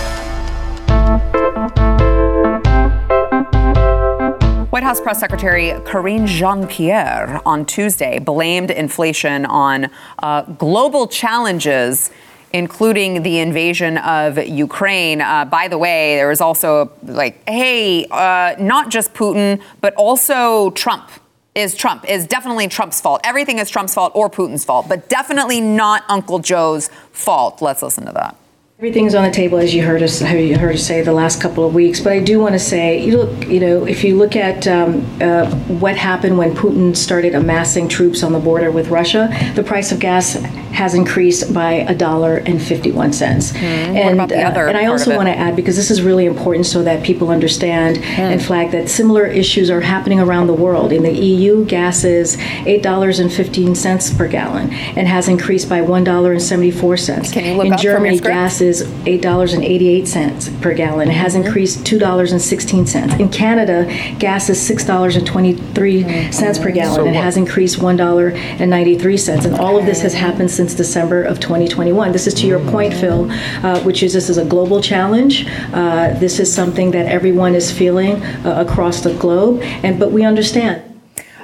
White 4.72 4.84
House 4.84 5.00
Press 5.00 5.20
Secretary 5.22 5.72
Karine 5.86 6.28
Jean 6.28 6.68
Pierre 6.68 7.40
on 7.46 7.66
Tuesday 7.66 8.20
blamed 8.20 8.70
inflation 8.72 9.46
on 9.46 9.90
uh, 10.20 10.42
global 10.42 11.08
challenges, 11.08 12.12
including 12.56 13.22
the 13.22 13.40
invasion 13.40 13.98
of 13.98 14.38
Ukraine. 14.38 15.20
Uh, 15.20 15.44
by 15.44 15.68
the 15.68 15.78
way, 15.78 16.16
there 16.16 16.30
was 16.30 16.40
also 16.40 16.90
like, 17.04 17.48
hey, 17.50 18.06
uh, 18.10 18.56
not 18.58 18.90
just 18.90 19.14
Putin, 19.14 19.62
but 19.82 19.94
also 19.96 20.70
Trump. 20.72 21.12
Is 21.54 21.76
Trump 21.76 22.06
is 22.10 22.26
definitely 22.26 22.68
Trump's 22.70 23.00
fault. 23.02 23.20
Everything 23.26 23.60
is 23.60 23.70
Trump's 23.70 23.94
fault 23.94 24.14
or 24.16 24.30
Putin's 24.30 24.64
fault, 24.64 24.88
but 24.88 25.10
definitely 25.10 25.60
not 25.60 26.04
Uncle 26.08 26.40
Joe's 26.40 26.90
fault. 27.12 27.62
Let's 27.62 27.82
listen 27.82 28.06
to 28.06 28.14
that. 28.14 28.36
Everything's 28.78 29.16
on 29.16 29.24
the 29.24 29.32
table, 29.32 29.58
as 29.58 29.74
you 29.74 29.84
heard 29.86 30.04
us, 30.04 30.20
you 30.22 30.58
heard 30.58 30.76
us 30.76 30.84
say 30.84 31.02
the 31.02 31.14
last 31.14 31.42
couple 31.42 31.66
of 31.66 31.74
weeks. 31.74 32.02
But 32.02 32.12
I 32.12 32.20
do 32.20 32.42
want 32.42 32.56
to 32.56 32.60
say, 32.60 33.06
you 33.06 33.16
look, 33.20 33.48
you 33.48 33.62
know, 33.62 33.86
if 33.86 34.04
you 34.04 34.18
look 34.18 34.36
at 34.36 34.68
um, 34.68 35.00
uh, 35.22 35.50
what 35.80 35.96
happened 35.96 36.38
when 36.38 36.54
Putin 36.54 36.94
started 36.94 37.36
amassing 37.36 37.88
troops 37.88 38.22
on 38.22 38.34
the 38.34 38.40
border 38.40 38.72
with 38.72 38.90
Russia, 38.90 39.30
the 39.56 39.64
price 39.64 39.94
of 39.94 40.02
gas 40.02 40.34
has 40.34 40.94
increased 40.94 41.54
by 41.54 41.72
a 41.72 41.96
dollar 41.96 42.36
and 42.36 42.62
fifty-one 42.62 43.14
cents. 43.14 43.56
And 43.56 44.16
about 44.16 44.28
the 44.28 44.42
other 44.44 44.68
and 44.68 44.78
I 44.78 44.88
also 44.88 45.16
want 45.16 45.30
to 45.30 45.34
add 45.38 45.56
because 45.56 45.78
this 45.78 45.90
is 45.90 46.02
really 46.02 46.26
important, 46.26 46.66
so 46.66 46.84
that 46.84 47.02
people 47.02 47.30
understand 47.30 47.96
Hmm. 47.96 48.22
and 48.22 48.44
flag 48.44 48.72
that 48.72 48.90
similar 48.90 49.26
issues 49.26 49.70
are 49.70 49.80
happening 49.80 50.20
around 50.20 50.48
the 50.48 50.54
world. 50.54 50.92
In 50.92 51.04
the 51.04 51.14
EU, 51.14 51.64
gas 51.64 52.04
is 52.04 52.38
eight 52.66 52.84
dollars 52.84 53.20
and 53.20 53.32
fifteen 53.32 53.74
cents 53.74 54.14
per 54.14 54.28
gallon, 54.28 54.70
and 54.98 55.08
has 55.08 55.30
increased 55.30 55.70
by 55.70 55.80
one 55.82 56.04
dollar 56.04 56.34
and 56.34 56.42
seventy-four 56.42 56.98
cents. 56.98 57.32
Can 57.32 57.46
you 57.46 57.54
look 57.54 57.68
In 57.68 57.72
up 57.72 57.80
from 57.80 57.86
your 57.86 57.94
Germany, 57.96 58.18
script? 58.18 58.34
gas 58.34 58.60
is 58.66 58.84
$8.88 59.06 60.62
per 60.62 60.74
gallon. 60.74 61.08
It 61.10 61.14
has 61.14 61.34
Mm-hmm. 61.36 61.46
increased 61.48 61.80
$2.16. 61.86 63.20
In 63.20 63.30
Canada, 63.30 63.86
gas 64.20 64.50
is 64.50 64.58
$6.23 64.70 66.62
per 66.62 66.72
gallon. 66.72 66.96
So 66.96 67.06
It 67.08 67.16
has 67.16 67.38
increased 67.38 67.80
$1.93. 67.80 69.46
And 69.46 69.56
all 69.56 69.78
of 69.78 69.86
this 69.86 70.02
has 70.02 70.14
happened 70.14 70.50
since 70.52 70.74
December 70.74 71.24
of 71.24 71.40
2021. 71.40 72.12
This 72.12 72.28
is 72.28 72.34
to 72.36 72.48
your 72.48 72.60
point, 72.72 72.94
Phil, 72.94 73.30
uh, 73.32 73.80
which 73.82 74.02
is 74.04 74.14
this 74.14 74.30
is 74.30 74.38
a 74.38 74.46
global 74.46 74.82
challenge. 74.82 75.46
Uh, 75.74 76.14
This 76.20 76.40
is 76.40 76.52
something 76.54 76.92
that 76.92 77.06
everyone 77.08 77.56
is 77.56 77.72
feeling 77.72 78.16
uh, 78.46 78.66
across 78.68 79.02
the 79.02 79.14
globe. 79.16 79.62
And 79.84 80.00
But 80.00 80.12
we 80.12 80.24
understand. 80.24 80.82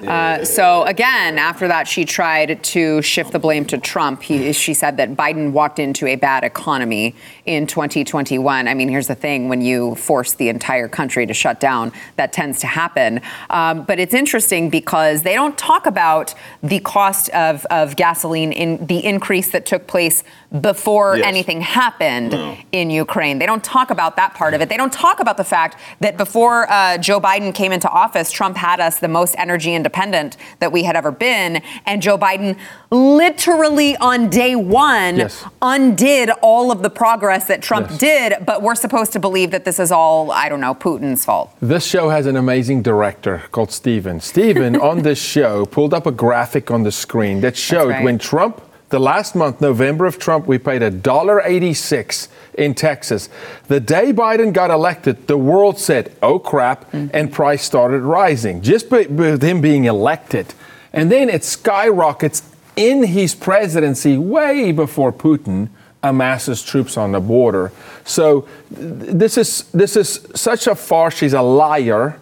Uh, 0.08 0.44
so 0.46 0.84
again, 0.84 1.38
after 1.38 1.68
that, 1.68 1.88
she 1.88 2.06
tried 2.06 2.64
to 2.64 3.02
shift 3.02 3.32
the 3.32 3.40
blame 3.40 3.66
to 3.66 3.78
Trump. 3.78 4.24
He, 4.24 4.52
she 4.54 4.74
said 4.74 4.98
that 4.98 5.16
Biden 5.16 5.52
walked 5.52 5.80
into 5.80 6.08
a 6.08 6.16
bad 6.16 6.44
economy 6.44 7.16
in 7.46 7.68
2021. 7.68 8.68
I 8.68 8.74
mean, 8.74 8.90
here's 8.90 9.08
the 9.08 9.16
thing: 9.16 9.50
when 9.50 9.62
you 9.62 9.96
force 9.96 10.34
the 10.34 10.50
entire 10.50 10.88
country 10.88 11.26
to 11.26 11.34
shut 11.34 11.60
down, 11.60 11.92
that 12.16 12.34
tends 12.34 12.60
to 12.62 12.68
happen. 12.68 13.22
Um, 13.50 13.84
but 13.84 14.00
it's 14.00 14.14
interesting 14.14 14.70
because 14.70 15.24
they 15.24 15.34
don't 15.34 15.58
talk 15.58 15.86
about 15.86 16.34
the 16.64 16.80
cost 16.80 17.30
of, 17.30 17.66
of 17.66 17.96
gasoline 17.96 18.52
in 18.52 18.86
the 18.88 19.04
increase 19.06 19.50
that 19.52 19.66
took 19.66 19.88
place 19.88 20.24
before 20.62 21.18
Yes. 21.18 21.26
anything 21.26 21.62
happened 21.62 22.34
in 22.72 22.90
Ukraine. 22.90 23.40
They 23.40 23.46
don't 23.46 23.64
talk 23.64 23.90
about 23.90 24.16
that 24.18 24.34
part 24.34 24.54
of 24.54 24.62
it. 24.62 24.70
They 24.70 24.78
don't 24.78 24.92
talk 24.94 25.20
about 25.20 25.38
the 25.38 25.44
fact 25.44 25.78
that 26.00 26.18
before 26.18 26.70
uh, 26.72 26.98
Joe 26.98 27.20
Biden 27.20 27.54
came 27.54 27.72
into 27.72 27.90
office, 27.90 28.32
Trump 28.32 28.58
had 28.58 28.80
us 28.80 29.00
the 29.00 29.08
most 29.08 29.36
energy 29.38 29.74
independent 29.92 30.38
that 30.60 30.72
we 30.72 30.84
had 30.84 30.96
ever 30.96 31.12
been. 31.12 31.62
And 31.86 32.02
Joe 32.02 32.18
Biden 32.18 32.58
literally 32.90 33.96
on 33.98 34.30
day 34.30 34.56
one 34.56 35.18
Yes. 35.18 35.44
undid 35.62 36.30
all 36.42 36.72
of 36.72 36.82
the 36.82 36.90
progress 36.90 37.46
that 37.46 37.62
Trump 37.62 37.88
Yes. 37.92 38.00
did. 38.00 38.34
But 38.46 38.62
we're 38.62 38.76
supposed 38.76 39.12
to 39.14 39.20
believe 39.20 39.52
that 39.52 39.66
this 39.66 39.80
is 39.80 39.92
all, 39.92 40.32
I 40.32 40.50
don't 40.50 40.62
know, 40.62 40.74
Putin's 40.74 41.26
fault. 41.26 41.52
This 41.62 41.86
show 41.86 42.10
has 42.10 42.26
an 42.26 42.36
amazing 42.38 42.82
director 42.82 43.44
called 43.52 43.72
Steven. 43.72 44.20
Steven 44.22 44.76
on 44.92 45.02
this 45.02 45.20
show 45.22 45.66
pulled 45.66 45.94
up 45.94 46.06
a 46.06 46.12
graphic 46.12 46.72
on 46.72 46.84
the 46.84 46.92
screen 46.92 47.42
that 47.42 47.58
showed 47.58 47.90
right. 47.90 48.04
when 48.04 48.18
Trump, 48.18 48.62
the 48.92 49.00
last 49.00 49.36
month, 49.36 49.62
November 49.62 50.06
of 50.06 50.20
Trump, 50.20 50.48
we 50.48 50.58
paid 50.58 50.82
$1.86 50.82 52.28
in 52.54 52.76
Texas. 52.76 53.30
The 53.68 53.80
day 53.80 54.14
Biden 54.14 54.54
got 54.54 54.70
elected, 54.70 55.28
the 55.28 55.38
world 55.38 55.80
said, 55.80 56.16
oh 56.22 56.40
crap, 56.40 56.92
mm. 56.92 57.10
and 57.14 57.32
price 57.32 57.64
started 57.64 58.02
rising 58.02 58.62
just 58.62 58.90
by- 58.90 59.08
with 59.10 59.44
him 59.44 59.62
being 59.62 59.86
elected. 59.86 60.54
And 60.94 61.12
then 61.12 61.30
it 61.30 61.44
skyrockets 61.44 62.44
in 62.76 63.04
his 63.04 63.36
presidency 63.36 64.18
way 64.18 64.72
before 64.72 65.12
Putin 65.12 65.70
amasses 66.04 66.64
troops 66.64 66.98
on 66.98 67.12
the 67.12 67.20
border. 67.20 67.72
So 68.04 68.48
th- 68.74 69.14
this 69.14 69.38
is 69.38 69.64
this 69.72 69.96
is 69.96 70.26
such 70.36 70.68
a 70.68 70.76
farce. 70.76 71.16
She's 71.16 71.34
a 71.34 71.42
liar, 71.42 72.20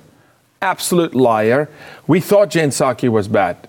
absolute 0.61 1.15
liar. 1.15 1.69
We 2.07 2.19
thought 2.19 2.49
Jen 2.49 2.69
Psaki 2.69 3.09
was 3.09 3.27
bad. 3.27 3.68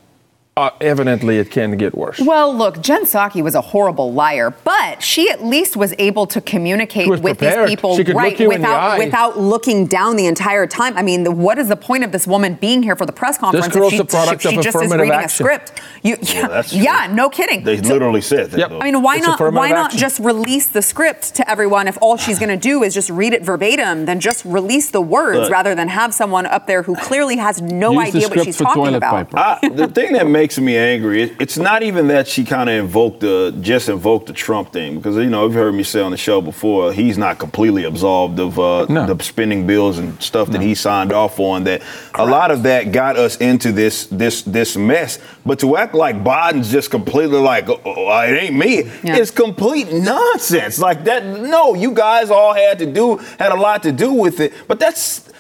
Uh, 0.61 0.71
evidently, 0.83 1.39
it 1.39 1.51
can 1.51 1.77
get 1.79 1.95
worse. 1.97 2.21
Well, 2.21 2.55
look, 2.55 2.83
Jen 2.83 3.05
Psaki 3.05 3.43
was 3.43 3.55
a 3.55 3.63
horrible 3.63 4.13
liar, 4.13 4.55
but 4.63 5.03
she 5.03 5.31
at 5.31 5.43
least 5.43 5.75
was 5.75 5.95
able 5.99 6.27
to 6.27 6.41
communicate 6.43 7.09
with 7.09 7.23
prepared. 7.23 7.67
these 7.67 7.77
people 7.77 7.97
right 7.97 8.33
look 8.33 8.41
you 8.41 8.49
the 8.51 8.57
without 8.57 8.99
without 8.99 9.39
looking 9.39 9.87
down 9.87 10.17
the 10.17 10.27
entire 10.27 10.67
time. 10.67 10.97
I 10.99 11.03
mean, 11.03 11.25
the, 11.25 11.31
what 11.31 11.59
is 11.59 11.69
the 11.69 11.77
point 11.77 12.05
of 12.05 12.13
this 12.13 12.27
woman 12.27 12.55
being 12.55 12.83
here 12.83 12.95
for 12.95 13.07
the 13.07 13.13
press 13.13 13.39
conference 13.39 13.69
if 13.69 13.73
girl's 13.73 13.93
she, 13.93 13.99
the 13.99 14.05
product 14.05 14.43
she, 14.43 14.51
she 14.51 14.57
just 14.57 14.77
is 14.77 14.91
reading 14.91 15.13
action. 15.13 15.25
a 15.25 15.29
script? 15.29 15.81
You, 16.03 16.17
yeah, 16.23 16.49
that's 16.49 16.73
yeah, 16.75 17.09
no 17.11 17.31
kidding. 17.31 17.65
They 17.65 17.79
So- 17.79 17.89
literally 17.95 18.21
said 18.21 18.51
that. 18.51 18.59
Yep. 18.59 18.73
I 18.83 18.85
mean, 18.91 19.03
why 19.03 19.17
It's 19.17 19.27
not? 19.27 19.41
Why 19.55 19.71
not 19.71 19.87
action. 19.87 19.99
just 19.99 20.21
release 20.21 20.67
the 20.67 20.83
script 20.83 21.35
to 21.37 21.51
everyone 21.51 21.89
if 21.89 21.97
all 22.03 22.19
she's 22.19 22.39
going 22.39 22.51
to 22.51 22.57
do 22.57 22.83
is 22.83 22.93
just 22.93 23.09
read 23.09 23.33
it 23.33 23.43
verbatim? 23.43 24.05
Then 24.05 24.21
just 24.21 24.45
release 24.45 24.91
the 24.91 25.01
words 25.01 25.39
Look. 25.39 25.51
rather 25.53 25.75
than 25.75 25.89
have 25.89 26.13
someone 26.13 26.45
up 26.45 26.67
there 26.67 26.83
who 26.83 26.97
clearly 26.97 27.37
has 27.37 27.63
no 27.63 27.93
Use 27.93 28.15
idea 28.15 28.29
what 28.29 28.45
she's 28.45 28.57
talking 28.59 28.95
about. 28.95 29.35
I, 29.35 29.69
the 29.71 29.89
thing 29.89 30.13
that 30.13 30.27
makes 30.27 30.50
makes 30.51 30.59
me 30.59 30.77
angry. 30.77 31.23
It, 31.23 31.37
it's 31.41 31.57
not 31.57 31.85
even 31.85 32.09
that 32.09 32.27
she 32.27 32.45
kind 32.45 32.69
of 32.69 32.75
invoked 32.75 33.21
the 33.21 33.57
just 33.61 33.89
invoked 33.89 34.27
the 34.27 34.33
Trump 34.33 34.73
thing 34.73 34.97
because 34.97 35.15
you 35.17 35.27
know 35.31 35.45
you've 35.45 35.55
heard 35.55 35.73
me 35.75 35.85
say 35.85 36.01
on 36.01 36.11
the 36.11 36.17
show 36.17 36.41
before 36.41 36.93
he's 36.93 37.17
not 37.17 37.39
completely 37.39 37.85
absolved 37.85 38.41
of 38.41 38.59
uh, 38.59 38.87
No. 38.89 39.07
the 39.15 39.23
spending 39.23 39.65
bills 39.65 39.99
and 39.99 40.21
stuff 40.21 40.49
that 40.51 40.61
he 40.61 40.75
signed 40.75 41.13
off 41.13 41.39
on. 41.39 41.65
That 41.65 41.83
a 42.15 42.27
lot 42.27 42.51
of 42.51 42.65
that 42.65 42.91
got 42.91 43.17
us 43.17 43.37
into 43.37 43.71
this 43.71 44.07
this 44.07 44.43
this 44.43 44.77
mess. 44.77 45.21
But 45.47 45.61
to 45.61 45.77
act 45.77 45.95
like 45.95 46.17
Biden's 46.25 46.73
just 46.73 46.91
completely 46.91 47.39
like 47.39 47.69
oh, 47.69 47.81
oh, 47.85 48.21
it 48.23 48.37
ain't 48.43 48.57
me, 48.57 48.83
Yeah. 49.05 49.17
it's 49.19 49.31
complete 49.31 49.93
nonsense. 49.93 50.81
Like 50.81 51.05
that. 51.05 51.25
No, 51.25 51.75
you 51.75 51.93
guys 51.93 52.29
all 52.31 52.55
had 52.55 52.81
to 52.81 52.87
do 52.87 53.19
had 53.39 53.53
a 53.53 53.61
lot 53.61 53.85
to 53.85 53.93
do 53.93 54.13
with 54.13 54.41
it. 54.41 54.53
But 54.67 54.81
that's 54.81 55.31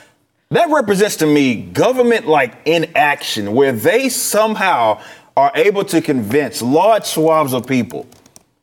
that 0.50 0.68
represents 0.70 1.16
to 1.16 1.26
me 1.26 1.62
government 1.62 2.26
like 2.26 2.56
inaction, 2.66 3.54
where 3.54 3.72
they 3.72 4.08
somehow 4.08 5.00
are 5.36 5.52
able 5.54 5.84
to 5.84 6.00
convince 6.00 6.60
large 6.60 7.04
swaths 7.04 7.52
of 7.52 7.66
people 7.66 8.06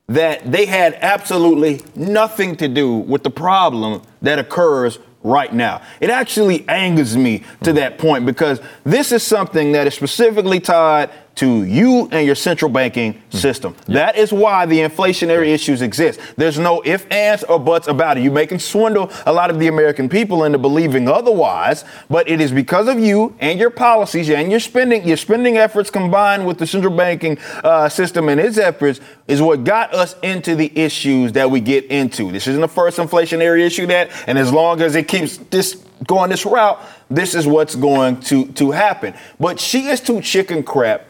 that 0.07 0.51
they 0.51 0.65
had 0.65 0.97
absolutely 1.01 1.81
nothing 1.95 2.55
to 2.57 2.67
do 2.67 2.93
with 2.93 3.23
the 3.23 3.29
problem 3.29 4.01
that 4.21 4.37
occurs 4.37 4.99
right 5.23 5.53
now. 5.53 5.81
It 6.01 6.09
actually 6.09 6.67
angers 6.67 7.15
me 7.15 7.43
to 7.63 7.71
hmm. 7.71 7.77
that 7.77 7.97
point 7.97 8.25
because 8.25 8.61
this 8.83 9.11
is 9.11 9.23
something 9.23 9.71
that 9.71 9.87
is 9.87 9.93
specifically 9.93 10.59
tied 10.59 11.09
to 11.37 11.63
you 11.63 12.09
and 12.11 12.25
your 12.25 12.35
central 12.35 12.69
banking 12.69 13.21
system. 13.29 13.75
That 13.85 14.17
is 14.17 14.31
why 14.33 14.65
the 14.65 14.79
inflationary 14.79 15.47
issues 15.47 15.81
exist. 15.81 16.19
There's 16.35 16.59
no 16.59 16.81
ifs, 16.83 17.05
ands, 17.11 17.43
or 17.43 17.59
buts 17.59 17.87
about 17.87 18.17
it. 18.17 18.23
You 18.23 18.31
may 18.31 18.47
can 18.47 18.59
swindle 18.59 19.11
a 19.25 19.31
lot 19.31 19.49
of 19.49 19.59
the 19.59 19.67
American 19.67 20.09
people 20.09 20.43
into 20.43 20.57
believing 20.57 21.07
otherwise, 21.07 21.85
but 22.09 22.27
it 22.29 22.41
is 22.41 22.51
because 22.51 22.87
of 22.87 22.99
you 22.99 23.35
and 23.39 23.59
your 23.59 23.69
policies 23.69 24.29
and 24.29 24.49
your 24.51 24.59
spending, 24.59 25.07
your 25.07 25.17
spending 25.17 25.57
efforts 25.57 25.89
combined 25.89 26.45
with 26.45 26.57
the 26.57 26.67
central 26.67 26.95
banking 26.95 27.37
uh, 27.63 27.87
system 27.87 28.29
and 28.29 28.39
its 28.39 28.57
efforts 28.57 28.99
is 29.27 29.41
what 29.41 29.63
got 29.63 29.93
us 29.93 30.15
into 30.23 30.55
the 30.55 30.71
issues 30.77 31.33
that 31.33 31.49
we 31.51 31.59
get 31.59 31.85
into. 31.85 32.31
This 32.31 32.47
isn't 32.47 32.61
the 32.61 32.67
first 32.67 32.97
inflationary 32.97 33.65
issue 33.65 33.85
that, 33.87 34.09
and 34.27 34.37
as 34.37 34.51
long 34.51 34.81
as 34.81 34.95
it 34.95 35.07
keeps 35.07 35.37
this 35.37 35.75
going 36.05 36.29
this 36.29 36.45
route, 36.45 36.79
this 37.09 37.35
is 37.35 37.47
what's 37.47 37.75
going 37.75 38.19
to 38.21 38.47
to 38.53 38.71
happen. 38.71 39.13
But 39.39 39.59
she 39.59 39.87
is 39.87 40.01
too 40.01 40.21
chicken 40.21 40.63
crap 40.63 41.07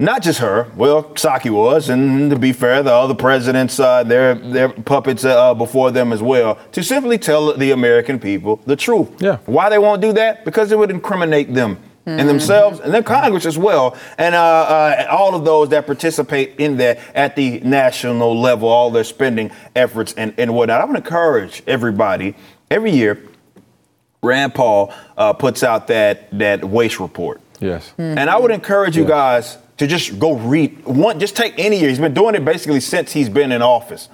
not 0.00 0.22
just 0.22 0.38
her. 0.38 0.70
Well, 0.76 1.02
Psaki 1.02 1.50
was, 1.50 1.88
and 1.88 2.30
to 2.30 2.38
be 2.38 2.52
fair, 2.52 2.82
the 2.82 2.92
other 2.92 3.14
presidents, 3.14 3.80
uh, 3.80 4.04
their 4.04 4.34
their 4.34 4.68
puppets 4.68 5.24
uh, 5.24 5.54
before 5.54 5.90
them 5.90 6.12
as 6.12 6.22
well, 6.22 6.56
to 6.72 6.82
simply 6.82 7.18
tell 7.18 7.56
the 7.56 7.72
American 7.72 8.18
people 8.18 8.60
the 8.66 8.76
truth. 8.76 9.08
Yeah. 9.20 9.38
Why 9.46 9.68
they 9.68 9.78
won't 9.78 10.00
do 10.00 10.12
that? 10.12 10.44
Because 10.44 10.70
it 10.70 10.78
would 10.78 10.90
incriminate 10.90 11.52
them 11.52 11.78
and 12.06 12.26
themselves, 12.26 12.80
and 12.80 12.94
then 12.94 13.04
Congress 13.04 13.44
as 13.44 13.58
well, 13.58 13.94
and 14.16 14.34
uh, 14.34 14.38
uh, 14.38 15.06
all 15.10 15.34
of 15.34 15.44
those 15.44 15.68
that 15.68 15.84
participate 15.84 16.54
in 16.56 16.78
that 16.78 16.98
at 17.14 17.36
the 17.36 17.60
national 17.60 18.40
level, 18.40 18.66
all 18.66 18.90
their 18.90 19.04
spending 19.04 19.50
efforts 19.76 20.14
and 20.14 20.32
and 20.38 20.54
whatnot. 20.54 20.80
I 20.80 20.84
would 20.86 20.96
encourage 20.96 21.62
everybody 21.66 22.34
every 22.70 22.92
year. 22.92 23.22
Rand 24.22 24.54
Paul 24.54 24.92
uh, 25.18 25.34
puts 25.34 25.62
out 25.62 25.88
that 25.88 26.30
that 26.38 26.64
waste 26.64 26.98
report. 26.98 27.42
Yes. 27.60 27.92
And 27.98 28.30
I 28.30 28.38
would 28.38 28.52
encourage 28.52 28.96
you 28.96 29.04
guys 29.04 29.58
to 29.78 29.86
just 29.86 30.18
go 30.18 30.34
read 30.34 30.84
one. 30.84 31.18
Just 31.20 31.36
take 31.36 31.54
any 31.58 31.78
year. 31.80 31.88
He's 31.88 31.98
been 31.98 32.14
doing 32.14 32.34
it 32.34 32.44
basically 32.44 32.80
since 32.80 33.12
he's 33.12 33.28
been 33.28 33.52
in 33.52 33.62
office. 33.62 34.08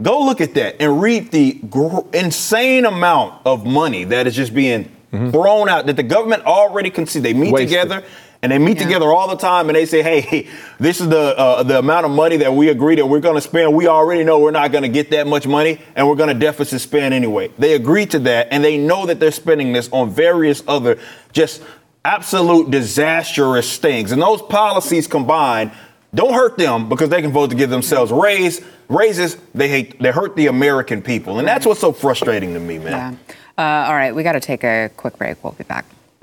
Go 0.00 0.20
look 0.24 0.40
at 0.40 0.54
that 0.54 0.80
and 0.80 1.02
read 1.02 1.32
the 1.32 1.54
gr- 1.54 2.00
insane 2.12 2.84
amount 2.84 3.40
of 3.44 3.66
money 3.66 4.04
that 4.04 4.26
is 4.28 4.36
just 4.36 4.54
being 4.54 4.90
thrown 5.10 5.68
out 5.68 5.86
that 5.86 5.96
the 5.96 6.02
government 6.02 6.44
already 6.44 6.90
can 6.90 7.06
see. 7.06 7.18
They 7.18 7.34
meet 7.34 7.52
Wasted. 7.52 7.68
together 7.70 8.04
and 8.42 8.52
they 8.52 8.58
meet 8.58 8.76
Yeah. 8.76 8.84
together 8.84 9.06
all 9.06 9.26
the 9.26 9.36
time 9.36 9.68
and 9.68 9.74
they 9.74 9.86
say, 9.86 10.02
"Hey, 10.02 10.46
this 10.78 11.00
is 11.00 11.08
the 11.08 11.36
uh, 11.36 11.62
the 11.64 11.78
amount 11.80 12.04
of 12.06 12.12
money 12.12 12.36
that 12.36 12.52
we 12.54 12.68
agree 12.68 12.94
that 12.96 13.06
we're 13.06 13.18
going 13.18 13.34
to 13.34 13.40
spend. 13.40 13.74
We 13.74 13.88
already 13.88 14.22
know 14.22 14.38
we're 14.38 14.52
not 14.52 14.70
going 14.70 14.82
to 14.82 14.88
get 14.88 15.10
that 15.10 15.26
much 15.26 15.46
money, 15.48 15.80
and 15.96 16.06
we're 16.06 16.14
going 16.14 16.28
to 16.28 16.34
deficit 16.38 16.80
spend 16.80 17.12
anyway." 17.14 17.50
They 17.58 17.72
agree 17.74 18.06
to 18.06 18.18
that, 18.20 18.48
and 18.52 18.62
they 18.62 18.76
know 18.78 19.06
that 19.06 19.18
they're 19.18 19.32
spending 19.32 19.72
this 19.72 19.88
on 19.90 20.10
various 20.10 20.62
other 20.68 20.98
just 21.32 21.62
absolute 22.04 22.70
disastrous 22.70 23.76
things. 23.78 24.12
And 24.12 24.20
those 24.20 24.42
policies 24.42 25.06
combined 25.06 25.72
don't 26.14 26.32
hurt 26.32 26.56
them 26.56 26.88
because 26.88 27.10
they 27.10 27.20
can 27.20 27.32
vote 27.32 27.50
to 27.50 27.56
give 27.56 27.70
themselves 27.70 28.10
raise 28.10 28.62
raises. 28.88 29.36
They 29.54 29.68
hate 29.68 30.00
they 30.00 30.10
hurt 30.10 30.36
the 30.36 30.46
American 30.46 31.02
people, 31.02 31.38
and 31.38 31.46
that's 31.46 31.66
what's 31.66 31.80
so 31.80 31.92
frustrating 31.92 32.54
to 32.54 32.60
me, 32.60 32.78
man. 32.78 33.18
Yeah. 33.28 33.34
Uh, 33.58 33.88
all 33.88 33.94
right, 33.94 34.14
we 34.14 34.22
got 34.22 34.32
to 34.32 34.40
take 34.40 34.64
a 34.64 34.90
quick 34.96 35.18
break. 35.18 35.42
We'll 35.42 35.52
be 35.52 35.64
back. 35.64 35.84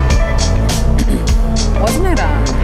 Wasn't 1.80 2.06
it? 2.06 2.18
Um, 2.18 2.55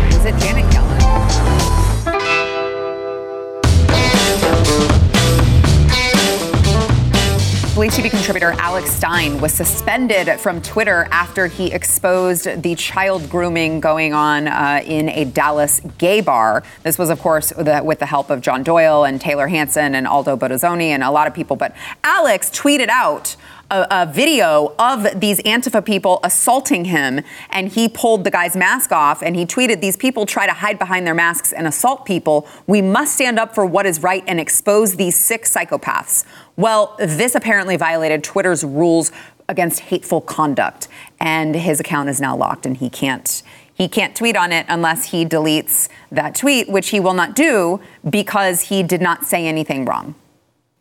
TV 7.92 8.08
contributor 8.08 8.52
Alex 8.52 8.88
Stein 8.90 9.38
was 9.38 9.52
suspended 9.52 10.40
from 10.40 10.62
Twitter 10.62 11.06
after 11.10 11.46
he 11.46 11.70
exposed 11.70 12.62
the 12.62 12.74
child 12.74 13.28
grooming 13.28 13.80
going 13.80 14.14
on 14.14 14.48
uh, 14.48 14.80
in 14.82 15.10
a 15.10 15.26
Dallas 15.26 15.78
gay 15.98 16.22
bar. 16.22 16.62
This 16.84 16.96
was, 16.96 17.10
of 17.10 17.20
course, 17.20 17.50
the, 17.50 17.82
with 17.84 17.98
the 17.98 18.06
help 18.06 18.30
of 18.30 18.40
John 18.40 18.62
Doyle 18.62 19.04
and 19.04 19.20
Taylor 19.20 19.46
Hanson 19.46 19.94
and 19.94 20.06
Aldo 20.06 20.38
Bottazzoni 20.38 20.86
and 20.86 21.02
a 21.02 21.10
lot 21.10 21.26
of 21.26 21.34
people. 21.34 21.54
But 21.54 21.76
Alex 22.02 22.48
tweeted 22.48 22.88
out 22.88 23.36
a, 23.72 23.86
a 24.02 24.06
video 24.06 24.74
of 24.78 25.18
these 25.18 25.40
Antifa 25.40 25.84
people 25.84 26.20
assaulting 26.22 26.84
him, 26.84 27.22
and 27.50 27.68
he 27.68 27.88
pulled 27.88 28.24
the 28.24 28.30
guy's 28.30 28.54
mask 28.54 28.92
off 28.92 29.22
and 29.22 29.34
he 29.34 29.46
tweeted, 29.46 29.80
These 29.80 29.96
people 29.96 30.26
try 30.26 30.46
to 30.46 30.52
hide 30.52 30.78
behind 30.78 31.06
their 31.06 31.14
masks 31.14 31.52
and 31.52 31.66
assault 31.66 32.04
people. 32.04 32.46
We 32.66 32.82
must 32.82 33.14
stand 33.14 33.38
up 33.38 33.54
for 33.54 33.64
what 33.64 33.86
is 33.86 34.02
right 34.02 34.22
and 34.26 34.38
expose 34.38 34.96
these 34.96 35.18
sick 35.18 35.44
psychopaths. 35.44 36.24
Well, 36.56 36.94
this 36.98 37.34
apparently 37.34 37.76
violated 37.76 38.22
Twitter's 38.22 38.62
rules 38.62 39.10
against 39.48 39.80
hateful 39.80 40.20
conduct, 40.20 40.88
and 41.18 41.54
his 41.54 41.80
account 41.80 42.10
is 42.10 42.20
now 42.20 42.36
locked, 42.36 42.66
and 42.66 42.76
he 42.76 42.90
can't. 42.90 43.42
He 43.74 43.88
can't 43.88 44.14
tweet 44.14 44.36
on 44.36 44.52
it 44.52 44.66
unless 44.68 45.06
he 45.06 45.24
deletes 45.24 45.88
that 46.10 46.34
tweet, 46.34 46.68
which 46.68 46.90
he 46.90 47.00
will 47.00 47.14
not 47.14 47.34
do 47.34 47.80
because 48.08 48.62
he 48.62 48.82
did 48.82 49.00
not 49.00 49.24
say 49.24 49.46
anything 49.46 49.86
wrong. 49.86 50.14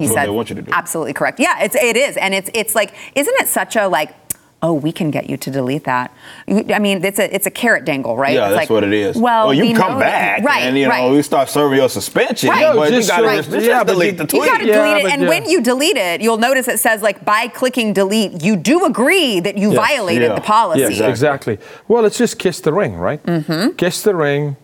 He 0.02 0.08
Well, 0.08 0.16
said, 0.16 0.26
they 0.26 0.30
want 0.32 0.50
you 0.50 0.56
to 0.56 0.62
do. 0.64 0.72
absolutely 0.74 1.14
correct. 1.14 1.40
Yeah, 1.40 1.62
it's 1.64 1.76
it 1.76 1.96
is, 1.96 2.18
and 2.18 2.34
it's 2.34 2.50
it's 2.54 2.74
like, 2.76 2.94
isn't 3.16 3.36
it 3.40 3.48
such 3.48 3.76
a 3.76 3.88
like, 3.88 4.16
oh, 4.64 4.74
we 4.74 4.92
can 4.92 5.10
get 5.10 5.28
you 5.28 5.38
to 5.38 5.50
delete 5.50 5.84
that. 5.86 6.12
I 6.48 6.78
mean, 6.80 7.04
it's 7.04 7.18
a 7.20 7.34
it's 7.36 7.46
a 7.48 7.52
carrot 7.52 7.84
dangle, 7.86 8.16
right? 8.18 8.34
Yeah, 8.36 8.46
It's 8.48 8.50
that's 8.56 8.62
like, 8.64 8.70
what 8.70 8.84
it 8.84 8.94
is. 8.94 9.16
Well, 9.16 9.54
you 9.54 9.64
we 9.64 9.74
come 9.74 9.94
know 9.94 10.00
that- 10.00 10.38
back, 10.42 10.44
right? 10.44 10.64
and 10.64 10.78
you 10.78 10.86
know 10.86 10.90
right. 10.92 11.12
we 11.12 11.22
start 11.22 11.50
serving 11.50 11.78
your 11.78 11.90
suspension. 11.90 12.50
Right. 12.50 12.74
But 12.76 12.90
No, 12.92 12.98
you 12.98 13.08
gotta 13.08 13.28
so- 13.28 13.36
just, 13.38 13.52
just 13.52 13.66
yeah, 13.68 13.84
delete 13.84 14.18
the 14.18 14.26
tweet. 14.28 14.44
You 14.44 14.50
got 14.50 14.58
to 14.60 14.66
Yeah, 14.68 14.76
delete 14.84 14.98
it, 14.98 15.04
but 15.04 15.12
and 15.14 15.22
yeah. 15.24 15.30
when 15.30 15.50
you 15.50 15.62
delete 15.62 15.98
it, 15.98 16.22
you'll 16.22 16.38
notice 16.38 16.68
it 16.68 16.80
says 16.80 17.02
like 17.02 17.24
by 17.26 17.48
clicking 17.48 17.94
delete, 17.94 18.44
you 18.44 18.56
do 18.56 18.86
agree 18.86 19.40
that 19.40 19.58
you 19.58 19.74
Yes. 19.74 19.78
violated 19.88 20.30
Yeah. 20.30 20.36
the 20.36 20.42
policy. 20.42 20.82
Yes, 20.96 21.00
exactly. 21.10 21.58
Well, 21.88 22.06
it's 22.06 22.18
just 22.20 22.38
kiss 22.40 22.60
the 22.60 22.74
ring, 22.74 22.98
right? 22.98 23.22
Mm-hmm. 23.26 23.76
Kiss 23.78 24.02
the 24.04 24.14
ring. 24.16 24.58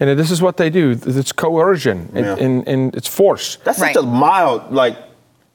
And 0.00 0.18
this 0.18 0.30
is 0.30 0.40
what 0.40 0.56
they 0.56 0.70
do. 0.70 0.96
It's 1.06 1.32
coercion 1.32 2.10
and, 2.14 2.24
Yeah. 2.26 2.36
and, 2.44 2.68
and 2.68 2.94
it's 2.94 3.08
force. 3.08 3.58
That's 3.64 3.80
Right. 3.80 3.94
such 3.94 4.04
a 4.04 4.06
mild, 4.06 4.72
like. 4.72 4.96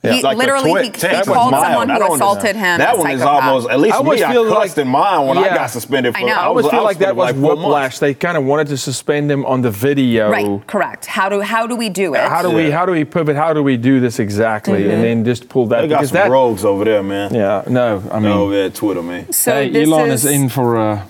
He 0.06 0.22
like 0.22 0.36
the 0.36 0.44
literally- 0.44 0.70
twit 0.70 0.96
he- 0.98 1.08
he 1.16 1.22
called 1.22 1.52
mild. 1.52 1.64
someone 1.66 1.90
I 1.90 1.96
who 1.96 2.14
assaulted 2.16 2.58
him 2.58 2.78
That 2.78 2.98
one 2.98 3.12
is 3.12 3.22
almost, 3.22 3.70
at 3.70 3.80
least 3.80 3.96
I 3.96 4.00
always 4.00 4.20
me, 4.20 4.26
I 4.26 4.32
feel 4.34 4.44
like- 4.54 4.78
in 4.78 4.88
mine 4.90 5.28
when 5.28 5.38
I 5.38 5.48
got 5.56 5.70
suspended 5.70 6.14
for 6.14 6.20
I 6.20 6.24
know. 6.24 6.34
I 6.34 6.44
always 6.44 6.66
was- 6.66 6.72
feel 6.74 6.84
like 6.84 6.98
that 6.98 7.16
was 7.16 7.34
like 7.34 7.42
whiplash. 7.42 8.00
They 8.00 8.14
kind 8.14 8.36
of 8.36 8.44
wanted 8.44 8.68
to 8.68 8.76
suspend 8.78 9.32
him 9.32 9.46
on 9.46 9.62
the 9.62 9.72
video. 9.72 10.30
Right. 10.30 10.68
Correct. 10.68 11.06
How 11.06 11.30
do 11.30 11.40
how 11.40 11.68
do 11.68 11.78
we 11.78 11.88
do 11.88 12.16
it? 12.16 12.20
How 12.20 12.42
do 12.42 12.50
we 12.52 12.70
how 12.70 12.86
do 12.86 12.92
we 12.92 13.06
pivot? 13.06 13.38
How 13.38 13.54
do 13.54 13.64
we 13.64 13.78
do 13.78 14.02
this 14.02 14.20
exactly? 14.20 14.82
Mm-hmm. 14.82 14.92
And 14.92 15.04
then 15.06 15.24
just 15.24 15.48
pull 15.48 15.68
that 15.68 15.84
They 15.84 15.88
got 15.88 16.00
because 16.00 16.10
some 16.10 16.16
that. 16.18 16.30
rogues 16.30 16.66
over 16.66 16.84
there, 16.84 17.02
man. 17.02 17.34
Yeah. 17.34 17.62
No. 17.70 18.04
I 18.12 18.20
mean. 18.20 18.30
over 18.34 18.52
there 18.52 18.66
at 18.66 18.76
Twitter, 18.76 19.02
man. 19.02 19.32
so 19.32 19.54
hey, 19.54 19.70
this 19.70 19.88
Elon 19.88 20.12
is, 20.12 20.26
is 20.26 20.32
in 20.34 20.50
for 20.50 20.76
uh, 20.78 21.02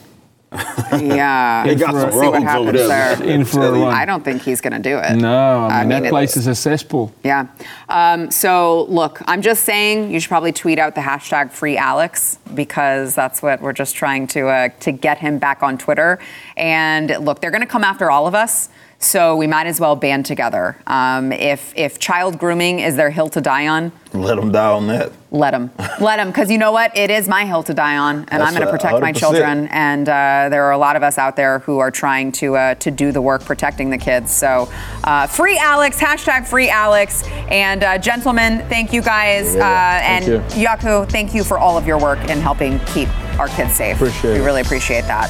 Yeah. 1.02 1.64
They 1.66 1.76
got 1.76 1.94
some 1.94 2.10
We'll 2.12 2.22
see 2.22 2.28
what 2.30 2.44
happens 2.44 2.72
there. 2.74 3.16
there. 3.16 3.28
in 3.28 3.46
for 3.46 3.66
a 3.66 3.72
run. 3.72 3.94
I 3.94 4.06
don't 4.06 4.24
think 4.24 4.42
he's 4.42 4.62
going 4.62 4.74
to 4.74 4.80
do 4.80 4.98
it. 4.98 5.16
No, 5.16 5.60
I 5.62 5.68
mean 5.68 5.72
I 5.72 5.80
mean, 5.82 5.90
that 5.90 6.06
it- 6.06 6.10
place 6.10 6.38
is 6.38 6.48
a 6.48 6.56
cesspool. 6.56 7.14
Yeah. 7.24 7.48
Um, 7.90 8.30
so 8.32 8.84
look, 8.86 9.22
I'm 9.26 9.42
just 9.42 9.64
saying 9.64 10.12
you 10.12 10.20
should 10.20 10.30
probably 10.30 10.52
tweet 10.52 10.80
out 10.80 10.96
the 10.96 11.02
hashtag 11.02 11.52
free 11.52 11.78
Alex 11.78 12.38
because 12.54 13.16
that's 13.16 13.42
what 13.42 13.62
we're 13.62 13.74
just 13.74 13.96
trying 13.96 14.28
to 14.28 14.48
uh, 14.48 14.70
to 14.82 14.92
get 14.92 15.18
him 15.18 15.40
back 15.40 15.64
on 15.64 15.78
Twitter. 15.78 16.20
And 16.58 17.10
look, 17.22 17.40
they're 17.42 17.52
going 17.52 17.62
to 17.62 17.68
come 17.68 17.84
after 17.84 18.12
all 18.12 18.28
of 18.28 18.36
us. 18.36 18.70
So 19.04 19.36
we 19.36 19.48
might 19.48 19.68
as 19.68 19.80
well 19.80 19.96
band 19.96 20.26
together. 20.26 20.78
Um, 20.88 21.32
if 21.32 21.74
if 21.76 22.00
child 22.00 22.40
grooming 22.40 22.80
is 22.80 22.96
their 22.96 23.10
hill 23.10 23.30
to 23.30 23.42
die 23.42 23.68
on, 23.68 23.92
Let 24.14 24.36
them 24.38 24.52
die 24.52 24.72
on 24.72 24.88
that. 24.88 25.12
let 25.32 25.52
them, 25.52 25.72
let 26.00 26.18
them, 26.18 26.28
because 26.28 26.50
you 26.52 26.58
know 26.58 26.72
what? 26.72 26.96
It 26.96 27.10
is 27.10 27.28
my 27.28 27.46
hill 27.46 27.64
to 27.64 27.74
die 27.74 27.98
on, 27.98 28.18
and 28.18 28.28
That's 28.30 28.44
I'm 28.44 28.54
going 28.54 28.66
to 28.66 28.72
protect 28.72 29.02
my 29.02 29.12
100%. 29.12 29.18
children. 29.18 29.68
And 29.72 30.08
uh, 30.08 30.48
there 30.50 30.64
are 30.66 30.72
a 30.72 30.78
lot 30.78 30.96
of 30.96 31.04
us 31.04 31.18
out 31.18 31.36
there 31.36 31.60
who 31.60 31.80
are 31.80 31.92
trying 31.92 32.32
to 32.34 32.56
uh, 32.56 32.76
to 32.76 32.92
do 32.92 33.12
the 33.12 33.22
work 33.22 33.44
protecting 33.44 33.90
the 33.90 33.98
kids. 33.98 34.32
So, 34.32 34.72
uh, 35.04 35.28
free 35.28 35.58
Alex, 35.58 36.00
hashtag 36.00 36.48
free 36.48 36.70
Alex, 36.70 37.24
and 37.50 37.84
uh, 37.84 37.98
gentlemen, 37.98 38.60
thank 38.70 38.94
you 38.94 39.02
guys, 39.02 39.56
uh, 39.56 39.60
and 40.04 40.26
you. 40.26 40.40
Jaco, 40.66 41.10
thank 41.10 41.34
you 41.34 41.44
for 41.44 41.58
all 41.58 41.78
of 41.78 41.86
your 41.86 42.00
work 42.00 42.20
in 42.30 42.40
helping 42.40 42.80
keep 42.86 43.10
our 43.40 43.48
kids 43.50 43.74
safe. 43.74 43.96
Appreciate 43.98 44.34
we 44.40 44.46
really 44.46 44.62
appreciate 44.62 45.02
that. 45.08 45.30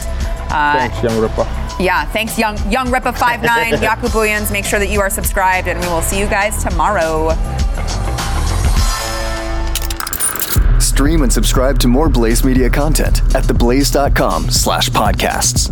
Uh, 0.54 0.74
thanks, 0.78 1.02
Young 1.04 1.20
Ripper. 1.20 1.48
Yeah, 1.80 2.06
thanks, 2.06 2.38
Young 2.38 2.58
Young 2.72 2.92
Ripa 2.92 3.12
59, 3.12 3.42
Jaco 3.82 4.08
Booyens. 4.10 4.52
Make 4.52 4.66
sure 4.66 4.80
that 4.80 4.90
you 4.90 5.02
are 5.02 5.10
subscribed, 5.10 5.68
and 5.68 5.80
we 5.80 5.88
will 5.88 6.02
see 6.02 6.20
you 6.20 6.28
guys 6.28 6.64
tomorrow. 6.64 7.30
Stream 10.80 11.24
and 11.24 11.34
subscribe 11.34 11.80
to 11.80 11.88
more 11.88 12.08
Blaze 12.08 12.44
Media 12.46 12.70
content 12.70 13.22
at 13.36 13.44
theblaze.com 13.44 14.50
slash 14.52 14.90
podcasts. 14.90 15.72